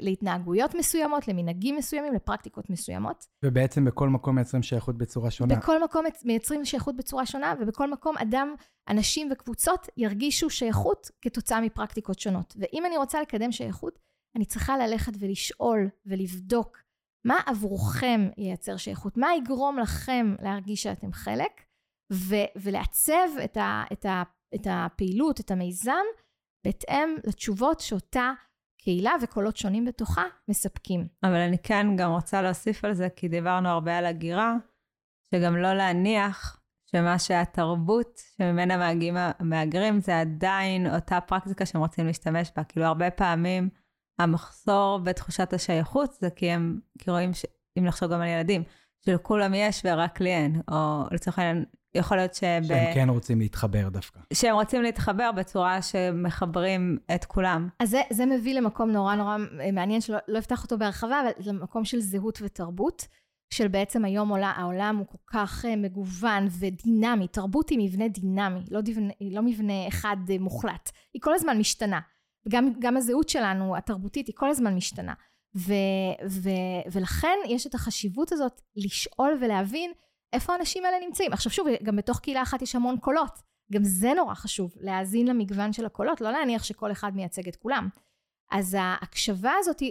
להתנהגויות 0.00 0.74
מסוימות, 0.74 1.28
למנהגים 1.28 1.76
מסוימים, 1.76 2.14
לפרקטיקות 2.14 2.70
מסוימות. 2.70 3.26
ובעצם 3.44 3.84
בכל 3.84 4.08
מקום 4.08 4.34
מייצרים 4.34 4.62
שייכות 4.62 4.98
בצורה 4.98 5.30
שונה. 5.30 5.54
בכל 5.56 5.84
מקום 5.84 6.04
מייצרים 6.24 6.64
שייכות 6.64 6.96
בצורה 6.96 7.26
שונה, 7.26 7.54
ובכל 7.60 7.90
מקום 7.90 8.18
אדם, 8.18 8.54
אנשים 8.88 9.28
וקבוצות 9.32 9.88
ירגישו 9.96 10.50
שייכות 10.50 11.10
כתוצאה 11.22 11.60
מפרקטיקות 11.60 12.18
שונות. 12.18 12.54
ואם 12.58 12.86
אני 12.86 12.96
רוצה 12.96 13.22
לקדם 13.22 13.52
שייכות, 13.52 13.98
אני 14.36 14.44
צריכה 14.44 14.76
ללכת 14.78 15.12
ולשאול 15.18 15.88
ולבדוק 16.06 16.78
מה 17.26 17.40
עבורכם 17.46 18.28
ייצר 18.38 18.76
שייכות, 18.76 19.16
מה 19.16 19.34
יגרום 19.34 19.78
לכם 19.78 20.34
להרגיש 20.42 20.82
שאתם 20.82 21.12
חלק, 21.12 21.62
ו- 22.12 22.50
ולעצב 22.56 23.28
את, 23.44 23.56
ה- 23.56 23.84
את, 23.92 24.04
ה- 24.04 24.22
את 24.54 24.66
הפעילות, 24.70 25.40
את 25.40 25.50
המיזם, 25.50 26.04
בהתאם 26.64 27.16
לתשובות 27.26 27.80
שאותה 27.80 28.32
קהילה 28.84 29.12
וקולות 29.22 29.56
שונים 29.56 29.84
בתוכה 29.84 30.24
מספקים. 30.48 31.08
אבל 31.22 31.36
אני 31.36 31.58
כן 31.58 31.86
גם 31.96 32.10
רוצה 32.10 32.42
להוסיף 32.42 32.84
על 32.84 32.94
זה, 32.94 33.08
כי 33.16 33.28
דיברנו 33.28 33.68
הרבה 33.68 33.98
על 33.98 34.06
הגירה, 34.06 34.56
שגם 35.34 35.56
לא 35.56 35.74
להניח 35.74 36.60
שמה 36.90 37.18
שהתרבות 37.18 38.20
שממנה 38.36 38.94
מגיעים 38.94 39.16
המהגרים 39.16 40.00
זה 40.00 40.20
עדיין 40.20 40.94
אותה 40.94 41.20
פרקטיקה 41.20 41.66
שהם 41.66 41.80
רוצים 41.80 42.06
להשתמש 42.06 42.52
בה. 42.56 42.64
כאילו 42.64 42.86
הרבה 42.86 43.10
פעמים 43.10 43.68
המחסור 44.18 44.98
בתחושת 44.98 45.52
השייכות 45.52 46.12
זה 46.12 46.30
כי 46.30 46.50
הם, 46.50 46.80
כי 46.98 47.10
רואים, 47.10 47.34
ש... 47.34 47.44
אם 47.78 47.84
נחשוב 47.84 48.12
גם 48.12 48.20
על 48.20 48.28
ילדים, 48.28 48.62
שלכולם 49.04 49.54
יש 49.54 49.82
ורק 49.84 50.20
לי 50.20 50.30
אין, 50.30 50.60
או 50.70 51.04
לצורך 51.10 51.38
העניין, 51.38 51.64
יכול 51.94 52.16
להיות 52.16 52.34
שב... 52.34 52.60
שהם 52.68 52.94
כן 52.94 53.08
רוצים 53.08 53.40
להתחבר 53.40 53.88
דווקא. 53.88 54.20
שהם 54.32 54.54
רוצים 54.54 54.82
להתחבר 54.82 55.32
בצורה 55.32 55.82
שמחברים 55.82 56.98
את 57.14 57.24
כולם. 57.24 57.68
אז 57.78 57.90
זה, 57.90 58.00
זה 58.10 58.26
מביא 58.26 58.54
למקום 58.54 58.90
נורא 58.90 59.14
נורא 59.14 59.36
מעניין, 59.72 60.00
שלא 60.00 60.18
לא 60.28 60.38
אפתח 60.38 60.62
אותו 60.62 60.78
בהרחבה, 60.78 61.20
אבל 61.20 61.30
זה 61.44 61.52
מקום 61.52 61.84
של 61.84 62.00
זהות 62.00 62.38
ותרבות. 62.42 63.06
של 63.50 63.68
בעצם 63.68 64.04
היום 64.04 64.28
עולה, 64.28 64.52
העולם 64.56 64.96
הוא 64.96 65.06
כל 65.06 65.18
כך 65.26 65.64
uh, 65.64 65.76
מגוון 65.76 66.48
ודינמי, 66.50 67.28
תרבות 67.28 67.70
היא 67.70 67.78
מבנה 67.82 68.08
דינמי, 68.08 68.60
לא, 68.70 68.80
דיבנה, 68.80 69.12
לא 69.20 69.42
מבנה 69.42 69.88
אחד 69.88 70.16
מוחלט, 70.40 70.90
היא 71.14 71.22
כל 71.22 71.34
הזמן 71.34 71.58
משתנה. 71.58 72.00
וגם 72.46 72.96
הזהות 72.96 73.28
שלנו, 73.28 73.76
התרבותית, 73.76 74.26
היא 74.26 74.34
כל 74.36 74.50
הזמן 74.50 74.74
משתנה. 74.74 75.14
ו, 75.56 75.72
ו, 76.28 76.50
ולכן 76.92 77.38
יש 77.48 77.66
את 77.66 77.74
החשיבות 77.74 78.32
הזאת 78.32 78.60
לשאול 78.76 79.38
ולהבין 79.40 79.92
איפה 80.34 80.52
האנשים 80.52 80.84
האלה 80.84 81.06
נמצאים. 81.06 81.32
עכשיו 81.32 81.52
שוב, 81.52 81.66
גם 81.82 81.96
בתוך 81.96 82.20
קהילה 82.20 82.42
אחת 82.42 82.62
יש 82.62 82.74
המון 82.74 82.96
קולות. 82.98 83.38
גם 83.72 83.84
זה 83.84 84.12
נורא 84.16 84.34
חשוב, 84.34 84.74
להאזין 84.80 85.26
למגוון 85.28 85.72
של 85.72 85.86
הקולות, 85.86 86.20
לא 86.20 86.30
להניח 86.30 86.64
שכל 86.64 86.92
אחד 86.92 87.16
מייצג 87.16 87.48
את 87.48 87.56
כולם. 87.56 87.88
אז 88.50 88.76
ההקשבה 88.80 89.52
הזאת 89.58 89.82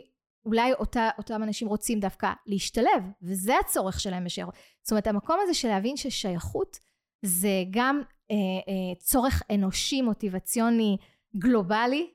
אולי 0.46 0.74
אותה, 0.74 1.10
אותם 1.18 1.44
אנשים 1.44 1.68
רוצים 1.68 2.00
דווקא 2.00 2.32
להשתלב, 2.46 3.04
וזה 3.22 3.54
הצורך 3.60 4.00
שלהם 4.00 4.24
בשייכות. 4.24 4.56
זאת 4.84 4.92
אומרת, 4.92 5.08
המקום 5.08 5.40
הזה 5.44 5.54
של 5.54 5.68
להבין 5.68 5.98
ששייכות 5.98 6.80
זה 7.26 7.64
גם 7.72 8.02
אה, 8.32 8.36
אה, 8.36 8.96
צורך 9.00 9.44
אנושי, 9.52 10.02
מוטיבציוני, 10.02 10.98
גלובלי, 11.38 12.10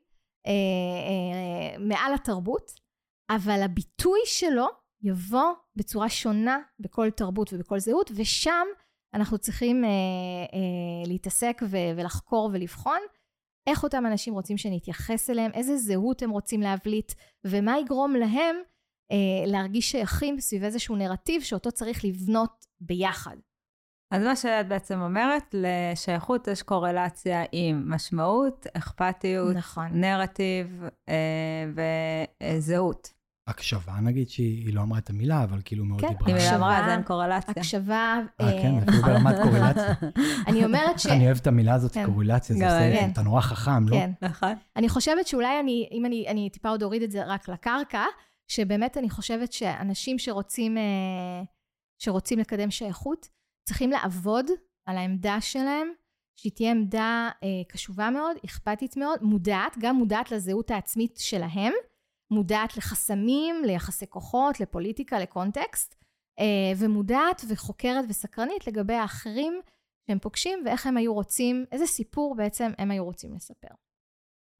אה, 0.46 0.52
אה, 0.52 1.78
מעל 1.78 2.14
התרבות, 2.14 2.72
אבל 3.30 3.62
הביטוי 3.62 4.20
שלו 4.24 4.66
יבוא 5.02 5.52
בצורה 5.76 6.08
שונה 6.08 6.58
בכל 6.80 7.10
תרבות 7.10 7.52
ובכל 7.52 7.78
זהות, 7.78 8.10
ושם 8.14 8.66
אנחנו 9.14 9.38
צריכים 9.38 9.84
אה, 9.84 9.88
אה, 9.88 11.08
להתעסק 11.08 11.62
ו- 11.70 11.96
ולחקור 11.96 12.50
ולבחון 12.52 12.98
איך 13.68 13.82
אותם 13.82 14.06
אנשים 14.06 14.34
רוצים 14.34 14.56
שנתייחס 14.56 15.30
אליהם, 15.30 15.50
איזה 15.54 15.76
זהות 15.76 16.22
הם 16.22 16.30
רוצים 16.30 16.60
להבליט, 16.60 17.12
ומה 17.44 17.78
יגרום 17.78 18.14
להם 18.16 18.56
אה, 19.12 19.46
להרגיש 19.46 19.90
שייכים 19.90 20.40
סביב 20.40 20.64
איזשהו 20.64 20.96
נרטיב 20.96 21.42
שאותו 21.42 21.72
צריך 21.72 22.04
לבנות 22.04 22.66
ביחד. 22.80 23.36
אז 24.10 24.22
מה 24.22 24.36
שאת 24.36 24.68
בעצם 24.68 25.00
אומרת, 25.00 25.42
לשייכות 25.52 26.48
יש 26.48 26.62
קורלציה 26.62 27.44
עם 27.52 27.90
משמעות, 27.90 28.66
אכפתיות, 28.74 29.56
נכון. 29.56 29.86
נרטיב 29.92 30.82
אה, 31.08 31.64
וזהות. 32.42 33.17
הקשבה 33.48 33.92
נגיד 34.02 34.28
שהיא 34.28 34.74
לא 34.74 34.80
אמרה 34.80 34.98
את 34.98 35.10
המילה, 35.10 35.44
אבל 35.44 35.60
כאילו 35.64 35.84
מאוד 35.84 36.00
כן, 36.00 36.08
דיברה. 36.08 36.30
אם 36.30 36.36
היא 36.36 36.56
אמרה, 36.56 36.84
אז 36.84 36.90
אין 36.90 37.02
קורלציה. 37.02 37.54
הקשבה... 37.56 38.18
אה, 38.40 38.62
כן, 38.62 38.74
אה, 38.74 38.82
אפילו 38.82 39.02
ברמת 39.02 39.34
קורלציה. 39.44 39.94
אני 40.46 40.64
אומרת 40.64 40.98
ש... 40.98 41.06
אני 41.06 41.26
אוהב 41.26 41.38
את 41.38 41.46
המילה 41.46 41.74
הזאת, 41.74 41.92
כן. 41.92 42.06
קורלציה, 42.06 42.56
זה 42.56 42.64
עושה, 42.64 43.00
כן. 43.00 43.10
אתה 43.12 43.22
נורא 43.22 43.40
חכם, 43.40 43.88
לא? 43.88 43.96
כן, 43.96 44.10
נכון. 44.22 44.52
אני 44.76 44.88
חושבת 44.88 45.26
שאולי 45.26 45.60
אני, 45.60 45.88
אם 45.92 46.06
אני, 46.06 46.28
אני 46.28 46.50
טיפה 46.50 46.68
עוד 46.68 46.82
אוריד 46.82 47.02
את 47.02 47.10
זה 47.10 47.24
רק 47.26 47.48
לקרקע, 47.48 48.04
שבאמת 48.48 48.96
אני 48.96 49.10
חושבת 49.10 49.52
שאנשים 49.52 50.18
שרוצים, 50.18 50.78
אה, 50.78 51.42
שרוצים 51.98 52.38
לקדם 52.38 52.70
שייכות, 52.70 53.28
צריכים 53.68 53.90
לעבוד 53.90 54.46
על 54.86 54.96
העמדה 54.96 55.40
שלהם, 55.40 55.88
שהיא 56.40 56.52
תהיה 56.52 56.70
עמדה 56.70 57.30
קשובה 57.68 58.10
מאוד, 58.10 58.36
אכפתית 58.44 58.96
מאוד, 58.96 59.22
מודעת, 59.22 59.76
גם 59.78 59.96
מודעת 59.96 60.32
לזהות 60.32 60.70
העצמית 60.70 61.16
שלהם. 61.16 61.72
מודעת 62.30 62.76
לחסמים, 62.76 63.54
ליחסי 63.64 64.06
כוחות, 64.06 64.60
לפוליטיקה, 64.60 65.18
לקונטקסט, 65.18 65.94
אה, 66.38 66.72
ומודעת 66.76 67.42
וחוקרת 67.48 68.04
וסקרנית 68.08 68.66
לגבי 68.66 68.94
האחרים 68.94 69.60
שהם 70.06 70.18
פוגשים 70.18 70.58
ואיך 70.64 70.86
הם 70.86 70.96
היו 70.96 71.14
רוצים, 71.14 71.64
איזה 71.72 71.86
סיפור 71.86 72.34
בעצם 72.36 72.70
הם 72.78 72.90
היו 72.90 73.04
רוצים 73.04 73.34
לספר. 73.34 73.74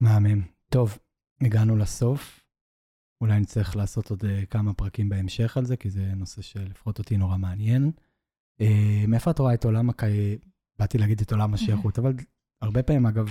מהמם. 0.01 0.43
טוב, 0.69 0.99
הגענו 1.41 1.77
לסוף. 1.77 2.41
אולי 3.21 3.41
נצטרך 3.41 3.77
לעשות 3.77 4.11
עוד 4.11 4.25
אה, 4.25 4.47
כמה 4.47 4.75
פרקים 4.75 5.09
בהמשך 5.09 5.57
על 5.57 5.64
זה, 5.64 5.77
כי 5.77 5.91
זה 5.91 6.14
נושא 6.16 6.43
שלפחות 6.43 6.99
אותי 6.99 7.16
נורא 7.16 7.37
מעניין. 7.37 7.93
אה, 8.61 9.05
מאיפה 9.09 9.31
את 9.31 9.39
רואה 9.39 9.55
את 9.55 9.64
עולם 9.64 9.91
הק... 9.91 10.03
באתי 10.79 10.99
להגיד 10.99 11.21
את 11.21 11.33
עולם 11.33 11.55
השייכות, 11.55 11.99
אבל 11.99 12.12
הרבה 12.62 12.83
פעמים, 12.83 13.07
אגב, 13.07 13.27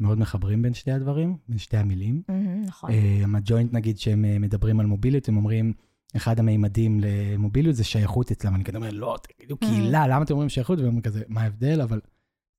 מאוד 0.00 0.18
מחברים 0.18 0.62
בין 0.62 0.74
שתי 0.74 0.92
הדברים, 0.92 1.36
בין 1.48 1.58
שתי 1.58 1.76
המילים. 1.76 2.22
נכון. 2.66 2.90
הג'וינט 3.36 3.72
נגיד 3.72 3.98
שהם 3.98 4.24
אה, 4.24 4.38
מדברים 4.38 4.80
על 4.80 4.86
מוביליות, 4.86 5.28
הם 5.28 5.36
אומרים, 5.36 5.72
אחד 6.16 6.38
המימדים 6.38 7.00
למוביליות 7.00 7.76
זה 7.76 7.84
שייכות 7.84 8.30
אצלם. 8.30 8.54
אני 8.54 8.64
כזה 8.64 8.76
אומר, 8.76 8.90
לא, 8.90 9.16
תגידו 9.22 9.56
קהילה, 9.56 10.08
למה 10.08 10.22
אתם 10.24 10.32
אומרים 10.32 10.48
שייכות? 10.48 10.78
והם 10.78 11.00
כזה, 11.00 11.22
מה 11.28 11.40
ההבדל? 11.40 11.80
אבל 11.80 12.00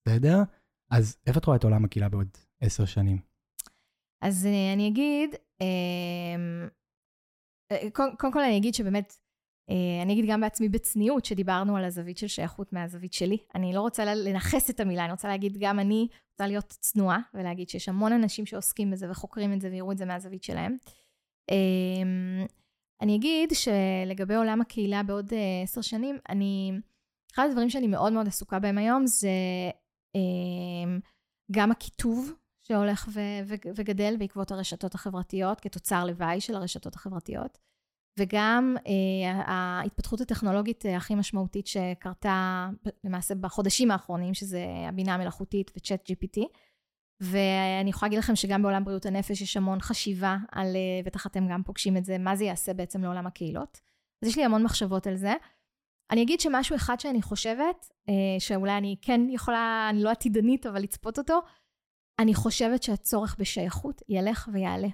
בסדר. 0.07 0.43
אז 0.91 1.17
איפה 1.27 1.39
את 1.39 1.45
רואה 1.45 1.57
את 1.57 1.63
עולם 1.63 1.85
הקהילה 1.85 2.09
בעוד 2.09 2.27
עשר 2.61 2.85
שנים? 2.85 3.19
אז 4.21 4.45
אה, 4.45 4.73
אני 4.73 4.87
אגיד, 4.87 5.35
אמ, 5.61 6.67
אה, 7.71 7.89
קודם 7.93 8.33
כל 8.33 8.39
אני 8.39 8.57
אגיד 8.57 8.73
שבאמת 8.73 9.13
אה, 9.13 9.24
אני 10.03 10.13
אגיד 10.13 10.25
גם 10.27 10.41
בעצמי 10.41 10.69
בצניעות, 10.69 11.25
שדיברנו 11.25 11.77
על 11.77 11.85
הזווית 11.85 12.17
של 12.17 12.27
שייכות 12.27 12.73
מהזווית 12.73 13.13
שלי. 13.13 13.37
אני 13.55 13.73
לא 13.73 13.81
רוצה 13.81 14.05
לנכס 14.05 14.69
את 14.69 14.79
המילה, 14.79 15.03
אני 15.03 15.11
רוצה 15.11 15.27
להגיד, 15.27 15.57
גם 15.59 15.79
אני 15.79 16.07
רוצה 16.31 16.47
להיות 16.47 16.67
צנועה, 16.67 17.19
ולהגיד 17.33 17.69
שיש 17.69 17.89
המון 17.89 18.13
אנשים 18.13 18.45
שעוסקים 18.45 18.91
בזה 18.91 19.11
וחוקרים 19.11 19.53
את 19.53 19.61
זה 19.61 19.69
ויראו 19.71 19.91
את 19.91 19.97
זה 19.97 20.05
מהזווית 20.05 20.43
שלהם. 20.43 20.77
אמ, 21.51 22.45
אני 23.01 23.15
אגיד 23.15 23.49
שלגבי 23.53 24.35
עולם 24.35 24.61
הקהילה 24.61 25.03
בעוד 25.03 25.33
אה, 25.33 25.63
עשר 25.63 25.81
שנים, 25.81 26.17
אני 26.29 26.71
אחד 27.33 27.47
הדברים 27.49 27.69
שאני 27.69 27.87
מאוד 27.87 28.13
מאוד 28.13 28.27
עסוקה 28.27 28.59
בהם 28.59 28.77
היום 28.77 29.07
זה 29.07 29.29
אה, 30.15 30.97
גם 31.51 31.71
הקיטוב 31.71 32.33
שהולך 32.67 33.09
וגדל 33.75 34.15
בעקבות 34.19 34.51
הרשתות 34.51 34.95
החברתיות, 34.95 35.61
כתוצר 35.61 36.05
לוואי 36.05 36.41
של 36.41 36.55
הרשתות 36.55 36.95
החברתיות, 36.95 37.57
וגם 38.19 38.75
אה, 38.87 39.41
ההתפתחות 39.45 40.21
הטכנולוגית 40.21 40.85
אה, 40.85 40.97
הכי 40.97 41.15
משמעותית 41.15 41.67
שקרתה 41.67 42.69
למעשה 43.03 43.35
בחודשים 43.35 43.91
האחרונים, 43.91 44.33
שזה 44.33 44.65
הבינה 44.89 45.13
המלאכותית 45.13 45.71
וצ'אט 45.77 46.09
GPT. 46.09 46.41
ואני 47.21 47.89
יכולה 47.89 48.07
להגיד 48.07 48.19
לכם 48.19 48.35
שגם 48.35 48.61
בעולם 48.61 48.83
בריאות 48.83 49.05
הנפש 49.05 49.41
יש 49.41 49.57
המון 49.57 49.81
חשיבה 49.81 50.37
על, 50.51 50.75
אה, 50.75 51.01
בטח 51.05 51.27
אתם 51.27 51.47
גם 51.49 51.63
פוגשים 51.63 51.97
את 51.97 52.05
זה, 52.05 52.17
מה 52.17 52.35
זה 52.35 52.43
יעשה 52.43 52.73
בעצם 52.73 53.03
לעולם 53.03 53.27
הקהילות. 53.27 53.81
אז 54.23 54.29
יש 54.29 54.37
לי 54.37 54.45
המון 54.45 54.63
מחשבות 54.63 55.07
על 55.07 55.15
זה. 55.15 55.33
אני 56.11 56.23
אגיד 56.23 56.39
שמשהו 56.39 56.75
אחד 56.75 56.99
שאני 56.99 57.21
חושבת, 57.21 57.89
שאולי 58.39 58.77
אני 58.77 58.95
כן 59.01 59.21
יכולה, 59.29 59.87
אני 59.89 60.03
לא 60.03 60.09
עתידנית, 60.09 60.65
אבל 60.65 60.81
לצפות 60.81 61.17
אותו, 61.17 61.39
אני 62.19 62.33
חושבת 62.33 62.83
שהצורך 62.83 63.35
בשייכות 63.39 64.01
ילך 64.09 64.49
ויעלה. 64.53 64.87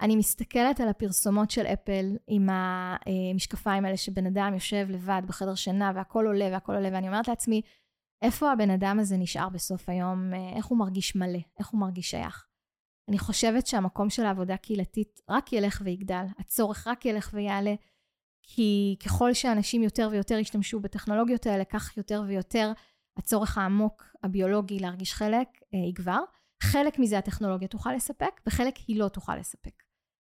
אני 0.00 0.16
מסתכלת 0.16 0.80
על 0.80 0.88
הפרסומות 0.88 1.50
של 1.50 1.66
אפל 1.66 2.16
עם 2.26 2.48
המשקפיים 2.50 3.84
האלה 3.84 3.96
שבן 3.96 4.26
אדם 4.26 4.54
יושב 4.54 4.86
לבד 4.90 5.22
בחדר 5.26 5.54
שינה 5.54 5.92
והכל 5.94 6.26
עולה 6.26 6.48
והכל 6.52 6.74
עולה, 6.74 6.88
ואני 6.92 7.08
אומרת 7.08 7.28
לעצמי, 7.28 7.62
איפה 8.22 8.52
הבן 8.52 8.70
אדם 8.70 8.98
הזה 9.00 9.16
נשאר 9.16 9.48
בסוף 9.48 9.88
היום, 9.88 10.34
איך 10.56 10.66
הוא 10.66 10.78
מרגיש 10.78 11.16
מלא, 11.16 11.38
איך 11.58 11.68
הוא 11.68 11.80
מרגיש 11.80 12.10
שייך. 12.10 12.46
אני 13.08 13.18
חושבת 13.18 13.66
שהמקום 13.66 14.10
של 14.10 14.26
העבודה 14.26 14.54
הקהילתית 14.54 15.20
רק 15.30 15.52
ילך 15.52 15.82
ויגדל, 15.84 16.24
הצורך 16.38 16.86
רק 16.86 17.04
ילך 17.04 17.30
ויעלה, 17.34 17.74
כי 18.42 18.96
ככל 19.04 19.34
שאנשים 19.34 19.82
יותר 19.82 20.08
ויותר 20.12 20.38
ישתמשו 20.38 20.80
בטכנולוגיות 20.80 21.46
האלה, 21.46 21.64
כך 21.64 21.96
יותר 21.96 22.22
ויותר 22.26 22.72
הצורך 23.16 23.58
העמוק 23.58 24.04
הביולוגי 24.22 24.78
להרגיש 24.78 25.14
חלק 25.14 25.48
אה, 25.74 25.78
יגבר. 25.88 26.20
חלק 26.72 26.98
מזה 26.98 27.18
הטכנולוגיה 27.18 27.68
תוכל 27.68 27.92
לספק, 27.92 28.40
וחלק 28.46 28.76
היא 28.76 28.98
לא 28.98 29.08
תוכל 29.08 29.36
לספק. 29.36 29.82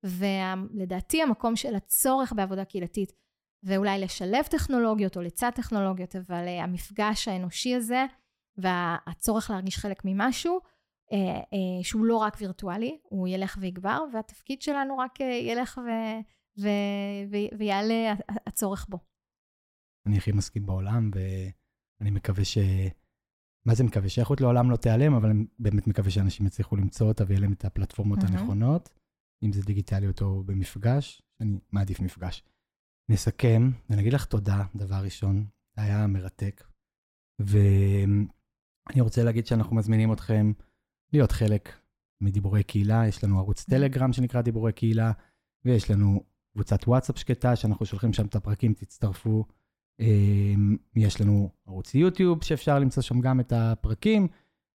ולדעתי 0.05 1.23
המקום 1.23 1.57
של 1.57 1.75
הצורך 1.75 2.33
בעבודה 2.33 2.65
קהילתית, 2.65 3.13
ואולי 3.63 3.99
לשלב 3.99 4.45
טכנולוגיות 4.51 5.17
או 5.17 5.23
לצד 5.23 5.51
טכנולוגיות, 5.55 6.17
אבל 6.17 6.47
uh, 6.47 6.63
המפגש 6.63 7.29
האנושי 7.29 7.75
הזה 7.75 8.05
והצורך 8.57 9.51
להרגיש 9.51 9.79
חלק 9.79 10.03
ממשהו, 10.05 10.61
uh, 10.61 11.15
uh, 11.15 11.85
שהוא 11.85 12.05
לא 12.05 12.17
רק 12.17 12.37
וירטואלי, 12.41 12.99
הוא 13.03 13.29
ילך 13.29 13.57
ויגבר, 13.61 14.05
והתפקיד 14.13 14.63
שלנו 14.63 14.99
רק 14.99 15.21
ילך 15.21 15.79
ו, 15.79 15.91
ו, 16.63 16.69
ו, 17.31 17.37
ויעלה 17.59 18.15
הצורך 18.47 18.87
בו. 18.89 18.99
אני 20.07 20.17
הכי 20.17 20.33
מסכים 20.33 20.67
בעולם, 20.67 21.11
ואני 21.15 22.11
מקווה 22.11 22.45
ש... 22.45 22.59
מה 23.67 23.75
זה 23.75 23.85
מקווה? 23.85 24.09
שייכות 24.09 24.41
לעולם 24.41 24.71
לא 24.71 24.77
תיעלם, 24.77 25.15
אבל 25.15 25.31
אני 25.31 25.45
באמת 25.59 25.87
מקווה 25.87 26.11
שאנשים 26.11 26.47
יצליחו 26.47 26.77
למצוא 26.77 27.09
אותה 27.09 27.25
ויהיה 27.27 27.41
להם 27.41 27.53
את 27.53 27.65
הפלטפורמות 27.65 28.19
mm-hmm. 28.19 28.27
הנכונות, 28.27 28.91
אם 29.43 29.53
זה 29.53 29.63
דיגיטליות 29.63 30.23
או 30.23 30.45
במפגש, 30.45 31.23
אני 31.41 31.59
מעדיף 31.73 32.01
מפגש. 32.01 32.43
נסכם 33.09 33.71
ונגיד 33.91 34.13
לך 34.13 34.25
תודה, 34.25 34.65
דבר 34.77 35.01
ראשון, 35.05 35.47
היה 35.77 36.07
מרתק. 36.07 36.65
ואני 37.39 39.01
רוצה 39.01 39.23
להגיד 39.23 39.47
שאנחנו 39.47 39.77
מזמינים 39.77 40.13
אתכם 40.13 40.53
להיות 41.13 41.33
חלק 41.33 41.81
מדיבורי 42.21 42.63
קהילה, 42.63 43.07
יש 43.09 43.25
לנו 43.25 43.39
ערוץ 43.39 43.65
טלגרם 43.65 44.13
שנקרא 44.13 44.43
דיבורי 44.43 44.73
קהילה, 44.73 45.13
ויש 45.65 45.91
לנו 45.91 46.25
קבוצת 46.53 46.89
וואטסאפ 46.89 47.19
שקטה, 47.19 47.57
שאנחנו 47.57 47.87
שולחים 47.87 48.13
שם 48.13 48.27
את 48.27 48.35
הפרקים, 48.35 48.75
תצטרפו. 48.75 49.45
אמ, 50.01 50.77
יש 50.97 51.21
לנו 51.21 51.51
ערוץ 51.67 51.95
יוטיוב 51.95 52.45
שאפשר 52.45 52.79
למצוא 52.79 53.03
שם 53.03 53.21
גם 53.21 53.41
את 53.41 53.53
הפרקים, 53.57 54.29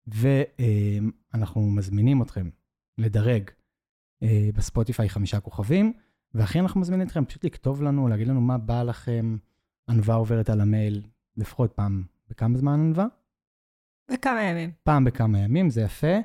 ואנחנו 0.06 1.70
מזמינים 1.70 2.22
אתכם 2.22 2.48
לדרג 2.98 3.50
אה, 4.22 4.50
בספוטיפיי 4.54 5.08
חמישה 5.08 5.40
כוכבים. 5.40 5.92
והכי 6.34 6.60
אנחנו 6.60 6.80
מזמינים 6.80 7.06
אתכם 7.06 7.24
פשוט 7.24 7.44
לכתוב 7.44 7.82
לנו, 7.82 8.08
להגיד 8.08 8.28
לנו 8.28 8.40
מה 8.40 8.58
בא 8.58 8.82
לכם. 8.82 9.36
ענווה 9.88 10.14
עוברת 10.14 10.50
על 10.50 10.60
המייל 10.60 11.02
לפחות 11.36 11.72
פעם 11.72 12.04
בכמה 12.30 12.58
זמן 12.58 12.80
ענווה? 12.80 13.06
בכמה 14.10 14.42
ימים. 14.42 14.70
פעם 14.82 15.04
בכמה 15.04 15.38
ימים, 15.38 15.70
זה 15.70 15.80
יפה. 15.80 16.16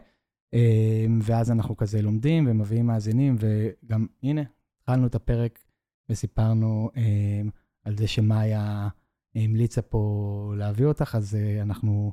אמ, 0.54 1.20
ואז 1.24 1.52
אנחנו 1.52 1.78
כזה 1.78 2.02
לומדים 2.02 2.48
ומביאים 2.48 2.88
מאזינים, 2.88 3.36
וגם, 3.40 4.08
הנה, 4.24 4.42
התחלנו 4.80 5.08
את 5.08 5.16
הפרק 5.16 5.60
וסיפרנו 6.10 6.90
אמ, 6.96 7.50
על 7.84 7.98
זה 7.98 8.08
שמאיה 8.08 8.88
המליצה 9.36 9.82
פה 9.82 10.54
להביא 10.58 10.86
אותך, 10.86 11.16
אז 11.16 11.36
אה, 11.36 11.62
אנחנו, 11.62 12.12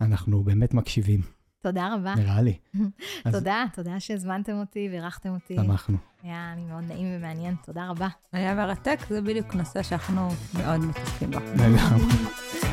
אנחנו 0.00 0.44
באמת 0.44 0.74
מקשיבים. 0.74 1.20
תודה 1.62 1.94
רבה. 1.94 2.14
נראה 2.14 2.42
לי. 2.42 2.58
תודה, 3.32 3.64
תודה 3.72 4.00
שהזמנתם 4.00 4.52
אותי 4.52 4.88
ואירחתם 4.90 5.28
אותי. 5.34 5.56
שמחנו. 5.56 5.98
היה 6.22 6.52
לי 6.56 6.64
מאוד 6.64 6.84
נעים 6.88 7.06
ומעניין, 7.16 7.54
תודה 7.64 7.88
רבה. 7.88 8.08
היה 8.32 8.54
מרתק, 8.54 8.98
זה 9.08 9.22
בדיוק 9.22 9.54
נושא 9.54 9.82
שאנחנו 9.82 10.28
מאוד 10.58 10.80
מתעסקים 10.80 11.30
בו. 11.30 11.38
לגמרי. 11.38 12.14